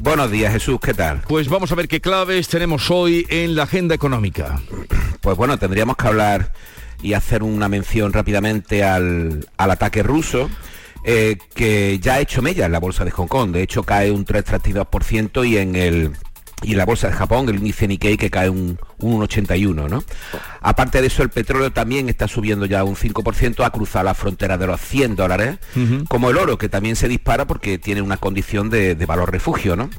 Buenos 0.00 0.30
días, 0.30 0.52
Jesús, 0.52 0.78
¿qué 0.80 0.94
tal? 0.94 1.22
Pues 1.28 1.48
vamos 1.48 1.72
a 1.72 1.74
ver 1.74 1.88
qué 1.88 2.00
claves 2.00 2.48
tenemos 2.48 2.90
hoy 2.90 3.26
en 3.30 3.56
la 3.56 3.64
agenda 3.64 3.94
económica. 3.94 4.60
Pues 5.20 5.36
bueno, 5.36 5.58
tendríamos 5.58 5.96
que 5.96 6.06
hablar 6.06 6.52
y 7.02 7.14
hacer 7.14 7.42
una 7.42 7.68
mención 7.68 8.12
rápidamente 8.12 8.84
al, 8.84 9.46
al 9.56 9.70
ataque 9.70 10.02
ruso. 10.02 10.48
eh, 11.04 11.36
que 11.54 11.98
ya 12.00 12.14
ha 12.14 12.20
hecho 12.20 12.42
mella 12.42 12.66
en 12.66 12.72
la 12.72 12.80
bolsa 12.80 13.04
de 13.04 13.10
Hong 13.12 13.28
Kong. 13.28 13.50
De 13.52 13.62
hecho, 13.62 13.82
cae 13.82 14.10
un 14.10 14.24
3,32% 14.26 15.48
y 15.48 15.56
en 15.56 15.74
el 15.76 16.12
y 16.62 16.72
en 16.72 16.78
la 16.78 16.84
bolsa 16.84 17.08
de 17.08 17.14
Japón, 17.14 17.48
el 17.48 17.56
índice 17.56 17.86
Nikkei 17.86 18.16
que 18.16 18.30
cae 18.30 18.48
un, 18.48 18.78
un 18.98 19.20
1,81, 19.20 19.88
¿no? 19.88 20.04
Aparte 20.60 21.00
de 21.00 21.06
eso, 21.06 21.22
el 21.22 21.30
petróleo 21.30 21.72
también 21.72 22.08
está 22.08 22.26
subiendo 22.28 22.66
ya 22.66 22.84
un 22.84 22.96
5%, 22.96 23.64
ha 23.64 23.70
cruzado 23.70 24.04
la 24.04 24.14
frontera 24.14 24.58
de 24.58 24.66
los 24.66 24.80
100 24.80 25.16
dólares, 25.16 25.58
como 26.08 26.30
el 26.30 26.36
oro, 26.36 26.58
que 26.58 26.68
también 26.68 26.96
se 26.96 27.08
dispara 27.08 27.46
porque 27.46 27.78
tiene 27.78 28.02
una 28.02 28.16
condición 28.16 28.70
de, 28.70 28.94
de 28.94 29.06
valor 29.06 29.30
refugio, 29.30 29.76
¿no? 29.76 29.90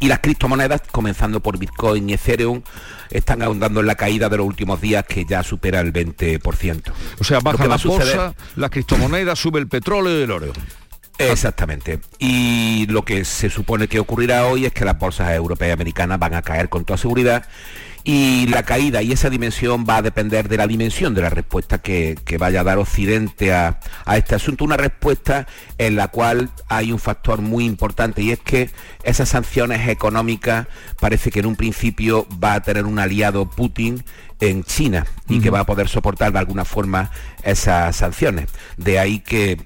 Y 0.00 0.08
las 0.08 0.18
criptomonedas, 0.20 0.82
comenzando 0.90 1.40
por 1.40 1.58
Bitcoin 1.58 2.10
y 2.10 2.14
Ethereum, 2.14 2.62
están 3.10 3.42
ahondando 3.42 3.80
en 3.80 3.86
la 3.86 3.94
caída 3.94 4.28
de 4.28 4.38
los 4.38 4.46
últimos 4.46 4.80
días 4.80 5.04
que 5.06 5.24
ya 5.24 5.42
supera 5.42 5.80
el 5.80 5.92
20%. 5.92 6.92
O 7.18 7.24
sea, 7.24 7.40
baja 7.40 7.66
la 7.66 7.76
bolsa, 7.76 8.34
la 8.56 8.68
criptomoneda, 8.68 9.36
sube 9.36 9.58
el 9.60 9.68
petróleo 9.68 10.18
y 10.18 10.22
el 10.22 10.30
oro. 10.30 10.52
Exactamente. 11.18 12.00
Y 12.18 12.86
lo 12.88 13.04
que 13.04 13.24
se 13.24 13.50
supone 13.50 13.88
que 13.88 14.00
ocurrirá 14.00 14.46
hoy 14.46 14.66
es 14.66 14.72
que 14.72 14.84
las 14.84 14.98
bolsas 14.98 15.30
europeas 15.32 15.70
y 15.70 15.72
americanas 15.72 16.18
van 16.18 16.34
a 16.34 16.42
caer 16.42 16.68
con 16.68 16.84
toda 16.84 16.96
seguridad 16.96 17.46
y 18.04 18.46
la 18.48 18.64
caída 18.64 19.00
y 19.02 19.12
esa 19.12 19.30
dimensión 19.30 19.86
va 19.88 19.98
a 19.98 20.02
depender 20.02 20.48
de 20.48 20.56
la 20.56 20.66
dimensión 20.66 21.14
de 21.14 21.22
la 21.22 21.30
respuesta 21.30 21.78
que, 21.78 22.18
que 22.24 22.36
vaya 22.36 22.60
a 22.60 22.64
dar 22.64 22.78
Occidente 22.78 23.52
a, 23.52 23.78
a 24.04 24.16
este 24.16 24.34
asunto. 24.34 24.64
Una 24.64 24.76
respuesta 24.76 25.46
en 25.78 25.94
la 25.94 26.08
cual 26.08 26.50
hay 26.68 26.90
un 26.90 26.98
factor 26.98 27.40
muy 27.40 27.64
importante 27.64 28.22
y 28.22 28.32
es 28.32 28.40
que 28.40 28.70
esas 29.04 29.28
sanciones 29.28 29.88
económicas 29.88 30.66
parece 30.98 31.30
que 31.30 31.40
en 31.40 31.46
un 31.46 31.56
principio 31.56 32.26
va 32.42 32.54
a 32.54 32.62
tener 32.62 32.86
un 32.86 32.98
aliado 32.98 33.48
Putin 33.48 34.04
en 34.40 34.64
China 34.64 35.06
y 35.28 35.38
que 35.38 35.50
va 35.50 35.60
a 35.60 35.66
poder 35.66 35.88
soportar 35.88 36.32
de 36.32 36.40
alguna 36.40 36.64
forma 36.64 37.10
esas 37.44 37.94
sanciones. 37.94 38.48
De 38.76 38.98
ahí 38.98 39.20
que 39.20 39.58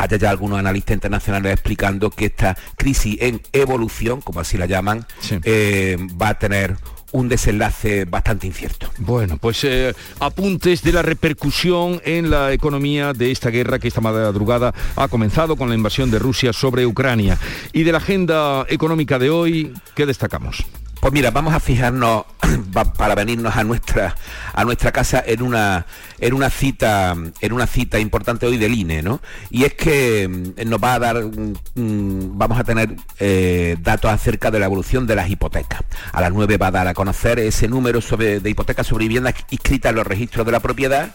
haya 0.00 0.16
ya 0.16 0.30
algunos 0.30 0.58
analistas 0.58 0.94
internacionales 0.94 1.52
explicando 1.52 2.10
que 2.10 2.26
esta 2.26 2.56
crisis 2.76 3.18
en 3.20 3.42
evolución, 3.52 4.22
como 4.22 4.40
así 4.40 4.56
la 4.56 4.66
llaman, 4.66 5.06
eh, 5.44 5.98
va 6.20 6.30
a 6.30 6.38
tener 6.38 6.76
un 7.12 7.28
desenlace 7.28 8.04
bastante 8.04 8.46
incierto. 8.46 8.88
Bueno, 8.98 9.36
pues 9.36 9.62
eh, 9.64 9.94
apuntes 10.20 10.82
de 10.82 10.92
la 10.92 11.02
repercusión 11.02 12.00
en 12.04 12.30
la 12.30 12.52
economía 12.52 13.12
de 13.12 13.30
esta 13.30 13.50
guerra 13.50 13.78
que 13.78 13.88
esta 13.88 14.00
madrugada 14.00 14.72
ha 14.96 15.08
comenzado 15.08 15.56
con 15.56 15.68
la 15.68 15.74
invasión 15.74 16.10
de 16.10 16.18
Rusia 16.18 16.52
sobre 16.52 16.86
Ucrania. 16.86 17.36
Y 17.72 17.82
de 17.82 17.92
la 17.92 17.98
agenda 17.98 18.64
económica 18.68 19.18
de 19.18 19.28
hoy, 19.28 19.74
¿qué 19.94 20.06
destacamos? 20.06 20.64
Pues 21.00 21.14
mira, 21.14 21.30
vamos 21.30 21.54
a 21.54 21.60
fijarnos 21.60 22.24
para 22.98 23.14
venirnos 23.14 23.56
a 23.56 23.64
nuestra 23.64 24.14
a 24.52 24.64
nuestra 24.64 24.92
casa 24.92 25.22
en 25.26 25.40
una 25.40 25.86
en 26.18 26.34
una 26.34 26.50
cita 26.50 27.16
en 27.40 27.52
una 27.54 27.66
cita 27.66 27.98
importante 27.98 28.44
hoy 28.44 28.58
del 28.58 28.74
INE, 28.74 29.02
¿no? 29.02 29.22
Y 29.48 29.64
es 29.64 29.72
que 29.72 30.28
mm, 30.28 30.68
nos 30.68 30.78
va 30.78 30.94
a 30.94 30.98
dar 30.98 31.24
mm, 31.24 31.54
mm, 31.74 32.38
vamos 32.38 32.60
a 32.60 32.64
tener 32.64 32.96
eh, 33.18 33.78
datos 33.80 34.10
acerca 34.10 34.50
de 34.50 34.58
la 34.58 34.66
evolución 34.66 35.06
de 35.06 35.16
las 35.16 35.30
hipotecas. 35.30 35.80
A 36.12 36.20
las 36.20 36.32
9 36.34 36.58
va 36.58 36.66
a 36.66 36.70
dar 36.70 36.86
a 36.86 36.92
conocer 36.92 37.38
ese 37.38 37.66
número 37.66 38.00
de 38.18 38.50
hipotecas 38.50 38.86
sobre 38.86 39.04
viviendas 39.04 39.34
inscritas 39.48 39.90
en 39.90 39.96
los 39.96 40.06
registros 40.06 40.44
de 40.44 40.52
la 40.52 40.60
propiedad 40.60 41.12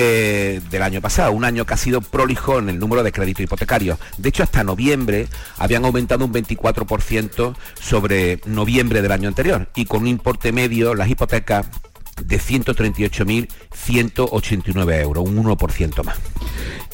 eh, 0.00 0.60
del 0.70 0.82
año 0.82 1.00
pasado, 1.00 1.32
un 1.32 1.44
año 1.44 1.66
que 1.66 1.74
ha 1.74 1.76
sido 1.76 2.00
prolijo 2.00 2.60
en 2.60 2.68
el 2.68 2.78
número 2.78 3.02
de 3.02 3.10
créditos 3.10 3.42
hipotecarios. 3.42 3.98
De 4.16 4.28
hecho, 4.28 4.44
hasta 4.44 4.62
noviembre 4.62 5.26
habían 5.56 5.84
aumentado 5.84 6.24
un 6.24 6.32
24% 6.32 7.56
sobre 7.80 8.40
noviembre 8.46 9.02
del 9.02 9.10
año 9.10 9.26
anterior 9.26 9.68
y 9.74 9.86
con 9.86 10.02
un 10.02 10.06
importe 10.06 10.52
medio 10.52 10.94
las 10.94 11.10
hipotecas 11.10 11.66
de 12.24 12.38
138.189 12.38 15.02
euros, 15.02 15.24
un 15.24 15.42
1% 15.42 16.04
más. 16.04 16.16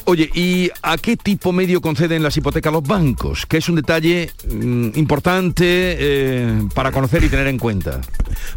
Oye, 0.07 0.29
¿y 0.35 0.69
a 0.83 0.97
qué 0.99 1.17
tipo 1.17 1.51
medio 1.51 1.81
conceden 1.81 2.21
las 2.21 2.37
hipotecas 2.37 2.71
los 2.71 2.83
bancos? 2.83 3.47
Que 3.47 3.57
es 3.57 3.67
un 3.69 3.75
detalle 3.75 4.29
mm, 4.47 4.89
importante 4.93 5.65
eh, 5.65 6.61
para 6.75 6.91
conocer 6.91 7.23
y 7.23 7.29
tener 7.29 7.47
en 7.47 7.57
cuenta. 7.57 8.01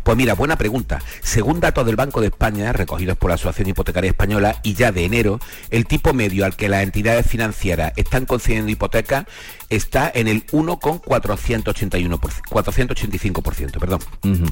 Pues 0.03 0.15
mira, 0.15 0.35
buena 0.35 0.59
pregunta. 0.59 1.01
Según 1.23 1.59
datos 1.59 1.87
del 1.87 1.97
Banco 1.97 2.21
de 2.21 2.27
España, 2.27 2.75
recogidos 2.75 3.17
por 3.17 3.31
la 3.31 3.37
Asociación 3.37 3.71
Hipotecaria 3.71 4.11
Española, 4.11 4.61
y 4.63 4.75
ya 4.75 4.93
de 4.93 5.07
enero, 5.07 5.41
el 5.71 5.87
tipo 5.87 6.13
medio 6.13 6.45
al 6.45 6.55
que 6.55 6.69
las 6.69 6.83
entidades 6.83 7.27
financieras 7.27 7.95
están 7.97 8.27
concediendo 8.27 8.71
hipotecas 8.71 9.25
está 9.71 10.11
en 10.15 10.29
el 10.29 10.47
1,481%, 10.47 12.19
485%, 12.19 13.79
perdón. 13.79 14.01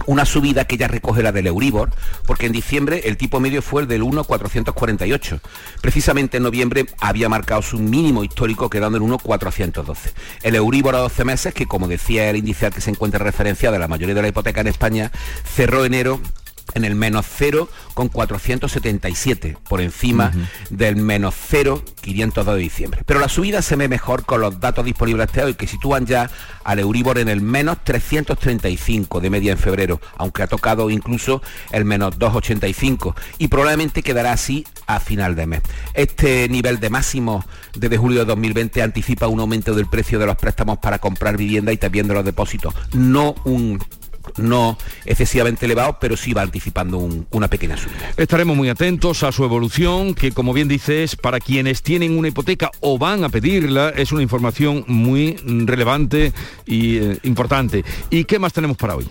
Una 0.06 0.24
subida 0.24 0.64
que 0.64 0.76
ya 0.76 0.88
recoge 0.88 1.22
la 1.22 1.32
del 1.32 1.46
Euribor, 1.46 1.90
porque 2.26 2.46
en 2.46 2.52
diciembre 2.52 3.02
el 3.04 3.16
tipo 3.16 3.40
medio 3.40 3.62
fue 3.62 3.82
el 3.82 3.88
del 3.88 4.02
1,448. 4.02 5.40
Precisamente 5.80 6.36
en 6.36 6.42
noviembre 6.42 6.86
había 7.00 7.28
marcado 7.28 7.62
su 7.62 7.78
mínimo 7.78 8.24
histórico 8.24 8.68
quedando 8.70 8.98
en 8.98 9.04
1,412. 9.04 10.12
El 10.42 10.54
Euribor 10.54 10.94
a 10.96 10.98
12 10.98 11.24
meses, 11.24 11.54
que 11.54 11.66
como 11.66 11.88
decía 11.88 12.28
el 12.30 12.36
índice 12.36 12.66
al 12.66 12.74
que 12.74 12.80
se 12.80 12.90
encuentra 12.90 13.18
referenciada 13.22 13.78
la 13.78 13.88
mayoría 13.88 14.14
de 14.14 14.22
la 14.22 14.28
hipoteca 14.28 14.60
en 14.60 14.68
España, 14.68 15.10
cerró 15.44 15.84
enero 15.84 16.20
en 16.74 16.84
el 16.84 16.94
menos 16.94 17.26
0 17.28 17.68
con 17.94 18.08
477 18.08 19.56
por 19.68 19.80
encima 19.80 20.32
del 20.70 20.96
menos 20.96 21.34
0 21.48 21.82
502 22.00 22.54
de 22.54 22.60
diciembre. 22.60 23.02
Pero 23.06 23.20
la 23.20 23.28
subida 23.28 23.62
se 23.62 23.76
ve 23.76 23.88
mejor 23.88 24.24
con 24.24 24.40
los 24.40 24.60
datos 24.60 24.84
disponibles 24.84 25.26
hasta 25.26 25.44
hoy 25.44 25.54
que 25.54 25.66
sitúan 25.66 26.06
ya 26.06 26.30
al 26.64 26.78
Euribor 26.78 27.18
en 27.18 27.28
el 27.28 27.40
menos 27.40 27.78
335 27.84 29.20
de 29.20 29.30
media 29.30 29.52
en 29.52 29.58
febrero, 29.58 30.00
aunque 30.16 30.42
ha 30.42 30.46
tocado 30.46 30.90
incluso 30.90 31.42
el 31.72 31.84
menos 31.84 32.18
285 32.18 33.16
y 33.38 33.48
probablemente 33.48 34.02
quedará 34.02 34.32
así 34.32 34.66
a 34.86 35.00
final 35.00 35.34
de 35.34 35.46
mes. 35.46 35.62
Este 35.94 36.48
nivel 36.48 36.80
de 36.80 36.90
máximo 36.90 37.44
desde 37.74 37.96
julio 37.96 38.20
de 38.20 38.26
2020 38.26 38.82
anticipa 38.82 39.28
un 39.28 39.40
aumento 39.40 39.74
del 39.74 39.86
precio 39.86 40.18
de 40.18 40.26
los 40.26 40.36
préstamos 40.36 40.78
para 40.78 40.98
comprar 40.98 41.36
vivienda 41.36 41.72
y 41.72 41.76
también 41.76 42.08
de 42.08 42.14
los 42.14 42.24
depósitos, 42.24 42.74
no 42.92 43.34
un 43.44 43.78
no 44.36 44.76
excesivamente 45.04 45.66
elevado, 45.66 45.98
pero 46.00 46.16
sí 46.16 46.32
va 46.32 46.42
anticipando 46.42 46.98
un- 46.98 47.26
una 47.30 47.48
pequeña 47.48 47.76
subida. 47.76 48.12
Estaremos 48.16 48.56
muy 48.56 48.68
atentos 48.68 49.22
a 49.22 49.32
su 49.32 49.44
evolución, 49.44 50.14
que 50.14 50.32
como 50.32 50.52
bien 50.52 50.68
dices, 50.68 51.16
para 51.16 51.40
quienes 51.40 51.82
tienen 51.82 52.18
una 52.18 52.28
hipoteca 52.28 52.70
o 52.80 52.98
van 52.98 53.24
a 53.24 53.28
pedirla, 53.28 53.90
es 53.90 54.12
una 54.12 54.22
información 54.22 54.84
muy 54.88 55.36
relevante 55.66 56.32
y 56.66 56.98
eh, 56.98 57.18
importante. 57.22 57.84
¿Y 58.10 58.24
qué 58.24 58.38
más 58.38 58.52
tenemos 58.52 58.76
para 58.76 58.96
hoy? 58.96 59.08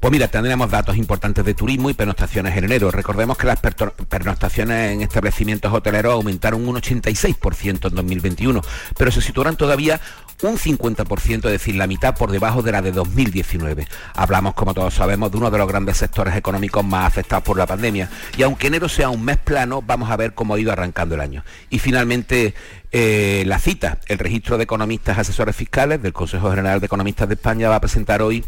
Pues 0.00 0.10
mira, 0.10 0.26
tendremos 0.26 0.68
datos 0.68 0.96
importantes 0.96 1.44
de 1.44 1.54
turismo 1.54 1.88
y 1.88 1.94
pernoctaciones 1.94 2.56
en 2.56 2.64
enero. 2.64 2.90
Recordemos 2.90 3.36
que 3.38 3.46
las 3.46 3.60
pernoctaciones 3.60 4.92
en 4.94 5.00
establecimientos 5.02 5.72
hoteleros 5.72 6.14
aumentaron 6.14 6.66
un 6.68 6.74
86% 6.76 7.88
en 7.88 7.94
2021, 7.94 8.60
pero 8.98 9.12
se 9.12 9.20
situarán 9.20 9.54
todavía 9.56 10.00
un 10.42 10.58
50%, 10.58 11.36
es 11.36 11.42
decir, 11.42 11.76
la 11.76 11.86
mitad 11.86 12.16
por 12.16 12.30
debajo 12.30 12.62
de 12.62 12.72
la 12.72 12.82
de 12.82 12.92
2019. 12.92 13.86
Hablamos, 14.14 14.54
como 14.54 14.74
todos 14.74 14.94
sabemos, 14.94 15.30
de 15.30 15.38
uno 15.38 15.50
de 15.50 15.58
los 15.58 15.68
grandes 15.68 15.96
sectores 15.98 16.34
económicos 16.34 16.84
más 16.84 17.06
afectados 17.06 17.44
por 17.44 17.56
la 17.56 17.66
pandemia. 17.66 18.08
Y 18.36 18.42
aunque 18.42 18.66
enero 18.66 18.88
sea 18.88 19.10
un 19.10 19.24
mes 19.24 19.38
plano, 19.38 19.82
vamos 19.82 20.10
a 20.10 20.16
ver 20.16 20.34
cómo 20.34 20.54
ha 20.54 20.60
ido 20.60 20.72
arrancando 20.72 21.14
el 21.14 21.20
año. 21.20 21.44
Y 21.70 21.78
finalmente, 21.78 22.54
eh, 22.90 23.44
la 23.46 23.58
cita. 23.58 23.98
El 24.06 24.18
registro 24.18 24.58
de 24.58 24.64
economistas 24.64 25.18
asesores 25.18 25.56
fiscales 25.56 26.02
del 26.02 26.12
Consejo 26.12 26.50
General 26.50 26.80
de 26.80 26.86
Economistas 26.86 27.28
de 27.28 27.34
España 27.34 27.68
va 27.68 27.76
a 27.76 27.80
presentar 27.80 28.20
hoy 28.20 28.44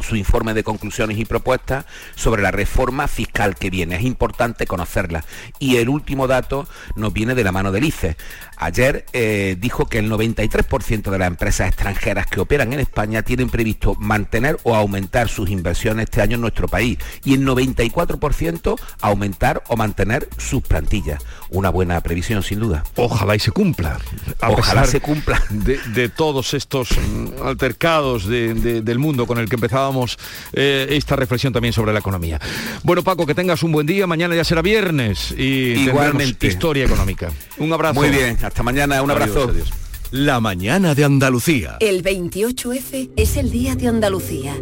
su 0.00 0.16
informe 0.16 0.54
de 0.54 0.64
conclusiones 0.64 1.18
y 1.18 1.24
propuestas 1.24 1.84
sobre 2.14 2.42
la 2.42 2.50
reforma 2.50 3.08
fiscal 3.08 3.54
que 3.56 3.70
viene. 3.70 3.96
Es 3.96 4.02
importante 4.02 4.66
conocerla. 4.66 5.24
Y 5.58 5.76
el 5.76 5.88
último 5.88 6.26
dato 6.26 6.68
nos 6.96 7.12
viene 7.12 7.34
de 7.34 7.44
la 7.44 7.52
mano 7.52 7.72
del 7.72 7.84
ICE. 7.84 8.16
Ayer 8.56 9.06
eh, 9.12 9.56
dijo 9.58 9.86
que 9.86 9.98
el 9.98 10.10
93% 10.10 11.10
de 11.10 11.18
las 11.18 11.28
empresas 11.28 11.68
extranjeras 11.68 12.26
que 12.26 12.40
operan 12.40 12.72
en 12.72 12.80
España 12.80 13.22
tienen 13.22 13.50
previsto 13.50 13.94
mantener 13.94 14.58
o 14.64 14.74
aumentar 14.74 15.28
sus 15.28 15.48
inversiones 15.50 16.04
este 16.04 16.22
año 16.22 16.34
en 16.34 16.40
nuestro 16.40 16.66
país 16.68 16.98
y 17.24 17.34
el 17.34 17.46
94% 17.46 18.76
aumentar 19.00 19.62
o 19.68 19.76
mantener 19.76 20.28
sus 20.38 20.62
plantillas. 20.62 21.22
Una 21.50 21.70
buena 21.70 22.00
previsión, 22.00 22.42
sin 22.42 22.60
duda. 22.60 22.84
Ojalá 22.96 23.36
y 23.36 23.38
se 23.38 23.50
cumpla. 23.52 23.98
A 24.40 24.50
Ojalá 24.50 24.84
se 24.84 25.00
cumpla. 25.00 25.42
De, 25.50 25.78
de 25.94 26.08
todos 26.08 26.54
estos 26.54 26.90
mm, 26.92 27.46
altercados 27.46 28.26
de- 28.26 28.54
de- 28.54 28.82
del 28.82 28.98
mundo 28.98 29.26
con 29.26 29.38
el 29.38 29.48
que 29.48 29.56
empezábamos 29.88 30.18
eh, 30.52 30.86
esta 30.90 31.16
reflexión 31.16 31.52
también 31.52 31.72
sobre 31.72 31.92
la 31.92 31.98
economía. 32.00 32.40
Bueno, 32.82 33.02
Paco, 33.02 33.26
que 33.26 33.34
tengas 33.34 33.62
un 33.62 33.72
buen 33.72 33.86
día. 33.86 34.06
Mañana 34.06 34.34
ya 34.34 34.44
será 34.44 34.62
viernes 34.62 35.32
y 35.36 35.72
Igualmente. 35.88 36.46
historia 36.46 36.84
económica. 36.84 37.30
Un 37.58 37.72
abrazo. 37.72 37.94
Muy 38.00 38.10
bien, 38.10 38.36
hasta 38.42 38.62
mañana, 38.62 39.02
un 39.02 39.10
Adiós, 39.10 39.28
abrazo. 39.30 39.50
adiós. 39.50 39.68
La 40.10 40.40
mañana 40.40 40.94
de 40.94 41.04
Andalucía. 41.04 41.76
El 41.80 42.02
28F 42.02 43.10
es 43.16 43.36
el 43.36 43.50
Día 43.50 43.74
de 43.76 43.88
Andalucía. 43.88 44.54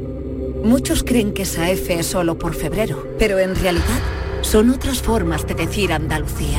Muchos 0.64 1.05
creen 1.05 1.33
que 1.33 1.43
esa 1.43 1.70
F 1.70 1.99
es 2.01 2.07
solo 2.07 2.37
por 2.39 2.55
febrero, 2.55 3.07
pero 3.18 3.39
en 3.39 3.55
realidad 3.55 4.01
son 4.43 4.70
otras 4.70 5.01
formas 5.03 5.47
de 5.47 5.55
decir 5.55 5.93
Andalucía. 5.93 6.59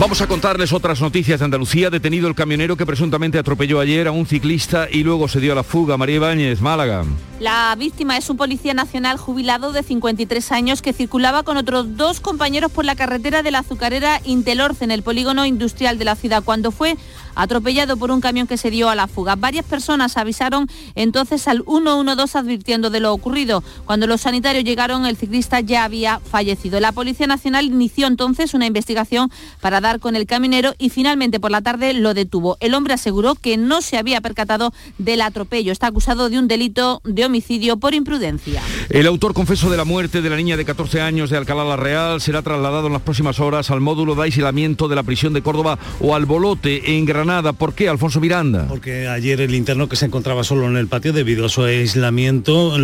Vamos 0.00 0.20
a 0.20 0.28
contarles 0.28 0.72
otras 0.72 1.00
noticias 1.00 1.40
de 1.40 1.44
Andalucía. 1.44 1.90
Detenido 1.90 2.28
el 2.28 2.36
camionero 2.36 2.76
que 2.76 2.86
presuntamente 2.86 3.36
atropelló 3.36 3.80
ayer 3.80 4.06
a 4.06 4.12
un 4.12 4.26
ciclista 4.26 4.86
y 4.88 5.02
luego 5.02 5.26
se 5.26 5.40
dio 5.40 5.50
a 5.50 5.56
la 5.56 5.64
fuga. 5.64 5.96
María 5.96 6.16
Ibáñez, 6.16 6.60
Málaga. 6.60 7.04
La 7.40 7.74
víctima 7.76 8.16
es 8.16 8.30
un 8.30 8.36
policía 8.36 8.74
nacional 8.74 9.16
jubilado 9.16 9.72
de 9.72 9.82
53 9.82 10.52
años 10.52 10.82
que 10.82 10.92
circulaba 10.92 11.42
con 11.42 11.56
otros 11.56 11.96
dos 11.96 12.20
compañeros 12.20 12.70
por 12.70 12.84
la 12.84 12.94
carretera 12.94 13.42
de 13.42 13.50
la 13.50 13.58
azucarera 13.60 14.20
Intelorce 14.24 14.84
en 14.84 14.92
el 14.92 15.02
polígono 15.02 15.44
industrial 15.46 15.98
de 15.98 16.04
la 16.04 16.14
ciudad 16.14 16.44
cuando 16.44 16.70
fue 16.70 16.96
atropellado 17.38 17.96
por 17.96 18.10
un 18.10 18.20
camión 18.20 18.48
que 18.48 18.56
se 18.56 18.70
dio 18.70 18.90
a 18.90 18.96
la 18.96 19.06
fuga. 19.06 19.36
Varias 19.36 19.64
personas 19.64 20.16
avisaron 20.16 20.66
entonces 20.96 21.46
al 21.46 21.62
112 21.64 22.36
advirtiendo 22.36 22.90
de 22.90 22.98
lo 22.98 23.12
ocurrido. 23.14 23.62
Cuando 23.84 24.08
los 24.08 24.22
sanitarios 24.22 24.64
llegaron 24.64 25.06
el 25.06 25.16
ciclista 25.16 25.60
ya 25.60 25.84
había 25.84 26.18
fallecido. 26.18 26.80
La 26.80 26.90
Policía 26.90 27.28
Nacional 27.28 27.66
inició 27.66 28.08
entonces 28.08 28.54
una 28.54 28.66
investigación 28.66 29.30
para 29.60 29.80
dar 29.80 30.00
con 30.00 30.16
el 30.16 30.26
camionero 30.26 30.74
y 30.78 30.90
finalmente 30.90 31.38
por 31.38 31.52
la 31.52 31.62
tarde 31.62 31.94
lo 31.94 32.12
detuvo. 32.12 32.56
El 32.58 32.74
hombre 32.74 32.94
aseguró 32.94 33.36
que 33.36 33.56
no 33.56 33.82
se 33.82 33.98
había 33.98 34.20
percatado 34.20 34.74
del 34.98 35.20
atropello. 35.20 35.70
Está 35.70 35.86
acusado 35.86 36.30
de 36.30 36.40
un 36.40 36.48
delito 36.48 37.00
de 37.04 37.24
homicidio 37.24 37.76
por 37.76 37.94
imprudencia. 37.94 38.60
El 38.90 39.06
autor 39.06 39.32
confeso 39.32 39.70
de 39.70 39.76
la 39.76 39.84
muerte 39.84 40.22
de 40.22 40.30
la 40.30 40.36
niña 40.36 40.56
de 40.56 40.64
14 40.64 41.02
años 41.02 41.30
de 41.30 41.36
Alcalá 41.36 41.64
la 41.64 41.76
Real 41.76 42.20
será 42.20 42.42
trasladado 42.42 42.88
en 42.88 42.94
las 42.94 43.02
próximas 43.02 43.38
horas 43.38 43.70
al 43.70 43.80
módulo 43.80 44.16
de 44.16 44.24
aislamiento 44.24 44.88
de 44.88 44.96
la 44.96 45.04
prisión 45.04 45.32
de 45.32 45.42
Córdoba 45.42 45.78
o 46.00 46.16
al 46.16 46.26
Bolote 46.26 46.96
en 46.96 47.04
Granada. 47.04 47.27
¿Por 47.58 47.74
qué, 47.74 47.90
Alfonso 47.90 48.20
Miranda? 48.20 48.66
Porque 48.68 49.06
ayer 49.06 49.42
el 49.42 49.54
interno 49.54 49.86
que 49.86 49.96
se 49.96 50.06
encontraba 50.06 50.44
solo 50.44 50.66
en 50.66 50.78
el 50.78 50.88
patio 50.88 51.12
debido 51.12 51.44
a 51.44 51.50
su 51.50 51.62
aislamiento, 51.62 52.74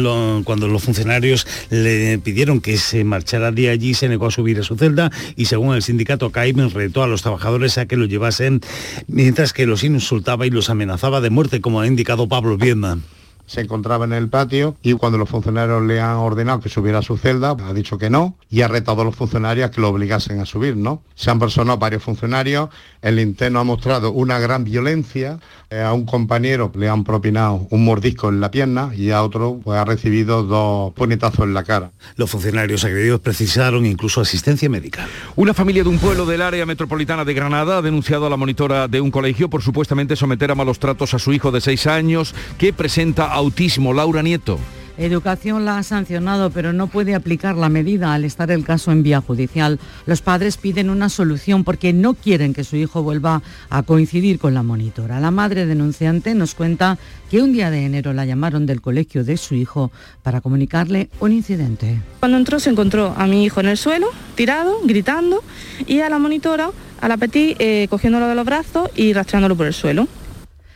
cuando 0.45 0.69
los 0.69 0.83
funcionarios 0.83 1.47
le 1.71 2.19
pidieron 2.19 2.61
que 2.61 2.77
se 2.77 3.05
marchara 3.05 3.53
de 3.53 3.71
allí, 3.71 3.95
se 3.95 4.07
negó 4.07 4.27
a 4.27 4.31
subir 4.31 4.61
a 4.61 4.63
su 4.63 4.77
celda 4.77 5.11
y 5.35 5.47
según 5.47 5.75
el 5.75 5.83
sindicato 5.83 6.29
CAIM 6.29 6.69
retó 6.75 7.03
a 7.03 7.07
los 7.07 7.23
trabajadores 7.23 7.79
a 7.79 7.87
que 7.87 7.97
lo 7.97 8.05
llevasen 8.05 8.61
mientras 9.07 9.55
que 9.55 9.65
los 9.65 9.83
insultaba 9.83 10.47
y 10.47 10.51
los 10.51 10.69
amenazaba 10.69 11.23
de 11.23 11.31
muerte, 11.31 11.63
como 11.63 11.81
ha 11.81 11.87
indicado 11.87 12.29
Pablo 12.29 12.59
Viedma. 12.59 12.99
Se 13.47 13.61
encontraba 13.61 14.05
en 14.05 14.13
el 14.13 14.29
patio 14.29 14.77
y 14.83 14.95
cuando 14.95 15.19
los 15.19 15.29
funcionarios 15.29 15.83
le 15.83 16.01
han 16.01 16.17
ordenado 16.17 16.61
que 16.61 16.69
subiera 16.69 16.99
a 16.99 17.03
su 17.03 17.17
celda, 17.17 17.57
ha 17.65 17.73
dicho 17.73 17.99
que 17.99 18.11
no 18.11 18.37
y 18.51 18.63
ha 18.63 18.69
retado 18.69 19.03
a 19.03 19.05
los 19.05 19.17
funcionarios 19.17 19.69
a 19.69 19.71
que 19.71 19.81
lo 19.81 19.89
obligasen 19.89 20.41
a 20.41 20.47
subir, 20.47 20.77
¿no? 20.77 21.03
Se 21.15 21.31
han 21.31 21.39
personado 21.39 21.79
varios 21.79 22.03
funcionarios, 22.03 22.71
el 23.03 23.19
interno 23.19 23.61
ha 23.61 23.65
mostrado 23.65 24.13
una 24.13 24.39
gran 24.39 24.65
violencia, 24.65 25.39
eh, 25.71 25.81
a 25.81 25.93
un 25.93 26.05
compañero 26.05 26.71
le 26.75 26.89
han 26.89 27.05
propinado 27.05 27.67
un 27.71 27.85
mordisco 27.85 28.29
en 28.29 28.41
la 28.41 28.51
pierna 28.51 28.93
y 28.95 29.11
a 29.11 29.23
otro 29.23 29.61
pues, 29.63 29.79
ha 29.79 29.85
recibido 29.85 30.43
dos 30.43 30.93
puñetazos 30.95 31.45
en 31.45 31.55
la 31.55 31.65
cara. 31.65 31.91
Los 32.17 32.31
funcionarios 32.31 32.85
agredidos 32.85 33.21
precisaron 33.21 33.87
incluso 33.87 34.21
asistencia 34.21 34.69
médica. 34.69 35.07
Una 35.37 35.55
familia 35.55 35.83
de 35.83 35.89
un 35.89 35.99
pueblo 35.99 36.27
del 36.27 36.43
área 36.43 36.67
metropolitana 36.67 37.25
de 37.25 37.35
Granada 37.35 37.79
ha 37.79 37.83
denunciado 37.83 38.27
a 38.27 38.31
la 38.31 38.37
monitora 38.37 38.89
de 38.89 39.01
un 39.01 39.11
colegio 39.11 39.51
por 39.51 39.63
supuestamente 39.63 40.17
someter 40.17 40.51
a 40.51 40.55
malos 40.55 40.79
tratos 40.79 41.15
a 41.15 41.19
su 41.19 41.33
hijo 41.33 41.51
de 41.51 41.61
seis 41.61 41.87
años 41.87 42.35
que 42.59 42.73
presenta 42.73 43.34
autismo. 43.35 43.93
Laura 43.93 44.23
Nieto. 44.23 44.59
Educación 44.97 45.65
la 45.65 45.79
ha 45.79 45.83
sancionado, 45.83 46.51
pero 46.51 46.73
no 46.73 46.87
puede 46.87 47.17
aplicar 47.17 47.57
la 47.57 47.69
medida 47.69 48.15
al 48.15 48.25
estar 48.25 48.53
el 48.53 48.65
caso 48.65 48.93
en 48.93 49.03
vía 49.03 49.21
judicial. 49.21 49.81
Los 50.07 50.23
padres 50.23 50.57
piden 50.57 50.89
una 50.89 51.09
solución 51.09 51.65
porque 51.65 51.93
no 51.93 52.15
quieren 52.15 52.55
que 52.55 52.63
su 52.63 52.77
hijo 52.77 53.03
vuelva 53.03 53.43
a 53.71 53.83
coincidir 53.83 54.39
con 54.39 54.55
la 54.55 54.63
monitora. 54.63 55.19
La 55.19 55.33
madre 55.33 55.67
denunciante 55.67 56.33
nos 56.37 56.55
cuenta 56.55 56.97
que 57.29 57.43
un 57.43 57.53
día 57.53 57.71
de 57.71 57.85
enero 57.85 58.13
la 58.13 58.25
llamaron 58.25 58.67
del 58.67 58.81
colegio 58.81 59.25
de 59.25 59.37
su 59.37 59.57
hijo 59.57 59.91
para 60.23 60.41
comunicarle 60.41 61.09
un 61.19 61.33
incidente. 61.33 62.01
Cuando 62.21 62.39
entró 62.39 62.61
se 62.61 62.71
encontró 62.71 63.15
a 63.17 63.27
mi 63.27 63.45
hijo 63.45 63.59
en 63.59 63.67
el 63.67 63.77
suelo, 63.77 64.07
tirado, 64.37 64.79
gritando, 64.85 65.43
y 65.89 66.01
a 66.01 66.09
la 66.09 66.21
monitora, 66.21 66.71
a 67.01 67.09
la 67.09 67.17
Petit, 67.17 67.57
eh, 67.59 67.89
cogiéndolo 67.91 68.29
de 68.29 68.37
los 68.37 68.45
brazos 68.45 68.91
y 68.95 69.13
rastreándolo 69.13 69.57
por 69.57 69.67
el 69.67 69.75
suelo. 69.75 70.07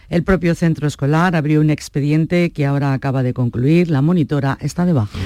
El 0.09 0.25
propio 0.25 0.55
centro 0.55 0.89
escolar 0.89 1.37
abrió 1.37 1.61
un 1.61 1.71
expediente 1.71 2.51
que 2.51 2.65
ahora 2.65 2.93
acaba 2.93 3.23
de 3.23 3.35
concluir. 3.35 3.91
La 3.91 4.01
monitora 4.01 4.57
está 4.61 4.87
de 4.87 4.95
baja. 4.95 5.19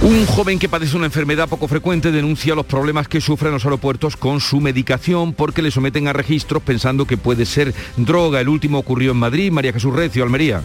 Un 0.00 0.26
joven 0.26 0.58
que 0.58 0.68
padece 0.68 0.96
una 0.96 1.06
enfermedad 1.06 1.48
poco 1.48 1.68
frecuente 1.68 2.10
denuncia 2.10 2.54
los 2.54 2.66
problemas 2.66 3.08
que 3.08 3.20
sufre 3.20 3.48
en 3.48 3.54
los 3.54 3.64
aeropuertos 3.64 4.16
con 4.16 4.40
su 4.40 4.60
medicación 4.60 5.32
porque 5.32 5.62
le 5.62 5.70
someten 5.70 6.08
a 6.08 6.12
registros 6.12 6.62
pensando 6.62 7.06
que 7.06 7.16
puede 7.16 7.44
ser 7.44 7.74
droga. 7.96 8.40
El 8.40 8.48
último 8.48 8.78
ocurrió 8.78 9.12
en 9.12 9.18
Madrid. 9.18 9.52
María 9.52 9.72
Jesús 9.72 9.94
Recio, 9.94 10.24
Almería. 10.24 10.62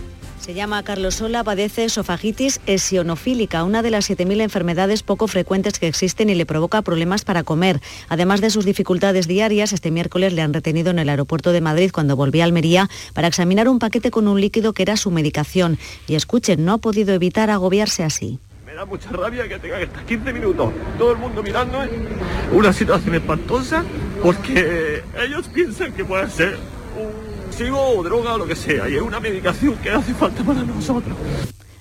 Se 0.48 0.54
llama 0.54 0.82
Carlos 0.84 1.16
Sola, 1.16 1.44
padece 1.44 1.84
esofagitis 1.84 2.62
esionofílica, 2.68 3.66
una 3.66 3.82
de 3.82 3.92
las 3.92 4.10
7.000 4.10 4.40
enfermedades 4.40 5.04
poco 5.04 5.28
frecuentes 5.28 5.78
que 5.78 5.90
existen 5.90 6.30
y 6.30 6.36
le 6.36 6.46
provoca 6.46 6.82
problemas 6.84 7.26
para 7.26 7.44
comer. 7.44 7.82
Además 8.08 8.40
de 8.40 8.50
sus 8.50 8.64
dificultades 8.64 9.28
diarias, 9.28 9.74
este 9.74 9.92
miércoles 9.92 10.32
le 10.32 10.42
han 10.42 10.54
retenido 10.54 10.90
en 10.90 11.00
el 11.00 11.10
aeropuerto 11.10 11.52
de 11.52 11.60
Madrid 11.60 11.92
cuando 11.94 12.16
volvía 12.16 12.46
a 12.46 12.46
Almería 12.46 12.90
para 13.14 13.28
examinar 13.28 13.68
un 13.68 13.78
paquete 13.78 14.10
con 14.10 14.30
un 14.30 14.40
líquido 14.40 14.72
que 14.72 14.84
era 14.84 14.96
su 14.96 15.12
medicación. 15.12 15.78
Y 16.08 16.16
escuchen, 16.16 16.64
no 16.64 16.72
ha 16.72 16.78
podido 16.78 17.14
evitar 17.14 17.50
agobiarse 17.50 18.06
así. 18.06 18.40
Me 18.66 18.74
da 18.74 18.86
mucha 18.86 19.10
rabia 19.10 19.50
que 19.50 19.60
tenga 19.60 19.80
que 19.80 19.84
estar 19.84 20.06
15 20.06 20.32
minutos 20.32 20.72
todo 20.98 21.12
el 21.12 21.18
mundo 21.18 21.44
mirando 21.44 21.80
una 22.54 22.72
situación 22.72 23.16
espantosa 23.16 23.84
porque 24.24 25.04
ellos 25.26 25.50
piensan 25.50 25.92
que 25.92 26.06
puede 26.06 26.30
ser 26.30 26.58
o 27.66 28.04
droga 28.04 28.36
o 28.36 28.38
lo 28.38 28.46
que 28.46 28.56
sea 28.56 28.88
y 28.88 28.96
es 28.96 29.02
una 29.02 29.20
medicación 29.20 29.76
que 29.78 29.90
hace 29.90 30.14
falta 30.14 30.44
para 30.44 30.62
nosotros. 30.64 31.18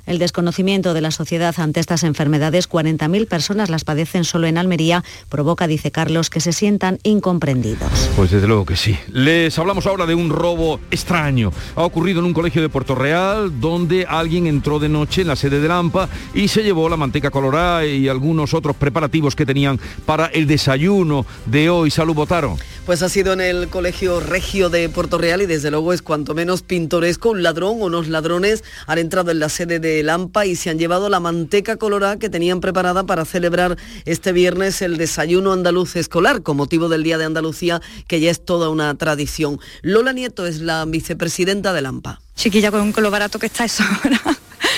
El 0.07 0.21
desconocimiento 0.21 0.95
de 0.95 1.01
la 1.01 1.11
sociedad 1.11 1.53
ante 1.59 1.81
estas 1.81 2.05
enfermedades, 2.05 2.71
40.000 2.71 3.27
personas 3.27 3.71
las 3.71 3.83
padecen 3.83 4.23
solo 4.23 4.47
en 4.47 4.57
Almería, 4.57 5.03
provoca, 5.29 5.67
dice 5.67 5.91
Carlos, 5.91 6.31
que 6.31 6.39
se 6.39 6.53
sientan 6.53 7.01
incomprendidos. 7.03 7.91
Pues 8.15 8.31
desde 8.31 8.47
luego 8.47 8.65
que 8.65 8.77
sí. 8.77 8.97
Les 9.09 9.59
hablamos 9.59 9.85
ahora 9.85 10.07
de 10.07 10.15
un 10.15 10.31
robo 10.31 10.79
extraño. 10.93 11.53
Ha 11.75 11.83
ocurrido 11.83 12.21
en 12.21 12.27
un 12.27 12.35
colegio 12.35 12.63
de 12.63 12.69
Puerto 12.69 12.95
Real 12.95 13.61
donde 13.61 14.07
alguien 14.09 14.47
entró 14.47 14.79
de 14.79 14.89
noche 14.89 15.23
en 15.23 15.29
la 15.29 15.35
sede 15.35 15.59
de 15.59 15.67
Lampa 15.67 16.09
y 16.33 16.47
se 16.47 16.63
llevó 16.63 16.89
la 16.89 16.97
manteca 16.97 17.33
colorada 17.33 17.85
y 17.85 18.09
algunos 18.09 18.55
otros 18.55 18.77
preparativos 18.77 19.35
que 19.35 19.45
tenían 19.45 19.81
para 20.07 20.27
el 20.27 20.47
desayuno 20.47 21.27
de 21.47 21.69
hoy. 21.69 21.91
Salud, 21.91 22.15
Botaro. 22.15 22.57
Pues 22.87 23.03
ha 23.03 23.09
sido 23.09 23.33
en 23.33 23.41
el 23.41 23.67
Colegio 23.67 24.21
Regio 24.21 24.71
de 24.71 24.89
Puerto 24.89 25.19
Real 25.19 25.43
y 25.43 25.47
desde 25.47 25.73
luego 25.73 25.93
es 25.93 26.03
cuanto 26.03 26.35
menos 26.35 26.63
pintoresco. 26.63 27.31
Un 27.31 27.43
ladrón 27.43 27.83
o 27.83 27.87
unos 27.87 28.07
ladrones 28.07 28.63
han 28.87 28.99
entrado 28.99 29.33
en 29.33 29.41
la 29.41 29.49
sede 29.49 29.81
de 29.81 30.05
Lampa 30.05 30.47
y 30.47 30.55
se 30.55 30.71
han 30.71 30.79
llevado 30.79 31.09
la 31.09 31.19
manteca 31.19 31.79
colorada 31.79 32.17
que 32.17 32.31
tenían 32.31 32.61
preparada 32.61 33.03
para 33.03 33.25
celebrar 33.25 33.77
este 34.05 34.31
viernes 34.31 34.83
el 34.83 34.99
desayuno 34.99 35.53
andaluz 35.53 35.97
escolar 35.97 36.43
con 36.43 36.59
motivo 36.59 36.89
del 36.89 37.03
Día 37.03 37.19
de 37.19 37.25
Andalucía, 37.25 37.83
que 38.07 38.21
ya 38.21 38.31
es 38.31 38.45
toda 38.45 38.69
una 38.69 38.95
tradición. 38.95 39.59
Lola 39.83 40.13
Nieto 40.13 40.47
es 40.47 40.61
la 40.61 40.85
vicepresidenta 40.85 41.73
de 41.73 41.83
Lampa. 41.83 42.21
Chiquilla, 42.37 42.71
con, 42.71 42.95
lo 42.97 43.11
barato 43.11 43.41
que 43.41 43.47
está 43.47 43.65
eso 43.65 43.83
ahora. 43.83 44.21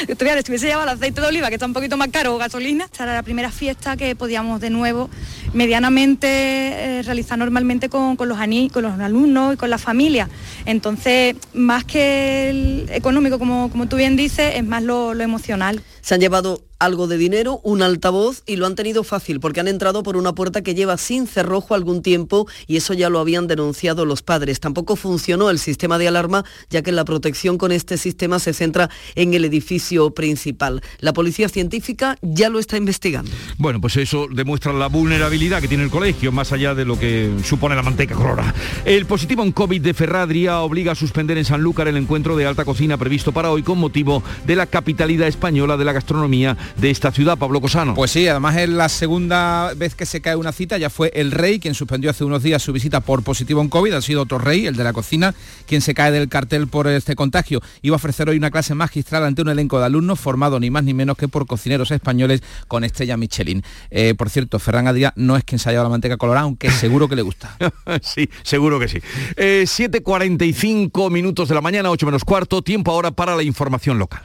Estuviese 0.08 0.66
llevado 0.66 0.84
el 0.84 0.96
aceite 0.96 1.20
de 1.20 1.26
oliva, 1.26 1.48
que 1.48 1.56
está 1.56 1.66
un 1.66 1.72
poquito 1.72 1.96
más 1.96 2.08
caro, 2.08 2.34
o 2.34 2.38
gasolina. 2.38 2.84
Esta 2.84 3.02
era 3.02 3.14
la 3.14 3.22
primera 3.22 3.50
fiesta 3.50 3.96
que 3.96 4.14
podíamos 4.14 4.60
de 4.60 4.70
nuevo 4.70 5.10
medianamente 5.52 6.28
eh, 6.28 7.02
realizar 7.02 7.38
normalmente 7.38 7.88
con, 7.88 8.16
los 8.16 8.38
con 8.72 8.82
los 8.82 9.00
alumnos 9.00 9.54
y 9.54 9.56
con 9.56 9.70
la 9.70 9.78
familia. 9.78 10.28
Entonces, 10.66 11.36
más 11.54 11.84
que 11.84 12.50
el 12.50 12.86
económico, 12.90 13.38
como, 13.38 13.70
como 13.70 13.88
tú 13.88 13.96
bien 13.96 14.16
dices, 14.16 14.54
es 14.56 14.64
más 14.64 14.82
lo 14.82 15.12
emocional. 15.20 15.82
Se 16.00 16.14
han 16.14 16.20
llevado 16.20 16.62
algo 16.78 17.08
de 17.08 17.18
dinero, 17.18 17.60
un 17.64 17.82
altavoz 17.82 18.42
y 18.46 18.56
lo 18.56 18.66
han 18.66 18.76
tenido 18.76 19.02
fácil 19.02 19.40
porque 19.40 19.60
han 19.60 19.68
entrado 19.68 20.02
por 20.02 20.16
una 20.16 20.34
puerta 20.34 20.62
que 20.62 20.74
lleva 20.74 20.96
sin 20.96 21.26
cerrojo 21.26 21.74
algún 21.74 22.02
tiempo 22.02 22.46
y 22.66 22.76
eso 22.76 22.94
ya 22.94 23.10
lo 23.10 23.18
habían 23.18 23.46
denunciado 23.46 24.04
los 24.04 24.22
padres. 24.22 24.60
Tampoco 24.60 24.96
funcionó 24.96 25.50
el 25.50 25.58
sistema 25.58 25.98
de 25.98 26.08
alarma 26.08 26.44
ya 26.70 26.82
que 26.82 26.92
la 26.92 27.04
protección 27.04 27.58
con 27.58 27.72
este 27.72 27.98
sistema 27.98 28.38
se 28.38 28.52
centra 28.52 28.90
en 29.16 29.34
el 29.34 29.44
edificio 29.44 30.10
principal. 30.12 30.82
La 31.00 31.12
policía 31.12 31.48
científica 31.48 32.16
ya 32.22 32.48
lo 32.48 32.58
está 32.58 32.76
investigando. 32.76 33.30
Bueno, 33.56 33.80
pues 33.80 33.96
eso 33.96 34.28
demuestra 34.30 34.72
la 34.72 34.86
vulnerabilidad 34.86 35.37
que 35.38 35.68
tiene 35.68 35.84
el 35.84 35.90
colegio 35.90 36.32
más 36.32 36.50
allá 36.50 36.74
de 36.74 36.84
lo 36.84 36.98
que 36.98 37.32
supone 37.44 37.76
la 37.76 37.82
manteca 37.82 38.16
colora. 38.16 38.52
El 38.84 39.06
positivo 39.06 39.44
en 39.44 39.52
COVID 39.52 39.80
de 39.80 39.94
Ferradria 39.94 40.58
obliga 40.62 40.92
a 40.92 40.94
suspender 40.96 41.38
en 41.38 41.44
Sanlúcar 41.44 41.86
el 41.86 41.96
encuentro 41.96 42.36
de 42.36 42.44
alta 42.44 42.64
cocina 42.64 42.96
previsto 42.96 43.30
para 43.30 43.52
hoy 43.52 43.62
con 43.62 43.78
motivo 43.78 44.24
de 44.44 44.56
la 44.56 44.66
capitalidad 44.66 45.28
española 45.28 45.76
de 45.76 45.84
la 45.84 45.92
gastronomía 45.92 46.56
de 46.76 46.90
esta 46.90 47.12
ciudad, 47.12 47.38
Pablo 47.38 47.60
Cosano. 47.60 47.94
Pues 47.94 48.10
sí, 48.10 48.26
además 48.26 48.56
es 48.56 48.68
la 48.68 48.88
segunda 48.88 49.72
vez 49.76 49.94
que 49.94 50.06
se 50.06 50.20
cae 50.20 50.34
una 50.34 50.50
cita, 50.50 50.76
ya 50.76 50.90
fue 50.90 51.12
el 51.14 51.30
rey 51.30 51.60
quien 51.60 51.74
suspendió 51.74 52.10
hace 52.10 52.24
unos 52.24 52.42
días 52.42 52.60
su 52.60 52.72
visita 52.72 52.98
por 52.98 53.22
positivo 53.22 53.62
en 53.62 53.68
COVID, 53.68 53.92
ha 53.92 54.02
sido 54.02 54.22
otro 54.22 54.38
rey, 54.38 54.66
el 54.66 54.74
de 54.74 54.82
la 54.82 54.92
cocina, 54.92 55.36
quien 55.68 55.82
se 55.82 55.94
cae 55.94 56.10
del 56.10 56.28
cartel 56.28 56.66
por 56.66 56.88
este 56.88 57.14
contagio. 57.14 57.62
Iba 57.82 57.94
a 57.94 57.98
ofrecer 57.98 58.28
hoy 58.28 58.38
una 58.38 58.50
clase 58.50 58.74
magistral 58.74 59.22
ante 59.22 59.42
un 59.42 59.50
elenco 59.50 59.78
de 59.78 59.86
alumnos 59.86 60.18
formado 60.18 60.58
ni 60.58 60.68
más 60.68 60.82
ni 60.82 60.94
menos 60.94 61.16
que 61.16 61.28
por 61.28 61.46
cocineros 61.46 61.92
españoles 61.92 62.42
con 62.66 62.82
estrella 62.82 63.16
Michelin. 63.16 63.62
Eh, 63.90 64.14
por 64.18 64.30
cierto, 64.30 64.58
Ferran 64.58 64.88
Adrià 64.88 65.12
no 65.14 65.27
es 65.36 65.44
quien 65.44 65.58
se 65.58 65.68
ha 65.68 65.72
llevado 65.72 65.88
la 65.88 65.90
manteca 65.90 66.16
colorada, 66.16 66.44
aunque 66.44 66.70
seguro 66.70 67.08
que 67.08 67.16
le 67.16 67.22
gusta. 67.22 67.56
sí, 68.02 68.28
seguro 68.42 68.78
que 68.78 68.88
sí. 68.88 68.98
7.45 69.36 71.06
eh, 71.06 71.10
minutos 71.10 71.48
de 71.48 71.54
la 71.54 71.60
mañana, 71.60 71.90
8 71.90 72.06
menos 72.06 72.24
cuarto, 72.24 72.62
tiempo 72.62 72.92
ahora 72.92 73.10
para 73.10 73.36
la 73.36 73.42
información 73.42 73.98
local. 73.98 74.22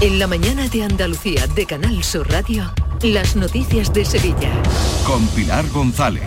En 0.00 0.18
la 0.18 0.26
mañana 0.26 0.68
de 0.68 0.82
Andalucía 0.82 1.46
de 1.46 1.64
Canal 1.64 2.04
Sur 2.04 2.30
Radio, 2.30 2.70
las 3.02 3.34
noticias 3.34 3.92
de 3.94 4.04
Sevilla. 4.04 4.52
Con 5.06 5.26
Pilar 5.28 5.66
González. 5.70 6.22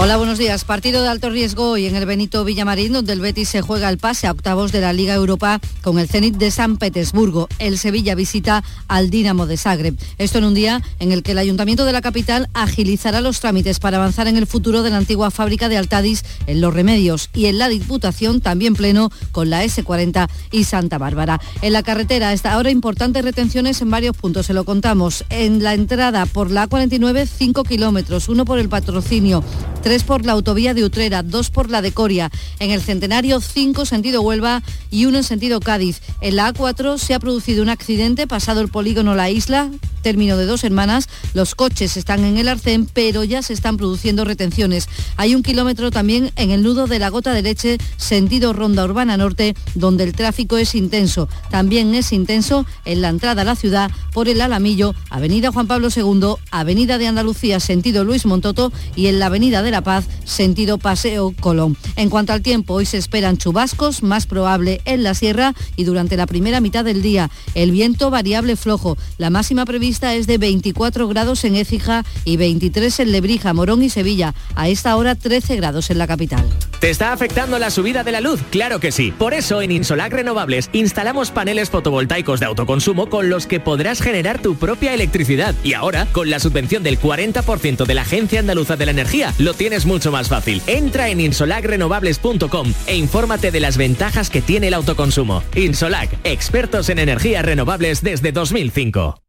Hola, 0.00 0.16
buenos 0.16 0.38
días. 0.38 0.62
Partido 0.62 1.02
de 1.02 1.08
alto 1.08 1.28
riesgo 1.28 1.70
hoy 1.70 1.86
en 1.86 1.96
el 1.96 2.06
Benito 2.06 2.44
Villamarín, 2.44 2.92
donde 2.92 3.12
el 3.12 3.20
Betis 3.20 3.48
se 3.48 3.62
juega 3.62 3.88
el 3.88 3.98
pase 3.98 4.28
a 4.28 4.30
octavos 4.30 4.70
de 4.70 4.80
la 4.80 4.92
Liga 4.92 5.12
Europa 5.12 5.60
con 5.82 5.98
el 5.98 6.08
Zenit 6.08 6.36
de 6.36 6.52
San 6.52 6.76
Petersburgo. 6.76 7.48
El 7.58 7.78
Sevilla 7.78 8.14
visita 8.14 8.62
al 8.86 9.10
Dinamo 9.10 9.46
de 9.46 9.56
Zagreb. 9.56 9.96
Esto 10.18 10.38
en 10.38 10.44
un 10.44 10.54
día 10.54 10.82
en 11.00 11.10
el 11.10 11.24
que 11.24 11.32
el 11.32 11.38
Ayuntamiento 11.38 11.84
de 11.84 11.92
la 11.92 12.00
capital 12.00 12.48
agilizará 12.54 13.20
los 13.20 13.40
trámites 13.40 13.80
para 13.80 13.96
avanzar 13.96 14.28
en 14.28 14.36
el 14.36 14.46
futuro 14.46 14.84
de 14.84 14.90
la 14.90 14.98
antigua 14.98 15.32
fábrica 15.32 15.68
de 15.68 15.78
Altadis 15.78 16.24
en 16.46 16.60
Los 16.60 16.72
Remedios 16.72 17.28
y 17.34 17.46
en 17.46 17.58
la 17.58 17.68
Diputación 17.68 18.40
también 18.40 18.74
pleno 18.74 19.10
con 19.32 19.50
la 19.50 19.64
S40 19.64 20.28
y 20.52 20.62
Santa 20.62 20.98
Bárbara. 20.98 21.40
En 21.60 21.72
la 21.72 21.82
carretera 21.82 22.32
está 22.32 22.52
ahora 22.52 22.70
importantes 22.70 23.24
retenciones 23.24 23.82
en 23.82 23.90
varios 23.90 24.16
puntos, 24.16 24.46
se 24.46 24.54
lo 24.54 24.62
contamos. 24.64 25.24
En 25.28 25.60
la 25.64 25.74
entrada 25.74 26.24
por 26.24 26.52
la 26.52 26.68
A49, 26.68 27.26
5 27.26 27.64
kilómetros, 27.64 28.28
uno 28.28 28.44
por 28.44 28.60
el 28.60 28.68
patrocinio 28.68 29.42
tres 29.88 30.02
por 30.04 30.26
la 30.26 30.32
autovía 30.32 30.74
de 30.74 30.84
Utrera, 30.84 31.22
dos 31.22 31.48
por 31.48 31.70
la 31.70 31.80
de 31.80 31.92
Coria. 31.92 32.30
En 32.58 32.72
el 32.72 32.82
Centenario, 32.82 33.40
cinco 33.40 33.86
sentido 33.86 34.20
Huelva 34.20 34.62
y 34.90 35.06
uno 35.06 35.16
en 35.16 35.24
sentido 35.24 35.60
Cádiz. 35.60 36.02
En 36.20 36.36
la 36.36 36.52
A4 36.52 36.98
se 36.98 37.14
ha 37.14 37.18
producido 37.18 37.62
un 37.62 37.70
accidente 37.70 38.26
pasado 38.26 38.60
el 38.60 38.68
polígono 38.68 39.14
La 39.14 39.30
Isla, 39.30 39.70
término 40.02 40.36
de 40.36 40.44
dos 40.44 40.62
hermanas. 40.64 41.08
Los 41.32 41.54
coches 41.54 41.96
están 41.96 42.24
en 42.24 42.36
el 42.36 42.48
arcén, 42.48 42.86
pero 42.86 43.24
ya 43.24 43.40
se 43.40 43.54
están 43.54 43.78
produciendo 43.78 44.26
retenciones. 44.26 44.88
Hay 45.16 45.34
un 45.34 45.42
kilómetro 45.42 45.90
también 45.90 46.32
en 46.36 46.50
el 46.50 46.62
nudo 46.62 46.86
de 46.86 46.98
la 46.98 47.08
Gota 47.08 47.32
de 47.32 47.40
Leche, 47.40 47.78
sentido 47.96 48.52
Ronda 48.52 48.84
Urbana 48.84 49.16
Norte, 49.16 49.54
donde 49.74 50.04
el 50.04 50.12
tráfico 50.12 50.58
es 50.58 50.74
intenso. 50.74 51.30
También 51.50 51.94
es 51.94 52.12
intenso 52.12 52.66
en 52.84 53.00
la 53.00 53.08
entrada 53.08 53.40
a 53.40 53.46
la 53.46 53.56
ciudad 53.56 53.90
por 54.12 54.28
el 54.28 54.40
Alamillo, 54.42 54.94
Avenida 55.08 55.50
Juan 55.50 55.66
Pablo 55.66 55.88
II, 55.94 56.34
Avenida 56.50 56.98
de 56.98 57.06
Andalucía, 57.06 57.58
sentido 57.58 58.04
Luis 58.04 58.26
Montoto 58.26 58.70
y 58.96 59.06
en 59.06 59.18
la 59.18 59.26
Avenida 59.26 59.62
de 59.62 59.70
la 59.70 59.77
Paz, 59.82 60.06
sentido 60.24 60.78
Paseo 60.78 61.34
Colón. 61.40 61.76
En 61.96 62.10
cuanto 62.10 62.32
al 62.32 62.42
tiempo, 62.42 62.74
hoy 62.74 62.86
se 62.86 62.96
esperan 62.96 63.38
chubascos, 63.38 64.02
más 64.02 64.26
probable 64.26 64.80
en 64.84 65.02
la 65.02 65.14
sierra 65.14 65.54
y 65.76 65.84
durante 65.84 66.16
la 66.16 66.26
primera 66.26 66.60
mitad 66.60 66.84
del 66.84 67.02
día. 67.02 67.30
El 67.54 67.70
viento 67.70 68.10
variable 68.10 68.56
flojo. 68.56 68.96
La 69.16 69.30
máxima 69.30 69.64
prevista 69.64 70.14
es 70.14 70.26
de 70.26 70.38
24 70.38 71.08
grados 71.08 71.44
en 71.44 71.56
Écija 71.56 72.04
y 72.24 72.36
23 72.36 73.00
en 73.00 73.12
Lebrija, 73.12 73.52
Morón 73.54 73.82
y 73.82 73.90
Sevilla. 73.90 74.34
A 74.54 74.68
esta 74.68 74.96
hora 74.96 75.14
13 75.14 75.56
grados 75.56 75.90
en 75.90 75.98
la 75.98 76.06
capital. 76.06 76.44
¿Te 76.80 76.90
está 76.90 77.12
afectando 77.12 77.58
la 77.58 77.70
subida 77.70 78.04
de 78.04 78.12
la 78.12 78.20
luz? 78.20 78.40
Claro 78.50 78.80
que 78.80 78.92
sí. 78.92 79.12
Por 79.12 79.34
eso 79.34 79.62
en 79.62 79.72
Insolac 79.72 80.12
Renovables 80.12 80.70
instalamos 80.72 81.30
paneles 81.30 81.70
fotovoltaicos 81.70 82.40
de 82.40 82.46
autoconsumo 82.46 83.08
con 83.10 83.28
los 83.28 83.46
que 83.46 83.60
podrás 83.60 84.00
generar 84.00 84.40
tu 84.40 84.56
propia 84.56 84.94
electricidad. 84.94 85.54
Y 85.64 85.74
ahora, 85.74 86.06
con 86.12 86.30
la 86.30 86.40
subvención 86.40 86.82
del 86.82 87.00
40% 87.00 87.84
de 87.84 87.94
la 87.94 88.02
Agencia 88.02 88.40
Andaluza 88.40 88.76
de 88.76 88.86
la 88.86 88.92
Energía, 88.92 89.34
lo 89.38 89.54
tienes 89.54 89.67
mucho 89.86 90.10
más 90.10 90.28
fácil. 90.28 90.62
Entra 90.66 91.08
en 91.08 91.20
insolacrenovables.com 91.20 92.72
e 92.86 92.96
infórmate 92.96 93.50
de 93.50 93.60
las 93.60 93.76
ventajas 93.76 94.30
que 94.30 94.42
tiene 94.42 94.68
el 94.68 94.74
autoconsumo. 94.74 95.42
Insolac, 95.54 96.10
expertos 96.24 96.88
en 96.88 96.98
energías 96.98 97.44
renovables 97.44 98.02
desde 98.02 98.32
2005. 98.32 99.22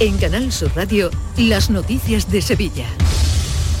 En 0.00 0.16
Canal 0.18 0.52
Sur 0.52 0.70
Radio, 0.76 1.10
las 1.36 1.70
noticias 1.70 2.30
de 2.30 2.40
Sevilla. 2.40 2.86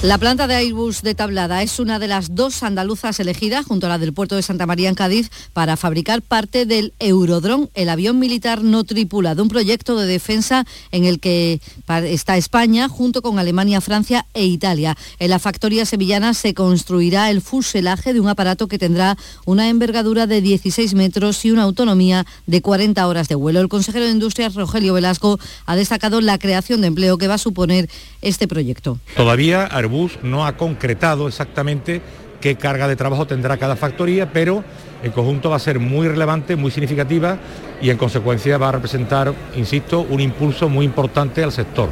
La 0.00 0.16
planta 0.16 0.46
de 0.46 0.54
Airbus 0.54 1.02
de 1.02 1.16
Tablada 1.16 1.60
es 1.64 1.80
una 1.80 1.98
de 1.98 2.06
las 2.06 2.36
dos 2.36 2.62
andaluzas 2.62 3.18
elegidas, 3.18 3.66
junto 3.66 3.86
a 3.86 3.88
la 3.88 3.98
del 3.98 4.12
puerto 4.12 4.36
de 4.36 4.42
Santa 4.42 4.64
María 4.64 4.88
en 4.88 4.94
Cádiz, 4.94 5.28
para 5.52 5.76
fabricar 5.76 6.22
parte 6.22 6.66
del 6.66 6.92
Eurodrón, 7.00 7.68
el 7.74 7.88
avión 7.88 8.20
militar 8.20 8.62
no 8.62 8.84
tripulado, 8.84 9.42
un 9.42 9.48
proyecto 9.48 9.98
de 9.98 10.06
defensa 10.06 10.64
en 10.92 11.04
el 11.04 11.18
que 11.18 11.60
está 12.04 12.36
España, 12.36 12.88
junto 12.88 13.22
con 13.22 13.40
Alemania, 13.40 13.80
Francia 13.80 14.24
e 14.34 14.44
Italia. 14.44 14.96
En 15.18 15.30
la 15.30 15.40
factoría 15.40 15.84
sevillana 15.84 16.32
se 16.32 16.54
construirá 16.54 17.28
el 17.28 17.40
fuselaje 17.40 18.12
de 18.12 18.20
un 18.20 18.28
aparato 18.28 18.68
que 18.68 18.78
tendrá 18.78 19.16
una 19.46 19.68
envergadura 19.68 20.28
de 20.28 20.40
16 20.40 20.94
metros 20.94 21.44
y 21.44 21.50
una 21.50 21.64
autonomía 21.64 22.24
de 22.46 22.62
40 22.62 23.04
horas 23.04 23.26
de 23.26 23.34
vuelo. 23.34 23.58
El 23.60 23.68
consejero 23.68 24.04
de 24.04 24.12
Industrias, 24.12 24.54
Rogelio 24.54 24.94
Velasco, 24.94 25.40
ha 25.66 25.74
destacado 25.74 26.20
la 26.20 26.38
creación 26.38 26.82
de 26.82 26.86
empleo 26.86 27.18
que 27.18 27.26
va 27.26 27.34
a 27.34 27.38
suponer 27.38 27.90
este 28.22 28.46
proyecto. 28.46 29.00
Todavía 29.16 29.64
Airbus 29.88 30.18
no 30.22 30.46
ha 30.46 30.56
concretado 30.56 31.26
exactamente 31.26 32.02
qué 32.40 32.56
carga 32.56 32.86
de 32.86 32.96
trabajo 32.96 33.26
tendrá 33.26 33.56
cada 33.56 33.74
factoría, 33.74 34.30
pero 34.32 34.62
en 35.02 35.12
conjunto 35.12 35.50
va 35.50 35.56
a 35.56 35.60
ser 35.60 35.80
muy 35.80 36.06
relevante, 36.06 36.56
muy 36.56 36.70
significativa 36.70 37.38
y 37.80 37.90
en 37.90 37.96
consecuencia 37.96 38.58
va 38.58 38.68
a 38.68 38.72
representar, 38.72 39.32
insisto, 39.56 40.00
un 40.00 40.20
impulso 40.20 40.68
muy 40.68 40.84
importante 40.84 41.42
al 41.42 41.52
sector. 41.52 41.88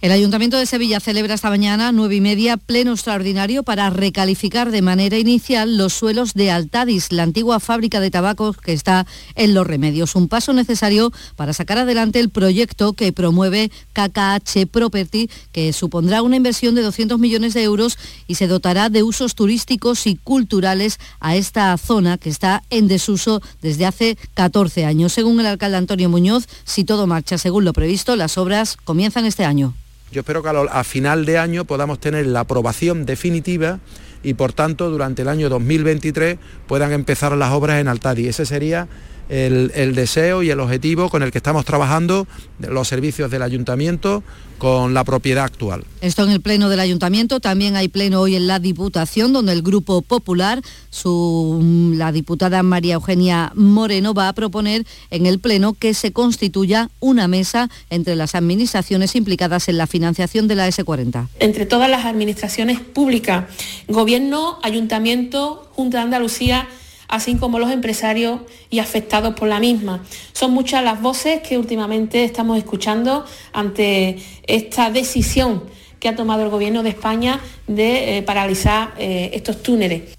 El 0.00 0.12
Ayuntamiento 0.12 0.56
de 0.56 0.66
Sevilla 0.66 1.00
celebra 1.00 1.34
esta 1.34 1.50
mañana, 1.50 1.90
nueve 1.90 2.14
y 2.14 2.20
media, 2.20 2.56
pleno 2.56 2.92
extraordinario 2.92 3.64
para 3.64 3.90
recalificar 3.90 4.70
de 4.70 4.80
manera 4.80 5.18
inicial 5.18 5.76
los 5.76 5.92
suelos 5.92 6.34
de 6.34 6.52
Altadis, 6.52 7.10
la 7.10 7.24
antigua 7.24 7.58
fábrica 7.58 7.98
de 7.98 8.12
tabacos 8.12 8.58
que 8.58 8.72
está 8.72 9.08
en 9.34 9.54
Los 9.54 9.66
Remedios. 9.66 10.14
Un 10.14 10.28
paso 10.28 10.52
necesario 10.52 11.12
para 11.34 11.52
sacar 11.52 11.78
adelante 11.78 12.20
el 12.20 12.30
proyecto 12.30 12.92
que 12.92 13.12
promueve 13.12 13.72
KKH 13.92 14.68
Property, 14.70 15.28
que 15.50 15.72
supondrá 15.72 16.22
una 16.22 16.36
inversión 16.36 16.76
de 16.76 16.82
200 16.82 17.18
millones 17.18 17.54
de 17.54 17.64
euros 17.64 17.98
y 18.28 18.36
se 18.36 18.46
dotará 18.46 18.90
de 18.90 19.02
usos 19.02 19.34
turísticos 19.34 20.06
y 20.06 20.14
culturales 20.14 21.00
a 21.18 21.34
esta 21.34 21.76
zona 21.76 22.18
que 22.18 22.30
está 22.30 22.62
en 22.70 22.86
desuso 22.86 23.42
desde 23.62 23.84
hace 23.84 24.16
14 24.34 24.84
años. 24.84 25.12
Según 25.12 25.40
el 25.40 25.46
alcalde 25.46 25.76
Antonio 25.76 26.08
Muñoz, 26.08 26.46
si 26.62 26.84
todo 26.84 27.08
marcha 27.08 27.36
según 27.36 27.64
lo 27.64 27.72
previsto, 27.72 28.14
las 28.14 28.38
obras 28.38 28.76
comienzan 28.84 29.24
este 29.24 29.44
año. 29.44 29.74
Yo 30.10 30.20
espero 30.20 30.42
que 30.42 30.48
a, 30.48 30.84
final 30.84 31.26
de 31.26 31.38
año 31.38 31.64
podamos 31.64 32.00
tener 32.00 32.26
la 32.26 32.40
aprobación 32.40 33.04
definitiva 33.04 33.78
y 34.22 34.34
por 34.34 34.52
tanto 34.52 34.90
durante 34.90 35.22
el 35.22 35.28
año 35.28 35.48
2023 35.48 36.38
puedan 36.66 36.92
empezar 36.92 37.32
las 37.36 37.52
obras 37.52 37.80
en 37.80 37.88
Altari. 37.88 38.26
Ese 38.26 38.46
sería 38.46 38.88
el, 39.28 39.94
deseo 39.94 40.42
y 40.42 40.50
el 40.50 40.60
objetivo 40.60 41.08
con 41.08 41.22
el 41.22 41.30
que 41.30 41.38
estamos 41.38 41.64
trabajando 41.64 42.26
los 42.58 42.88
servicios 42.88 43.30
del 43.30 43.42
ayuntamiento 43.42 44.22
con 44.58 44.92
la 44.92 45.04
propiedad 45.04 45.44
actual. 45.44 45.84
Esto 46.00 46.24
en 46.24 46.30
el 46.30 46.40
Pleno 46.40 46.68
del 46.68 46.80
Ayuntamiento, 46.80 47.38
también 47.38 47.76
hay 47.76 47.86
pleno 47.86 48.20
hoy 48.20 48.34
en 48.34 48.48
la 48.48 48.58
Diputación, 48.58 49.32
donde 49.32 49.52
el 49.52 49.62
Grupo 49.62 50.02
Popular, 50.02 50.60
su, 50.90 51.92
la 51.96 52.10
diputada 52.10 52.64
María 52.64 52.94
Eugenia 52.94 53.52
Moreno, 53.54 54.14
va 54.14 54.28
a 54.28 54.32
proponer 54.32 54.84
en 55.10 55.26
el 55.26 55.38
Pleno 55.38 55.74
que 55.74 55.94
se 55.94 56.12
constituya 56.12 56.90
una 56.98 57.28
mesa 57.28 57.70
entre 57.88 58.16
las 58.16 58.34
administraciones 58.34 59.14
implicadas 59.14 59.68
en 59.68 59.78
la 59.78 59.86
financiación 59.86 60.48
de 60.48 60.56
la 60.56 60.68
S40. 60.68 61.28
Entre 61.38 61.64
todas 61.64 61.88
las 61.88 62.04
administraciones 62.04 62.80
públicas, 62.80 63.44
Gobierno, 63.86 64.58
Ayuntamiento, 64.64 65.70
Junta 65.76 65.98
de 65.98 66.04
Andalucía, 66.04 66.68
así 67.08 67.36
como 67.36 67.58
los 67.58 67.70
empresarios 67.70 68.40
y 68.70 68.78
afectados 68.78 69.34
por 69.34 69.48
la 69.48 69.58
misma. 69.58 70.04
Son 70.32 70.52
muchas 70.52 70.84
las 70.84 71.00
voces 71.00 71.40
que 71.40 71.58
últimamente 71.58 72.24
estamos 72.24 72.58
escuchando 72.58 73.24
ante 73.52 74.18
esta 74.46 74.90
decisión 74.90 75.62
que 75.98 76.08
ha 76.08 76.14
tomado 76.14 76.42
el 76.44 76.50
Gobierno 76.50 76.82
de 76.82 76.90
España 76.90 77.40
de 77.66 78.18
eh, 78.18 78.22
paralizar 78.22 78.94
eh, 78.98 79.30
estos 79.32 79.62
túneles. 79.62 80.18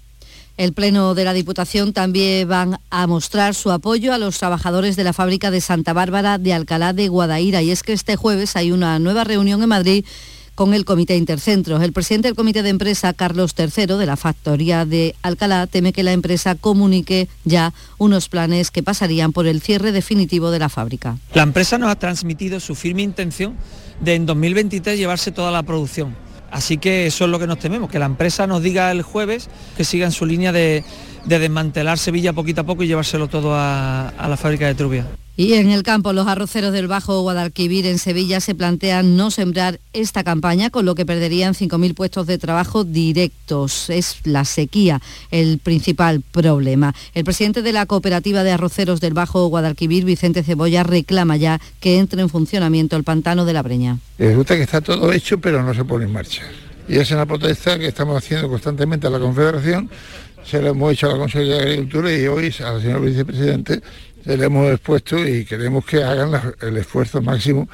El 0.56 0.74
Pleno 0.74 1.14
de 1.14 1.24
la 1.24 1.32
Diputación 1.32 1.94
también 1.94 2.46
van 2.46 2.78
a 2.90 3.06
mostrar 3.06 3.54
su 3.54 3.70
apoyo 3.70 4.12
a 4.12 4.18
los 4.18 4.38
trabajadores 4.38 4.94
de 4.94 5.04
la 5.04 5.14
fábrica 5.14 5.50
de 5.50 5.62
Santa 5.62 5.94
Bárbara 5.94 6.36
de 6.36 6.52
Alcalá 6.52 6.92
de 6.92 7.08
Guadaira. 7.08 7.62
Y 7.62 7.70
es 7.70 7.82
que 7.82 7.94
este 7.94 8.16
jueves 8.16 8.56
hay 8.56 8.70
una 8.70 8.98
nueva 8.98 9.24
reunión 9.24 9.62
en 9.62 9.70
Madrid 9.70 10.04
con 10.60 10.74
el 10.74 10.84
Comité 10.84 11.16
Intercentros. 11.16 11.82
El 11.82 11.94
presidente 11.94 12.28
del 12.28 12.36
Comité 12.36 12.62
de 12.62 12.68
Empresa, 12.68 13.14
Carlos 13.14 13.54
III, 13.58 13.96
de 13.96 14.04
la 14.04 14.18
factoría 14.18 14.84
de 14.84 15.14
Alcalá, 15.22 15.66
teme 15.66 15.94
que 15.94 16.02
la 16.02 16.12
empresa 16.12 16.54
comunique 16.54 17.28
ya 17.46 17.72
unos 17.96 18.28
planes 18.28 18.70
que 18.70 18.82
pasarían 18.82 19.32
por 19.32 19.46
el 19.46 19.62
cierre 19.62 19.90
definitivo 19.90 20.50
de 20.50 20.58
la 20.58 20.68
fábrica. 20.68 21.16
La 21.32 21.44
empresa 21.44 21.78
nos 21.78 21.88
ha 21.88 21.98
transmitido 21.98 22.60
su 22.60 22.74
firme 22.74 23.00
intención 23.00 23.56
de 24.02 24.16
en 24.16 24.26
2023 24.26 24.98
llevarse 24.98 25.32
toda 25.32 25.50
la 25.50 25.62
producción. 25.62 26.14
Así 26.50 26.76
que 26.76 27.06
eso 27.06 27.24
es 27.24 27.30
lo 27.30 27.38
que 27.38 27.46
nos 27.46 27.58
tememos, 27.58 27.88
que 27.88 27.98
la 27.98 28.04
empresa 28.04 28.46
nos 28.46 28.62
diga 28.62 28.92
el 28.92 29.00
jueves 29.00 29.48
que 29.78 29.84
siga 29.84 30.04
en 30.04 30.12
su 30.12 30.26
línea 30.26 30.52
de, 30.52 30.84
desmantelar 31.24 31.96
Sevilla 31.96 32.34
poquito 32.34 32.60
a 32.60 32.64
poco 32.64 32.82
y 32.82 32.86
llevárselo 32.86 33.28
todo 33.28 33.54
a, 33.54 34.10
a 34.10 34.28
la 34.28 34.36
fábrica 34.36 34.66
de 34.66 34.74
Trubia. 34.74 35.06
Y 35.40 35.54
en 35.54 35.70
el 35.70 35.82
campo, 35.82 36.12
los 36.12 36.26
arroceros 36.26 36.70
del 36.70 36.86
Bajo 36.86 37.22
Guadalquivir 37.22 37.86
en 37.86 37.96
Sevilla 37.96 38.40
se 38.40 38.54
plantean 38.54 39.16
no 39.16 39.30
sembrar 39.30 39.80
esta 39.94 40.22
campaña, 40.22 40.68
con 40.68 40.84
lo 40.84 40.94
que 40.94 41.06
perderían 41.06 41.54
5.000 41.54 41.94
puestos 41.94 42.26
de 42.26 42.36
trabajo 42.36 42.84
directos. 42.84 43.88
Es 43.88 44.18
la 44.24 44.44
sequía 44.44 45.00
el 45.30 45.58
principal 45.58 46.20
problema. 46.20 46.94
El 47.14 47.24
presidente 47.24 47.62
de 47.62 47.72
la 47.72 47.86
cooperativa 47.86 48.42
de 48.42 48.50
arroceros 48.50 49.00
del 49.00 49.14
Bajo 49.14 49.46
Guadalquivir, 49.46 50.04
Vicente 50.04 50.42
Cebolla, 50.42 50.82
reclama 50.82 51.38
ya 51.38 51.58
que 51.80 51.96
entre 51.96 52.20
en 52.20 52.28
funcionamiento 52.28 52.98
el 52.98 53.04
pantano 53.04 53.46
de 53.46 53.54
la 53.54 53.62
Breña. 53.62 53.96
Resulta 54.18 54.56
que 54.56 54.64
está 54.64 54.82
todo 54.82 55.10
hecho, 55.10 55.40
pero 55.40 55.62
no 55.62 55.72
se 55.72 55.86
pone 55.86 56.04
en 56.04 56.12
marcha. 56.12 56.42
Y 56.86 56.96
esa 56.96 57.02
es 57.02 57.12
una 57.12 57.24
protesta 57.24 57.78
que 57.78 57.86
estamos 57.86 58.14
haciendo 58.18 58.46
constantemente 58.50 59.06
a 59.06 59.10
la 59.10 59.18
Confederación. 59.18 59.88
Se 60.44 60.60
lo 60.60 60.68
hemos 60.68 60.92
hecho 60.92 61.06
a 61.06 61.12
la 61.12 61.18
Consejería 61.18 61.56
de 61.56 61.62
Agricultura 61.62 62.14
y 62.14 62.26
hoy 62.26 62.54
al 62.62 62.82
señor 62.82 63.00
vicepresidente 63.00 63.80
le 64.24 64.44
hemos 64.44 64.70
expuesto 64.70 65.18
y 65.26 65.44
queremos 65.44 65.84
que 65.84 66.02
hagan 66.02 66.54
el 66.60 66.76
esfuerzo 66.76 67.22
máximo 67.22 67.68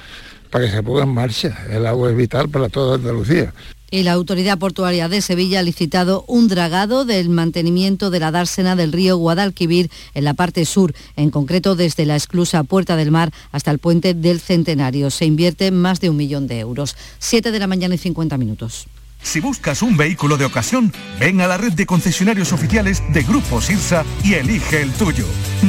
para 0.50 0.66
que 0.66 0.72
se 0.72 0.82
ponga 0.82 1.02
en 1.02 1.14
marcha. 1.14 1.66
El 1.70 1.86
agua 1.86 2.10
es 2.10 2.16
vital 2.16 2.48
para 2.48 2.68
toda 2.68 2.96
Andalucía. 2.96 3.52
Y 3.88 4.02
la 4.02 4.12
Autoridad 4.12 4.58
Portuaria 4.58 5.08
de 5.08 5.22
Sevilla 5.22 5.60
ha 5.60 5.62
licitado 5.62 6.24
un 6.26 6.48
dragado 6.48 7.04
del 7.04 7.28
mantenimiento 7.28 8.10
de 8.10 8.18
la 8.18 8.32
dársena 8.32 8.74
del 8.74 8.92
río 8.92 9.16
Guadalquivir 9.16 9.90
en 10.14 10.24
la 10.24 10.34
parte 10.34 10.64
sur, 10.64 10.92
en 11.14 11.30
concreto 11.30 11.76
desde 11.76 12.04
la 12.04 12.16
esclusa 12.16 12.64
Puerta 12.64 12.96
del 12.96 13.12
Mar 13.12 13.32
hasta 13.52 13.70
el 13.70 13.78
puente 13.78 14.12
del 14.12 14.40
Centenario. 14.40 15.10
Se 15.10 15.24
invierte 15.24 15.70
más 15.70 16.00
de 16.00 16.10
un 16.10 16.16
millón 16.16 16.48
de 16.48 16.58
euros. 16.58 16.96
Siete 17.20 17.52
de 17.52 17.60
la 17.60 17.68
mañana 17.68 17.94
y 17.94 17.98
50 17.98 18.36
minutos. 18.38 18.88
Si 19.22 19.40
buscas 19.40 19.82
un 19.82 19.96
vehículo 19.96 20.36
de 20.36 20.44
ocasión, 20.44 20.92
ven 21.18 21.40
a 21.40 21.46
la 21.46 21.56
red 21.56 21.72
de 21.72 21.86
concesionarios 21.86 22.52
oficiales 22.52 23.02
de 23.12 23.22
Grupo 23.22 23.60
Sirsa 23.60 24.04
y 24.22 24.34
elige 24.34 24.82
el 24.82 24.92
tuyo. 24.92 25.26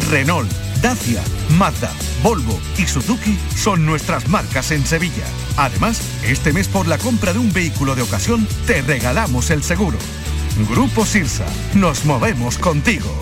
Renault, 0.10 0.52
Dacia, 0.82 1.22
Mazda, 1.58 1.92
Volvo 2.24 2.60
y 2.78 2.86
Suzuki 2.86 3.38
son 3.56 3.86
nuestras 3.86 4.28
marcas 4.30 4.72
en 4.72 4.86
Sevilla. 4.86 5.26
Además, 5.58 6.02
este 6.24 6.54
mes 6.54 6.68
por 6.68 6.88
la 6.88 6.98
compra 6.98 7.34
de 7.34 7.40
un 7.40 7.52
vehículo 7.52 7.96
de 7.96 8.04
ocasión 8.04 8.48
te 8.66 8.82
regalamos 8.82 9.50
el 9.50 9.64
seguro. 9.64 9.98
Grupo 10.70 11.06
Sirsa, 11.06 11.46
nos 11.74 12.06
movemos 12.06 12.58
contigo. 12.58 13.22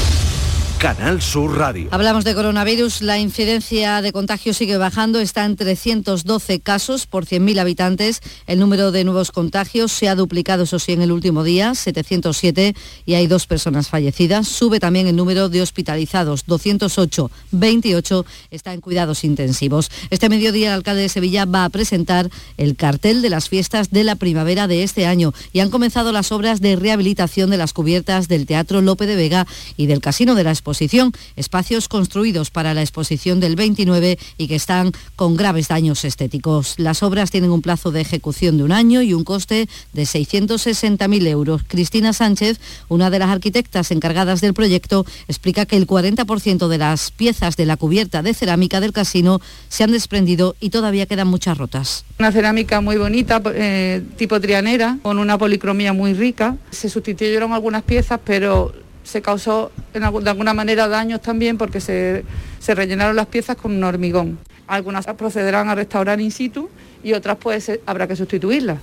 Canal 0.81 1.21
Sur 1.21 1.59
Radio. 1.59 1.89
Hablamos 1.91 2.23
de 2.23 2.33
coronavirus. 2.33 3.03
La 3.03 3.19
incidencia 3.19 4.01
de 4.01 4.11
contagio 4.11 4.51
sigue 4.55 4.77
bajando. 4.77 5.19
Está 5.19 5.45
en 5.45 5.55
312 5.55 6.59
casos 6.59 7.05
por 7.05 7.27
100.000 7.27 7.59
habitantes. 7.59 8.21
El 8.47 8.57
número 8.57 8.91
de 8.91 9.03
nuevos 9.03 9.31
contagios 9.31 9.91
se 9.91 10.09
ha 10.09 10.15
duplicado, 10.15 10.63
eso 10.63 10.79
sí, 10.79 10.93
en 10.93 11.03
el 11.03 11.11
último 11.11 11.43
día, 11.43 11.75
707, 11.75 12.73
y 13.05 13.13
hay 13.13 13.27
dos 13.27 13.45
personas 13.45 13.89
fallecidas. 13.89 14.47
Sube 14.47 14.79
también 14.79 15.05
el 15.05 15.15
número 15.15 15.49
de 15.49 15.61
hospitalizados, 15.61 16.45
208. 16.47 17.29
28 17.51 18.25
está 18.49 18.73
en 18.73 18.81
cuidados 18.81 19.23
intensivos. 19.23 19.91
Este 20.09 20.29
mediodía 20.29 20.69
el 20.69 20.73
alcalde 20.73 21.03
de 21.03 21.09
Sevilla 21.09 21.45
va 21.45 21.65
a 21.65 21.69
presentar 21.69 22.27
el 22.57 22.75
cartel 22.75 23.21
de 23.21 23.29
las 23.29 23.49
fiestas 23.49 23.91
de 23.91 24.03
la 24.03 24.15
primavera 24.15 24.65
de 24.65 24.81
este 24.81 25.05
año 25.05 25.31
y 25.53 25.59
han 25.59 25.69
comenzado 25.69 26.11
las 26.11 26.31
obras 26.31 26.59
de 26.59 26.75
rehabilitación 26.75 27.51
de 27.51 27.57
las 27.57 27.71
cubiertas 27.71 28.27
del 28.27 28.47
Teatro 28.47 28.81
Lope 28.81 29.05
de 29.05 29.15
Vega 29.15 29.45
y 29.77 29.85
del 29.85 30.01
Casino 30.01 30.33
de 30.33 30.43
la 30.43 30.49
Exposición 30.49 30.70
espacios 31.35 31.87
construidos 31.87 32.51
para 32.51 32.73
la 32.73 32.81
exposición 32.81 33.39
del 33.39 33.55
29 33.55 34.17
y 34.37 34.47
que 34.47 34.55
están 34.55 34.91
con 35.15 35.35
graves 35.35 35.67
daños 35.67 36.05
estéticos. 36.05 36.75
Las 36.77 37.03
obras 37.03 37.31
tienen 37.31 37.51
un 37.51 37.61
plazo 37.61 37.91
de 37.91 38.01
ejecución 38.01 38.57
de 38.57 38.63
un 38.63 38.71
año 38.71 39.01
y 39.01 39.13
un 39.13 39.23
coste 39.23 39.67
de 39.93 40.03
660.000 40.03 41.27
euros. 41.27 41.63
Cristina 41.67 42.13
Sánchez, 42.13 42.59
una 42.89 43.09
de 43.09 43.19
las 43.19 43.29
arquitectas 43.29 43.91
encargadas 43.91 44.41
del 44.41 44.53
proyecto, 44.53 45.05
explica 45.27 45.65
que 45.65 45.77
el 45.77 45.87
40% 45.87 46.67
de 46.67 46.77
las 46.77 47.11
piezas 47.11 47.57
de 47.57 47.65
la 47.65 47.77
cubierta 47.77 48.21
de 48.21 48.33
cerámica 48.33 48.79
del 48.79 48.93
casino 48.93 49.41
se 49.69 49.83
han 49.83 49.91
desprendido 49.91 50.55
y 50.59 50.69
todavía 50.69 51.05
quedan 51.05 51.27
muchas 51.27 51.57
rotas. 51.57 52.05
Una 52.19 52.31
cerámica 52.31 52.81
muy 52.81 52.97
bonita, 52.97 53.41
eh, 53.53 54.01
tipo 54.17 54.39
trianera, 54.39 54.97
con 55.01 55.19
una 55.19 55.37
policromía 55.37 55.93
muy 55.93 56.13
rica. 56.13 56.57
Se 56.71 56.89
sustituyeron 56.89 57.53
algunas 57.53 57.83
piezas, 57.83 58.19
pero 58.23 58.73
se 59.03 59.21
causó 59.21 59.71
de 59.93 60.29
alguna 60.29 60.53
manera 60.53 60.87
daños 60.87 61.21
también 61.21 61.57
porque 61.57 61.81
se, 61.81 62.23
se 62.59 62.75
rellenaron 62.75 63.15
las 63.15 63.27
piezas 63.27 63.55
con 63.55 63.71
un 63.71 63.83
hormigón. 63.83 64.39
Algunas 64.67 65.05
procederán 65.05 65.69
a 65.69 65.75
restaurar 65.75 66.21
in 66.21 66.31
situ 66.31 66.69
y 67.03 67.13
otras 67.13 67.37
pues 67.37 67.71
habrá 67.85 68.07
que 68.07 68.15
sustituirlas. 68.15 68.77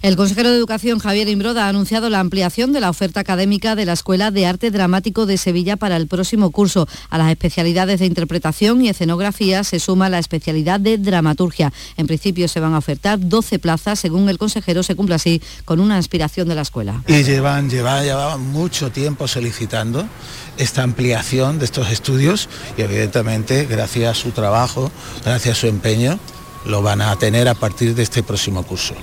El 0.00 0.14
consejero 0.14 0.50
de 0.50 0.56
Educación, 0.56 1.00
Javier 1.00 1.28
Imbroda, 1.28 1.66
ha 1.66 1.68
anunciado 1.68 2.08
la 2.08 2.20
ampliación 2.20 2.72
de 2.72 2.80
la 2.80 2.88
oferta 2.88 3.18
académica 3.18 3.74
de 3.74 3.84
la 3.84 3.94
Escuela 3.94 4.30
de 4.30 4.46
Arte 4.46 4.70
Dramático 4.70 5.26
de 5.26 5.36
Sevilla 5.38 5.76
para 5.76 5.96
el 5.96 6.06
próximo 6.06 6.52
curso. 6.52 6.86
A 7.10 7.18
las 7.18 7.30
especialidades 7.30 7.98
de 7.98 8.06
interpretación 8.06 8.80
y 8.80 8.90
escenografía 8.90 9.64
se 9.64 9.80
suma 9.80 10.08
la 10.08 10.20
especialidad 10.20 10.78
de 10.78 10.98
dramaturgia. 10.98 11.72
En 11.96 12.06
principio 12.06 12.46
se 12.46 12.60
van 12.60 12.74
a 12.74 12.78
ofertar 12.78 13.18
12 13.18 13.58
plazas, 13.58 13.98
según 13.98 14.28
el 14.28 14.38
consejero, 14.38 14.84
se 14.84 14.94
cumple 14.94 15.16
así 15.16 15.42
con 15.64 15.80
una 15.80 15.96
aspiración 15.96 16.46
de 16.46 16.54
la 16.54 16.62
escuela. 16.62 17.02
Y 17.08 17.24
llevan, 17.24 17.68
llevan, 17.68 18.40
mucho 18.52 18.92
tiempo 18.92 19.26
solicitando 19.26 20.06
esta 20.58 20.84
ampliación 20.84 21.58
de 21.58 21.64
estos 21.64 21.90
estudios 21.90 22.48
y 22.76 22.82
evidentemente 22.82 23.66
gracias 23.66 24.16
a 24.16 24.20
su 24.20 24.30
trabajo, 24.30 24.92
gracias 25.24 25.58
a 25.58 25.60
su 25.60 25.66
empeño, 25.66 26.20
lo 26.66 26.82
van 26.82 27.00
a 27.00 27.16
tener 27.16 27.48
a 27.48 27.54
partir 27.54 27.96
de 27.96 28.04
este 28.04 28.22
próximo 28.22 28.62
curso. 28.62 28.94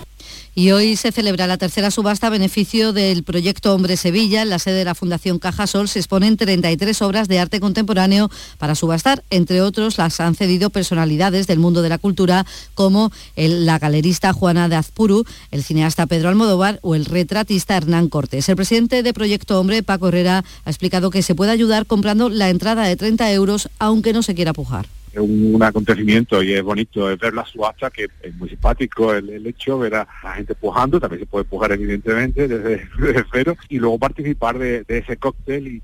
Y 0.58 0.72
hoy 0.72 0.96
se 0.96 1.12
celebra 1.12 1.48
la 1.48 1.58
tercera 1.58 1.92
subasta 1.92 2.28
a 2.28 2.30
beneficio 2.30 2.94
del 2.94 3.24
proyecto 3.24 3.76
Hombre 3.76 3.98
Sevilla. 3.98 4.42
En 4.42 4.50
la 4.50 4.58
sede 4.58 4.76
de 4.76 4.86
la 4.86 4.96
Fundación 4.96 5.38
Cajasol 5.38 5.90
se 5.90 6.00
exponen 6.00 6.38
33 6.38 7.02
obras 7.02 7.28
de 7.28 7.40
arte 7.40 7.60
contemporáneo 7.60 8.32
para 8.58 8.74
subastar. 8.74 9.22
Entre 9.30 9.62
otros, 9.62 9.98
las 9.98 10.22
han 10.22 10.34
cedido 10.34 10.70
personalidades 10.70 11.46
del 11.46 11.60
mundo 11.60 11.82
de 11.82 11.90
la 11.90 11.98
cultura 11.98 12.46
como 12.74 13.12
la 13.36 13.80
galerista 13.80 14.32
Juana 14.32 14.70
de 14.70 14.78
Azpuru, 14.78 15.26
el 15.52 15.62
cineasta 15.62 16.08
Pedro 16.08 16.30
Almodóvar 16.30 16.80
o 16.84 16.96
el 16.96 17.04
retratista 17.04 17.76
Hernán 17.76 18.08
Cortés. 18.08 18.48
El 18.48 18.56
presidente 18.56 19.04
de 19.04 19.14
Proyecto 19.14 19.60
Hombre, 19.60 19.84
Paco 19.84 20.08
Herrera, 20.08 20.46
ha 20.64 20.70
explicado 20.70 21.10
que 21.12 21.22
se 21.22 21.36
puede 21.36 21.52
ayudar 21.52 21.86
comprando 21.86 22.30
la 22.30 22.50
entrada 22.50 22.86
de 22.86 22.96
30 22.96 23.30
euros, 23.34 23.68
aunque 23.78 24.14
no 24.14 24.24
se 24.24 24.36
quiera 24.36 24.54
pujar 24.54 24.88
es 25.16 25.22
un, 25.22 25.64
acontecimiento 25.64 26.44
y 26.44 26.54
es 26.54 26.62
bonito 26.62 27.06
ver 27.06 27.34
la 27.34 27.46
subasta, 27.46 27.90
que 27.90 28.08
es 28.22 28.36
muy 28.36 28.50
simpático 28.50 29.14
el, 29.14 29.48
hecho, 29.48 29.80
ver 29.80 29.96
a 29.96 30.08
la 30.24 30.34
gente 30.34 30.56
pujando, 30.56 31.00
también 31.00 31.22
se 31.22 31.26
puede 31.26 31.46
pujar 31.46 31.72
evidentemente 31.72 32.48
desde, 32.48 32.88
cero, 33.32 33.56
y 33.70 33.80
luego 33.80 33.98
participar 33.98 34.60
de, 34.60 34.84
ese 34.88 35.18
cóctel 35.18 35.68
y, 35.68 35.82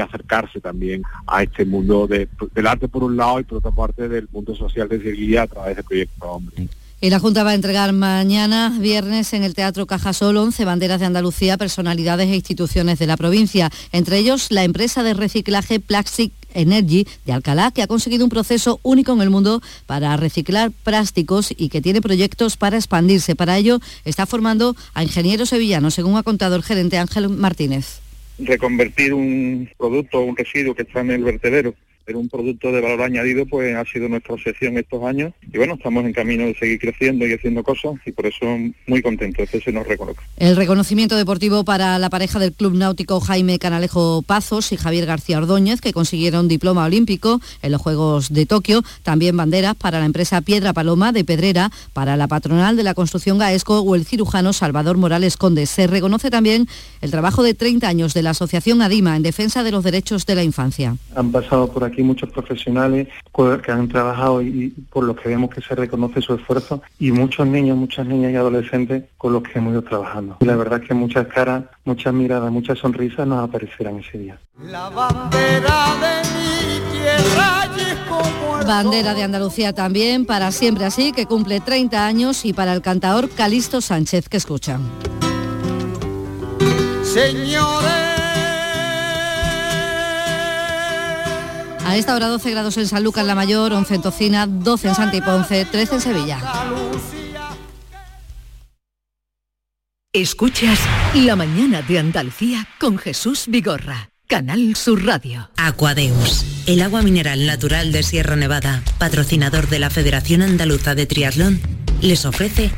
acercarse 0.00 0.58
también 0.58 1.02
a 1.26 1.42
este 1.42 1.66
mundo 1.66 2.06
del 2.06 2.66
arte 2.66 2.88
por 2.88 3.04
un 3.04 3.14
lado 3.14 3.40
y 3.40 3.44
por 3.44 3.58
otra 3.58 3.72
parte 3.72 4.08
del 4.08 4.26
mundo 4.32 4.54
social 4.54 4.88
de 4.88 5.02
Sevilla 5.02 5.42
a 5.42 5.46
través 5.46 5.76
del 5.76 5.84
proyecto 5.84 6.30
Hombre. 6.30 6.66
Y 7.04 7.10
la 7.10 7.18
Junta 7.18 7.42
va 7.42 7.50
a 7.50 7.54
entregar 7.56 7.92
mañana, 7.92 8.72
viernes, 8.78 9.32
en 9.32 9.42
el 9.42 9.56
Teatro 9.56 9.86
Cajasol 9.86 10.36
11 10.36 10.64
banderas 10.64 11.00
de 11.00 11.06
Andalucía, 11.06 11.56
personalidades 11.58 12.28
e 12.28 12.36
instituciones 12.36 13.00
de 13.00 13.08
la 13.08 13.16
provincia. 13.16 13.70
Entre 13.90 14.18
ellos, 14.18 14.52
la 14.52 14.62
empresa 14.62 15.02
de 15.02 15.12
reciclaje 15.12 15.80
Plastic 15.80 16.32
Energy 16.54 17.08
de 17.26 17.32
Alcalá, 17.32 17.72
que 17.72 17.82
ha 17.82 17.88
conseguido 17.88 18.22
un 18.22 18.30
proceso 18.30 18.78
único 18.84 19.12
en 19.14 19.20
el 19.20 19.30
mundo 19.30 19.60
para 19.86 20.16
reciclar 20.16 20.70
plásticos 20.70 21.52
y 21.56 21.70
que 21.70 21.80
tiene 21.80 22.00
proyectos 22.00 22.56
para 22.56 22.76
expandirse. 22.76 23.34
Para 23.34 23.58
ello 23.58 23.80
está 24.04 24.24
formando 24.24 24.76
a 24.94 25.02
ingenieros 25.02 25.48
sevillanos, 25.48 25.94
según 25.94 26.16
ha 26.16 26.22
contado 26.22 26.54
el 26.54 26.62
gerente 26.62 26.98
Ángel 26.98 27.28
Martínez. 27.30 27.98
Reconvertir 28.38 29.12
un 29.12 29.68
producto 29.76 30.20
un 30.20 30.36
residuo 30.36 30.76
que 30.76 30.82
está 30.82 31.00
en 31.00 31.10
el 31.10 31.24
vertedero 31.24 31.74
pero 32.04 32.18
un 32.18 32.28
producto 32.28 32.72
de 32.72 32.80
valor 32.80 33.02
añadido 33.02 33.46
pues 33.46 33.74
ha 33.74 33.84
sido 33.84 34.08
nuestra 34.08 34.34
obsesión 34.34 34.76
estos 34.76 35.02
años 35.04 35.32
y 35.52 35.58
bueno, 35.58 35.74
estamos 35.74 36.04
en 36.04 36.12
camino 36.12 36.44
de 36.44 36.54
seguir 36.54 36.78
creciendo 36.78 37.26
y 37.26 37.32
haciendo 37.32 37.62
cosas 37.62 37.94
y 38.04 38.12
por 38.12 38.26
eso 38.26 38.46
muy 38.86 39.02
contentos, 39.02 39.44
este 39.44 39.60
se 39.60 39.72
nos 39.72 39.86
reconoce. 39.86 40.20
El 40.36 40.56
reconocimiento 40.56 41.16
deportivo 41.16 41.64
para 41.64 41.98
la 41.98 42.10
pareja 42.10 42.38
del 42.38 42.52
Club 42.52 42.74
Náutico 42.74 43.20
Jaime 43.20 43.58
Canalejo 43.58 44.22
Pazos 44.22 44.72
y 44.72 44.76
Javier 44.76 45.06
García 45.06 45.38
Ordóñez, 45.38 45.80
que 45.80 45.92
consiguieron 45.92 46.48
diploma 46.48 46.84
olímpico 46.84 47.40
en 47.62 47.72
los 47.72 47.80
Juegos 47.80 48.32
de 48.32 48.46
Tokio, 48.46 48.82
también 49.02 49.36
banderas 49.36 49.74
para 49.74 50.00
la 50.00 50.06
empresa 50.06 50.40
Piedra 50.40 50.72
Paloma 50.72 51.12
de 51.12 51.24
Pedrera, 51.24 51.70
para 51.92 52.16
la 52.16 52.28
patronal 52.28 52.76
de 52.76 52.82
la 52.82 52.94
construcción 52.94 53.38
Gaesco 53.38 53.80
o 53.80 53.94
el 53.94 54.04
cirujano 54.04 54.52
Salvador 54.52 54.96
Morales 54.96 55.36
Conde. 55.36 55.66
Se 55.66 55.86
reconoce 55.86 56.30
también 56.30 56.66
el 57.00 57.10
trabajo 57.10 57.42
de 57.42 57.54
30 57.54 57.86
años 57.88 58.14
de 58.14 58.22
la 58.22 58.30
Asociación 58.30 58.82
ADIMA 58.82 59.16
en 59.16 59.22
defensa 59.22 59.62
de 59.62 59.70
los 59.70 59.84
derechos 59.84 60.26
de 60.26 60.34
la 60.34 60.44
infancia. 60.44 60.96
Han 61.14 61.32
pasado 61.32 61.70
por 61.70 61.84
aquí 61.84 61.91
muchos 62.00 62.30
profesionales 62.30 63.08
que 63.62 63.72
han 63.72 63.88
trabajado 63.88 64.42
y 64.42 64.68
por 64.90 65.04
los 65.04 65.16
que 65.16 65.28
vemos 65.28 65.50
que 65.50 65.60
se 65.60 65.74
reconoce 65.74 66.20
su 66.20 66.34
esfuerzo 66.34 66.82
y 66.98 67.12
muchos 67.12 67.46
niños, 67.46 67.76
muchas 67.76 68.06
niñas 68.06 68.32
y 68.32 68.36
adolescentes 68.36 69.04
con 69.18 69.32
los 69.32 69.42
que 69.42 69.58
hemos 69.58 69.72
ido 69.72 69.82
trabajando. 69.82 70.36
Y 70.40 70.44
la 70.44 70.56
verdad 70.56 70.80
es 70.82 70.88
que 70.88 70.94
muchas 70.94 71.26
caras, 71.26 71.64
muchas 71.84 72.14
miradas, 72.14 72.50
muchas 72.50 72.78
sonrisas 72.78 73.26
nos 73.26 73.46
aparecerán 73.46 73.98
ese 73.98 74.18
día. 74.18 74.38
La 74.58 74.88
bandera 74.88 75.96
de 76.00 76.28
mi 76.30 76.98
tierra 76.98 77.62
Bandera 78.66 79.14
de 79.14 79.22
Andalucía 79.22 79.72
también, 79.72 80.24
para 80.24 80.52
siempre 80.52 80.84
así, 80.84 81.12
que 81.12 81.26
cumple 81.26 81.60
30 81.60 82.06
años 82.06 82.44
y 82.44 82.52
para 82.52 82.72
el 82.72 82.80
cantador 82.80 83.28
Calisto 83.30 83.80
Sánchez, 83.80 84.28
que 84.28 84.36
escuchan. 84.36 84.80
Señores 87.02 88.01
A 91.84 91.96
esta 91.96 92.14
hora 92.14 92.28
12 92.28 92.50
grados 92.50 92.76
en 92.76 92.86
San 92.86 93.02
Lucas 93.02 93.26
la 93.26 93.34
Mayor, 93.34 93.72
11 93.72 93.94
en 93.94 94.02
Tocina, 94.02 94.46
12 94.46 94.88
en 94.88 94.94
Santa 94.94 95.16
y 95.16 95.20
Ponce, 95.20 95.64
13 95.64 95.94
en 95.96 96.00
Sevilla. 96.00 96.38
Escuchas 100.12 100.78
La 101.14 101.36
mañana 101.36 101.82
de 101.82 101.98
Andalucía 101.98 102.68
con 102.78 102.98
Jesús 102.98 103.44
Vigorra. 103.48 104.10
Canal 104.26 104.76
Sur 104.76 105.04
Radio. 105.04 105.50
Aquadeus, 105.56 106.44
el 106.66 106.80
agua 106.80 107.02
mineral 107.02 107.46
natural 107.46 107.92
de 107.92 108.02
Sierra 108.02 108.36
Nevada, 108.36 108.82
patrocinador 108.98 109.68
de 109.68 109.78
la 109.78 109.90
Federación 109.90 110.40
Andaluza 110.40 110.94
de 110.94 111.06
Triatlón, 111.06 111.60
les 112.00 112.24
ofrece 112.24 112.70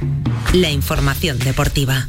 la 0.52 0.70
información 0.70 1.38
deportiva. 1.38 2.08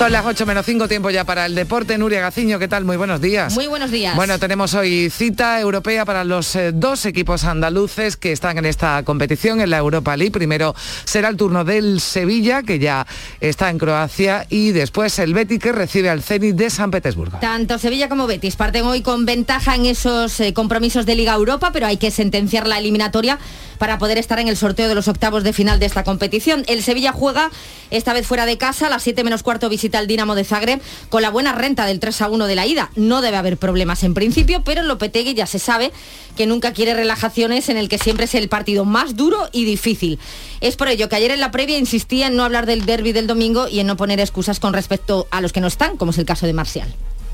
Son 0.00 0.12
las 0.12 0.24
8 0.24 0.46
menos 0.46 0.64
5, 0.64 0.88
tiempo 0.88 1.10
ya 1.10 1.24
para 1.24 1.44
el 1.44 1.54
deporte. 1.54 1.98
Nuria 1.98 2.22
Gaciño, 2.22 2.58
¿qué 2.58 2.68
tal? 2.68 2.86
Muy 2.86 2.96
buenos 2.96 3.20
días. 3.20 3.52
Muy 3.52 3.66
buenos 3.66 3.90
días. 3.90 4.16
Bueno, 4.16 4.38
tenemos 4.38 4.72
hoy 4.72 5.10
cita 5.10 5.60
europea 5.60 6.06
para 6.06 6.24
los 6.24 6.56
eh, 6.56 6.72
dos 6.72 7.04
equipos 7.04 7.44
andaluces 7.44 8.16
que 8.16 8.32
están 8.32 8.56
en 8.56 8.64
esta 8.64 9.02
competición, 9.02 9.60
en 9.60 9.68
la 9.68 9.76
Europa 9.76 10.16
League. 10.16 10.32
Primero 10.32 10.74
será 11.04 11.28
el 11.28 11.36
turno 11.36 11.64
del 11.64 12.00
Sevilla, 12.00 12.62
que 12.62 12.78
ya 12.78 13.06
está 13.42 13.68
en 13.68 13.76
Croacia, 13.76 14.46
y 14.48 14.72
después 14.72 15.18
el 15.18 15.34
Betis, 15.34 15.58
que 15.58 15.70
recibe 15.70 16.08
al 16.08 16.22
Zenit 16.22 16.56
de 16.56 16.70
San 16.70 16.90
Petersburgo. 16.90 17.36
Tanto 17.38 17.76
Sevilla 17.76 18.08
como 18.08 18.26
Betis 18.26 18.56
parten 18.56 18.86
hoy 18.86 19.02
con 19.02 19.26
ventaja 19.26 19.74
en 19.74 19.84
esos 19.84 20.40
eh, 20.40 20.54
compromisos 20.54 21.04
de 21.04 21.14
Liga 21.14 21.34
Europa, 21.34 21.72
pero 21.74 21.86
hay 21.86 21.98
que 21.98 22.10
sentenciar 22.10 22.66
la 22.66 22.78
eliminatoria 22.78 23.38
para 23.76 23.98
poder 23.98 24.16
estar 24.16 24.38
en 24.38 24.48
el 24.48 24.56
sorteo 24.56 24.88
de 24.88 24.94
los 24.94 25.08
octavos 25.08 25.42
de 25.42 25.52
final 25.52 25.78
de 25.78 25.84
esta 25.84 26.04
competición. 26.04 26.64
El 26.68 26.82
Sevilla 26.82 27.12
juega 27.12 27.50
esta 27.90 28.14
vez 28.14 28.26
fuera 28.26 28.46
de 28.46 28.56
casa, 28.56 28.86
a 28.86 28.90
las 28.90 29.02
7 29.02 29.24
menos 29.24 29.42
cuarto 29.42 29.68
visita 29.68 29.89
al 29.98 30.06
Dinamo 30.06 30.34
de 30.34 30.44
Zagreb 30.44 30.80
con 31.08 31.22
la 31.22 31.30
buena 31.30 31.52
renta 31.52 31.86
del 31.86 32.00
3 32.00 32.22
a 32.22 32.28
1 32.28 32.46
de 32.46 32.54
la 32.54 32.66
ida. 32.66 32.90
No 32.96 33.20
debe 33.20 33.36
haber 33.36 33.56
problemas 33.56 34.02
en 34.02 34.14
principio, 34.14 34.62
pero 34.64 34.82
Lopetegui 34.82 35.34
ya 35.34 35.46
se 35.46 35.58
sabe 35.58 35.92
que 36.36 36.46
nunca 36.46 36.72
quiere 36.72 36.94
relajaciones 36.94 37.68
en 37.68 37.76
el 37.76 37.88
que 37.88 37.98
siempre 37.98 38.24
es 38.24 38.34
el 38.34 38.48
partido 38.48 38.84
más 38.84 39.16
duro 39.16 39.48
y 39.52 39.64
difícil. 39.64 40.18
Es 40.60 40.76
por 40.76 40.88
ello 40.88 41.08
que 41.08 41.16
ayer 41.16 41.30
en 41.30 41.40
la 41.40 41.50
previa 41.50 41.78
insistía 41.78 42.28
en 42.28 42.36
no 42.36 42.44
hablar 42.44 42.66
del 42.66 42.86
derby 42.86 43.12
del 43.12 43.26
domingo 43.26 43.68
y 43.68 43.80
en 43.80 43.86
no 43.86 43.96
poner 43.96 44.20
excusas 44.20 44.60
con 44.60 44.72
respecto 44.72 45.26
a 45.30 45.40
los 45.40 45.52
que 45.52 45.60
no 45.60 45.66
están, 45.66 45.96
como 45.96 46.12
es 46.12 46.18
el 46.18 46.26
caso 46.26 46.46
de 46.46 46.52
Marcial 46.52 46.88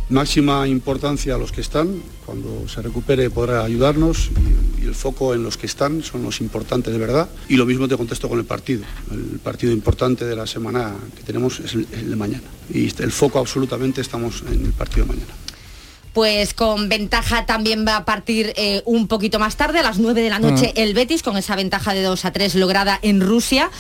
máxima 0.09 0.69
importancia 0.69 1.35
a 1.35 1.39
los 1.39 1.53
que 1.53 1.61
están, 1.61 2.03
cuando 2.25 2.69
se 2.69 2.83
recupere 2.83 3.31
podrá 3.31 3.65
ayudarnos 3.65 4.31
y, 4.79 4.87
el 4.87 4.95
foco 4.95 5.35
en 5.35 5.43
los 5.43 5.57
que 5.57 5.67
están 5.67 6.05
son 6.05 6.23
los 6.23 6.41
importantes 6.41 6.93
de 6.93 6.99
verdad. 7.01 7.29
Y 7.49 7.57
lo 7.57 7.67
mismo 7.67 7.89
te 7.89 7.97
contesto 7.97 8.29
con 8.29 8.39
el 8.39 8.45
partido. 8.45 8.85
El 9.11 9.41
partido 9.41 9.73
importante 9.73 10.25
de 10.25 10.37
la 10.37 10.47
semana 10.47 10.95
que 11.17 11.25
tenemos 11.25 11.59
es 11.59 11.75
el, 11.75 12.09
de 12.09 12.15
mañana. 12.15 12.45
Y 12.73 12.85
el 13.03 13.11
foco 13.11 13.41
absolutamente 13.41 14.01
estamos 14.01 14.45
en 14.49 14.65
el 14.65 14.73
partido 14.73 15.07
de 15.07 15.15
mañana 15.15 15.35
pues 16.13 16.55
con 16.55 16.89
ventaja 16.89 17.45
también 17.45 17.85
va 17.87 17.97
a 17.97 18.05
partir 18.07 18.55
eh, 18.57 18.81
un 18.87 19.07
poquito 19.07 19.39
más 19.39 19.57
tarde, 19.57 19.81
a 19.81 19.83
las 19.83 19.99
9 19.99 20.23
de 20.23 20.31
la 20.31 20.39
noche, 20.39 20.73
el 20.75 20.95
Betis, 20.95 21.23
con 21.23 21.37
esa 21.37 21.55
ventaja 21.57 21.93
de 21.93 22.03
2 22.03 22.25
a 22.25 22.33
3 22.33 22.55
lograda 22.55 22.99
en 23.03 23.21
Rusia. 23.21 23.71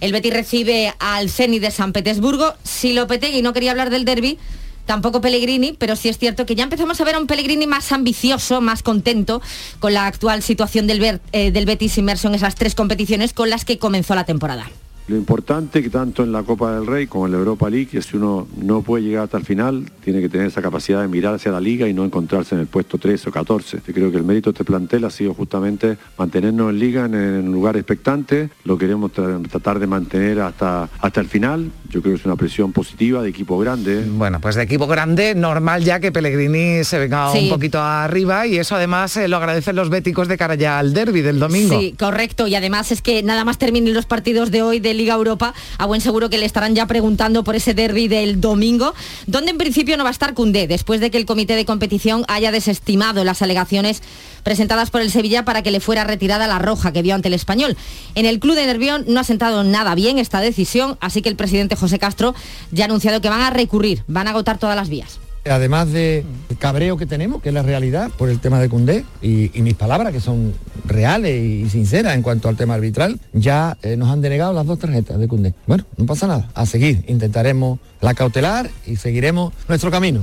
El 0.00 0.12
Betis 0.12 0.32
recibe 0.32 0.94
al 1.00 1.28
Zenit 1.28 1.60
de 1.60 1.72
San 1.72 1.92
Petersburgo. 1.92 2.54
Si 2.62 2.92
Lopetegui 2.92 3.42
no 3.42 3.52
quería 3.52 3.72
hablar 3.72 3.90
del 3.90 4.04
derby, 4.04 4.38
tampoco 4.86 5.20
Pellegrini, 5.20 5.74
pero 5.78 5.96
sí 5.96 6.08
es 6.08 6.18
cierto 6.18 6.46
que 6.46 6.54
ya 6.54 6.64
empezamos 6.64 7.00
a 7.00 7.04
ver 7.04 7.14
a 7.14 7.18
un 7.18 7.26
Pellegrini 7.26 7.66
más 7.66 7.92
ambicioso, 7.92 8.60
más 8.60 8.82
contento 8.82 9.40
con 9.80 9.94
la 9.94 10.06
actual 10.06 10.42
situación 10.42 10.86
del, 10.86 11.20
eh, 11.32 11.50
del 11.50 11.66
Betis 11.66 11.98
inmerso 11.98 12.28
en 12.28 12.34
esas 12.34 12.54
tres 12.54 12.74
competiciones 12.74 13.32
con 13.32 13.50
las 13.50 13.64
que 13.64 13.78
comenzó 13.78 14.14
la 14.14 14.24
temporada. 14.24 14.70
Lo 15.08 15.16
importante 15.16 15.82
que 15.82 15.90
tanto 15.90 16.22
en 16.22 16.32
la 16.32 16.42
Copa 16.42 16.74
del 16.74 16.86
Rey 16.86 17.06
como 17.06 17.26
en 17.26 17.32
la 17.32 17.38
Europa 17.38 17.68
League, 17.68 17.88
que 17.88 18.02
si 18.02 18.16
uno 18.16 18.46
no 18.56 18.82
puede 18.82 19.04
llegar 19.04 19.24
hasta 19.24 19.36
el 19.36 19.44
final, 19.44 19.90
tiene 20.04 20.20
que 20.20 20.28
tener 20.28 20.46
esa 20.46 20.62
capacidad 20.62 21.00
de 21.02 21.08
mirar 21.08 21.34
hacia 21.34 21.50
la 21.50 21.60
liga 21.60 21.88
y 21.88 21.94
no 21.94 22.04
encontrarse 22.04 22.54
en 22.54 22.60
el 22.60 22.66
puesto 22.66 22.98
3 22.98 23.26
o 23.26 23.32
14. 23.32 23.80
Yo 23.86 23.92
creo 23.92 24.10
que 24.10 24.16
el 24.16 24.24
mérito 24.24 24.50
de 24.50 24.54
este 24.54 24.64
plantel 24.64 25.04
ha 25.04 25.10
sido 25.10 25.34
justamente 25.34 25.98
mantenernos 26.16 26.70
en 26.70 26.78
liga 26.78 27.04
en, 27.06 27.14
un 27.14 27.52
lugar 27.52 27.76
expectante, 27.76 28.50
lo 28.64 28.78
queremos 28.78 29.12
tratar 29.12 29.78
de 29.78 29.86
mantener 29.86 30.40
hasta, 30.40 30.88
hasta 31.00 31.20
el 31.20 31.28
final. 31.28 31.70
Yo 31.90 32.00
creo 32.00 32.14
que 32.14 32.20
es 32.20 32.26
una 32.26 32.36
presión 32.36 32.72
positiva 32.72 33.22
de 33.22 33.28
equipo 33.28 33.58
grande. 33.58 34.04
Bueno, 34.08 34.40
pues 34.40 34.54
de 34.54 34.62
equipo 34.62 34.86
grande, 34.86 35.34
normal 35.34 35.84
ya 35.84 36.00
que 36.00 36.12
Pellegrini 36.12 36.84
se 36.84 36.98
venga 36.98 37.30
un 37.32 37.48
poquito 37.48 37.80
arriba 37.80 38.46
y 38.46 38.58
eso 38.58 38.76
además 38.76 39.16
eh, 39.16 39.28
lo 39.28 39.36
agradecen 39.36 39.76
los 39.76 39.90
béticos 39.90 40.28
de 40.28 40.38
cara 40.38 40.54
ya 40.54 40.78
al 40.78 40.94
derby 40.94 41.20
del 41.20 41.38
domingo. 41.38 41.78
Sí, 41.78 41.94
correcto. 41.98 42.46
Y 42.46 42.54
además 42.54 42.92
es 42.92 43.02
que 43.02 43.22
nada 43.22 43.44
más 43.44 43.58
terminen 43.58 43.94
los 43.94 44.06
partidos 44.06 44.50
de 44.50 44.62
hoy 44.62 44.80
de 44.80 44.91
Liga 44.94 45.14
Europa, 45.14 45.54
a 45.78 45.86
buen 45.86 46.00
seguro 46.00 46.30
que 46.30 46.38
le 46.38 46.46
estarán 46.46 46.74
ya 46.74 46.86
preguntando 46.86 47.44
por 47.44 47.56
ese 47.56 47.74
derby 47.74 48.08
del 48.08 48.40
domingo, 48.40 48.94
donde 49.26 49.50
en 49.50 49.58
principio 49.58 49.96
no 49.96 50.04
va 50.04 50.10
a 50.10 50.12
estar 50.12 50.34
Cundé, 50.34 50.66
después 50.66 51.00
de 51.00 51.10
que 51.10 51.18
el 51.18 51.26
comité 51.26 51.56
de 51.56 51.64
competición 51.64 52.24
haya 52.28 52.52
desestimado 52.52 53.24
las 53.24 53.42
alegaciones 53.42 54.02
presentadas 54.42 54.90
por 54.90 55.00
el 55.00 55.10
Sevilla 55.10 55.44
para 55.44 55.62
que 55.62 55.70
le 55.70 55.80
fuera 55.80 56.04
retirada 56.04 56.46
la 56.46 56.58
roja 56.58 56.92
que 56.92 57.02
vio 57.02 57.14
ante 57.14 57.28
el 57.28 57.34
español. 57.34 57.76
En 58.14 58.26
el 58.26 58.40
club 58.40 58.56
de 58.56 58.66
Nervión 58.66 59.04
no 59.08 59.20
ha 59.20 59.24
sentado 59.24 59.64
nada 59.64 59.94
bien 59.94 60.18
esta 60.18 60.40
decisión, 60.40 60.98
así 61.00 61.22
que 61.22 61.28
el 61.28 61.36
presidente 61.36 61.76
José 61.76 61.98
Castro 61.98 62.34
ya 62.70 62.84
ha 62.84 62.86
anunciado 62.86 63.20
que 63.20 63.28
van 63.28 63.40
a 63.40 63.50
recurrir, 63.50 64.04
van 64.08 64.26
a 64.26 64.30
agotar 64.30 64.58
todas 64.58 64.76
las 64.76 64.88
vías. 64.88 65.21
Además 65.44 65.92
de 65.92 66.24
cabreo 66.58 66.96
que 66.96 67.06
tenemos, 67.06 67.42
que 67.42 67.48
es 67.48 67.54
la 67.54 67.62
realidad 67.62 68.10
por 68.16 68.28
el 68.28 68.38
tema 68.38 68.60
de 68.60 68.68
Cundé, 68.68 69.04
y, 69.20 69.50
mis 69.62 69.74
palabras 69.74 70.12
que 70.12 70.20
son 70.20 70.54
reales 70.84 71.42
y 71.42 71.68
sinceras 71.68 72.14
en 72.14 72.22
cuanto 72.22 72.48
al 72.48 72.56
tema 72.56 72.74
arbitral, 72.74 73.18
ya 73.32 73.76
eh, 73.82 73.96
nos 73.96 74.10
han 74.10 74.20
denegado 74.20 74.52
las 74.52 74.66
dos 74.66 74.78
tarjetas 74.78 75.18
de 75.18 75.28
Cundé. 75.28 75.54
Bueno, 75.66 75.84
no 75.96 76.06
pasa 76.06 76.26
nada, 76.26 76.50
a 76.54 76.66
seguir, 76.66 77.04
intentaremos 77.08 77.78
la 78.00 78.14
cautelar 78.14 78.70
y 78.86 78.96
seguiremos 78.96 79.52
nuestro 79.68 79.90
camino. 79.90 80.22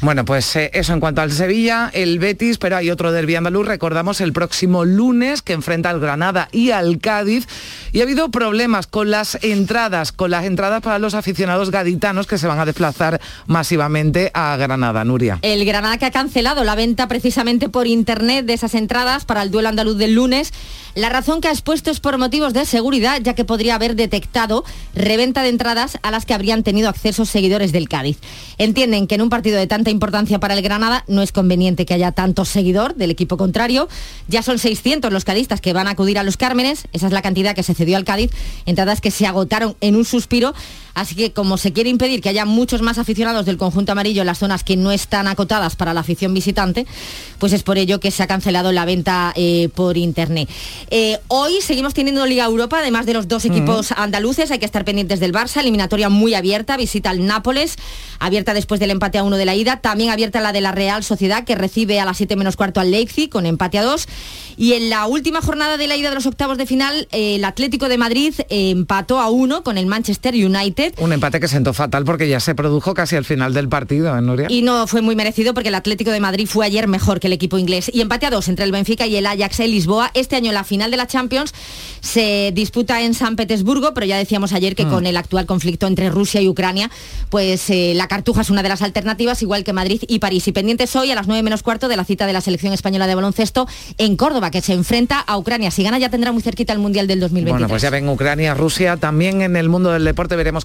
Bueno, 0.00 0.24
pues 0.24 0.56
eh, 0.56 0.70
eso 0.74 0.92
en 0.92 1.00
cuanto 1.00 1.20
al 1.20 1.32
Sevilla, 1.32 1.90
el 1.92 2.18
Betis, 2.18 2.58
pero 2.58 2.76
hay 2.76 2.90
otro 2.90 3.12
derbi 3.12 3.36
andaluz, 3.36 3.66
recordamos 3.66 4.20
el 4.20 4.32
próximo 4.32 4.84
lunes 4.84 5.42
que 5.42 5.52
enfrenta 5.52 5.90
al 5.90 6.00
Granada 6.00 6.48
y 6.52 6.70
al 6.70 6.98
Cádiz. 6.98 7.46
Y 7.92 8.00
ha 8.00 8.04
habido 8.04 8.30
problemas 8.30 8.86
con 8.86 9.10
las 9.10 9.38
entradas, 9.42 10.12
con 10.12 10.30
las 10.30 10.44
entradas 10.44 10.82
para 10.82 10.98
los 10.98 11.14
aficionados 11.14 11.70
gaditanos 11.70 12.26
que 12.26 12.38
se 12.38 12.46
van 12.46 12.58
a 12.58 12.66
desplazar 12.66 13.20
masivamente 13.46 14.30
a 14.34 14.56
Granada, 14.56 15.04
Nuria. 15.04 15.38
El 15.42 15.64
Granada 15.64 15.98
que 15.98 16.06
ha 16.06 16.10
cancelado 16.10 16.64
la 16.64 16.74
venta 16.74 17.08
precisamente 17.08 17.68
por 17.68 17.86
internet 17.86 18.46
de 18.46 18.54
esas 18.54 18.74
entradas 18.74 19.24
para 19.24 19.42
el 19.42 19.50
duelo 19.50 19.68
andaluz 19.68 19.98
del 19.98 20.14
lunes. 20.14 20.52
La 20.94 21.08
razón 21.08 21.40
que 21.40 21.48
ha 21.48 21.52
expuesto 21.52 21.90
es 21.90 22.00
por 22.00 22.18
motivos 22.18 22.52
de 22.52 22.66
seguridad, 22.66 23.20
ya 23.22 23.34
que 23.34 23.44
podría 23.44 23.76
haber 23.76 23.94
detectado 23.94 24.64
reventa 24.94 25.42
de 25.42 25.48
entradas 25.48 25.98
a 26.02 26.10
las 26.10 26.26
que 26.26 26.34
habrían 26.34 26.64
tenido 26.64 26.88
acceso 26.88 27.24
seguidores 27.24 27.70
del 27.72 27.88
Cádiz. 27.88 28.18
Entienden 28.58 29.06
que 29.06 29.14
en 29.14 29.22
un 29.22 29.30
partido 29.30 29.56
de 29.60 29.66
tanta 29.66 29.90
importancia 29.90 30.40
para 30.40 30.54
el 30.54 30.62
Granada, 30.62 31.04
no 31.06 31.22
es 31.22 31.32
conveniente 31.32 31.86
que 31.86 31.94
haya 31.94 32.12
tanto 32.12 32.44
seguidor 32.44 32.94
del 32.96 33.10
equipo 33.10 33.36
contrario. 33.36 33.88
Ya 34.26 34.42
son 34.42 34.58
600 34.58 35.12
los 35.12 35.24
cadistas 35.24 35.60
que 35.60 35.72
van 35.72 35.86
a 35.86 35.90
acudir 35.90 36.18
a 36.18 36.22
los 36.22 36.36
Cármenes, 36.36 36.88
esa 36.92 37.06
es 37.06 37.12
la 37.12 37.22
cantidad 37.22 37.54
que 37.54 37.62
se 37.62 37.74
cedió 37.74 37.96
al 37.96 38.04
Cádiz, 38.04 38.30
entradas 38.66 39.00
que 39.00 39.10
se 39.10 39.26
agotaron 39.26 39.76
en 39.80 39.96
un 39.96 40.04
suspiro. 40.04 40.54
Así 40.94 41.14
que 41.14 41.32
como 41.32 41.56
se 41.58 41.72
quiere 41.72 41.90
impedir 41.90 42.20
que 42.20 42.28
haya 42.28 42.44
muchos 42.44 42.82
más 42.82 42.98
aficionados 42.98 43.46
del 43.46 43.56
conjunto 43.56 43.92
amarillo 43.92 44.22
en 44.22 44.26
las 44.26 44.38
zonas 44.38 44.64
que 44.64 44.76
no 44.76 44.92
están 44.92 45.28
acotadas 45.28 45.76
para 45.76 45.94
la 45.94 46.00
afición 46.00 46.34
visitante, 46.34 46.86
pues 47.38 47.52
es 47.52 47.62
por 47.62 47.78
ello 47.78 48.00
que 48.00 48.10
se 48.10 48.22
ha 48.22 48.26
cancelado 48.26 48.72
la 48.72 48.84
venta 48.84 49.32
eh, 49.36 49.68
por 49.74 49.96
internet. 49.96 50.48
Eh, 50.90 51.18
hoy 51.28 51.60
seguimos 51.60 51.94
teniendo 51.94 52.26
Liga 52.26 52.44
Europa, 52.44 52.78
además 52.80 53.06
de 53.06 53.14
los 53.14 53.28
dos 53.28 53.44
equipos 53.44 53.92
andaluces, 53.92 54.50
hay 54.50 54.58
que 54.58 54.66
estar 54.66 54.84
pendientes 54.84 55.20
del 55.20 55.32
Barça, 55.32 55.60
eliminatoria 55.60 56.08
muy 56.08 56.34
abierta, 56.34 56.76
visita 56.76 57.10
al 57.10 57.26
Nápoles, 57.26 57.76
abierta 58.18 58.54
después 58.54 58.80
del 58.80 58.90
empate 58.90 59.18
a 59.18 59.22
uno 59.22 59.36
de 59.36 59.44
la 59.44 59.54
ida, 59.54 59.80
también 59.80 60.10
abierta 60.10 60.40
la 60.40 60.52
de 60.52 60.60
la 60.60 60.72
Real 60.72 61.04
Sociedad, 61.04 61.44
que 61.44 61.54
recibe 61.54 62.00
a 62.00 62.04
las 62.04 62.16
7 62.16 62.36
menos 62.36 62.56
cuarto 62.56 62.80
al 62.80 62.90
Leipzig 62.90 63.30
con 63.30 63.46
empate 63.46 63.78
a 63.78 63.82
2. 63.82 64.06
Y 64.56 64.74
en 64.74 64.90
la 64.90 65.06
última 65.06 65.40
jornada 65.40 65.76
de 65.78 65.86
la 65.86 65.96
ida 65.96 66.10
de 66.10 66.14
los 66.14 66.26
octavos 66.26 66.58
de 66.58 66.66
final, 66.66 67.08
eh, 67.12 67.36
el 67.36 67.44
Atlético 67.44 67.88
de 67.88 67.96
Madrid 67.96 68.34
empató 68.48 69.20
a 69.20 69.30
uno 69.30 69.62
con 69.62 69.78
el 69.78 69.86
Manchester 69.86 70.34
United. 70.80 71.02
Un 71.02 71.12
empate 71.12 71.40
que 71.40 71.48
sentó 71.48 71.72
fatal 71.72 72.04
porque 72.04 72.28
ya 72.28 72.40
se 72.40 72.54
produjo 72.54 72.94
casi 72.94 73.16
al 73.16 73.24
final 73.24 73.54
del 73.54 73.68
partido, 73.68 74.16
¿eh, 74.16 74.20
Nuria? 74.22 74.46
Y 74.50 74.62
no 74.62 74.86
fue 74.86 75.02
muy 75.02 75.16
merecido 75.16 75.54
porque 75.54 75.68
el 75.68 75.74
Atlético 75.74 76.10
de 76.10 76.20
Madrid 76.20 76.46
fue 76.48 76.66
ayer 76.66 76.88
mejor 76.88 77.20
que 77.20 77.26
el 77.26 77.32
equipo 77.32 77.58
inglés. 77.58 77.90
Y 77.92 78.00
empate 78.00 78.26
a 78.26 78.30
dos 78.30 78.48
entre 78.48 78.64
el 78.64 78.72
Benfica 78.72 79.06
y 79.06 79.16
el 79.16 79.26
Ajax 79.26 79.60
en 79.60 79.70
Lisboa. 79.70 80.10
Este 80.14 80.36
año 80.36 80.52
la 80.52 80.64
final 80.64 80.90
de 80.90 80.96
la 80.96 81.06
Champions 81.06 81.52
se 82.00 82.52
disputa 82.54 83.02
en 83.02 83.14
San 83.14 83.36
Petersburgo, 83.36 83.94
pero 83.94 84.06
ya 84.06 84.16
decíamos 84.16 84.52
ayer 84.52 84.74
que 84.74 84.86
Mm. 84.86 84.90
con 84.90 85.06
el 85.06 85.16
actual 85.16 85.46
conflicto 85.46 85.86
entre 85.86 86.10
Rusia 86.10 86.40
y 86.40 86.48
Ucrania, 86.48 86.90
pues 87.28 87.68
eh, 87.70 87.92
la 87.94 88.08
Cartuja 88.08 88.40
es 88.42 88.50
una 88.50 88.62
de 88.62 88.68
las 88.68 88.82
alternativas, 88.82 89.42
igual 89.42 89.64
que 89.64 89.72
Madrid 89.72 90.02
y 90.08 90.18
París. 90.18 90.48
Y 90.48 90.52
pendientes 90.52 90.94
hoy 90.96 91.10
a 91.10 91.14
las 91.14 91.26
9 91.26 91.42
menos 91.42 91.62
cuarto 91.62 91.88
de 91.88 91.96
la 91.96 92.04
cita 92.04 92.26
de 92.26 92.32
la 92.32 92.40
selección 92.40 92.72
española 92.72 93.06
de 93.06 93.14
baloncesto 93.14 93.68
en 93.98 94.16
Córdoba, 94.16 94.50
que 94.50 94.60
se 94.62 94.72
enfrenta 94.72 95.20
a 95.20 95.36
Ucrania. 95.36 95.70
Si 95.70 95.82
gana 95.82 95.98
ya 95.98 96.08
tendrá 96.10 96.32
muy 96.32 96.42
cerquita 96.42 96.72
el 96.72 96.78
Mundial 96.78 97.06
del 97.06 97.20
2023. 97.20 97.52
Bueno, 97.52 97.68
pues 97.68 97.82
ya 97.82 97.90
ven 97.90 98.08
Ucrania, 98.08 98.54
Rusia, 98.54 98.96
también 98.96 99.42
en 99.42 99.56
el 99.56 99.68
mundo 99.68 99.90
del 99.92 100.04
deporte 100.04 100.36
veremos 100.36 100.64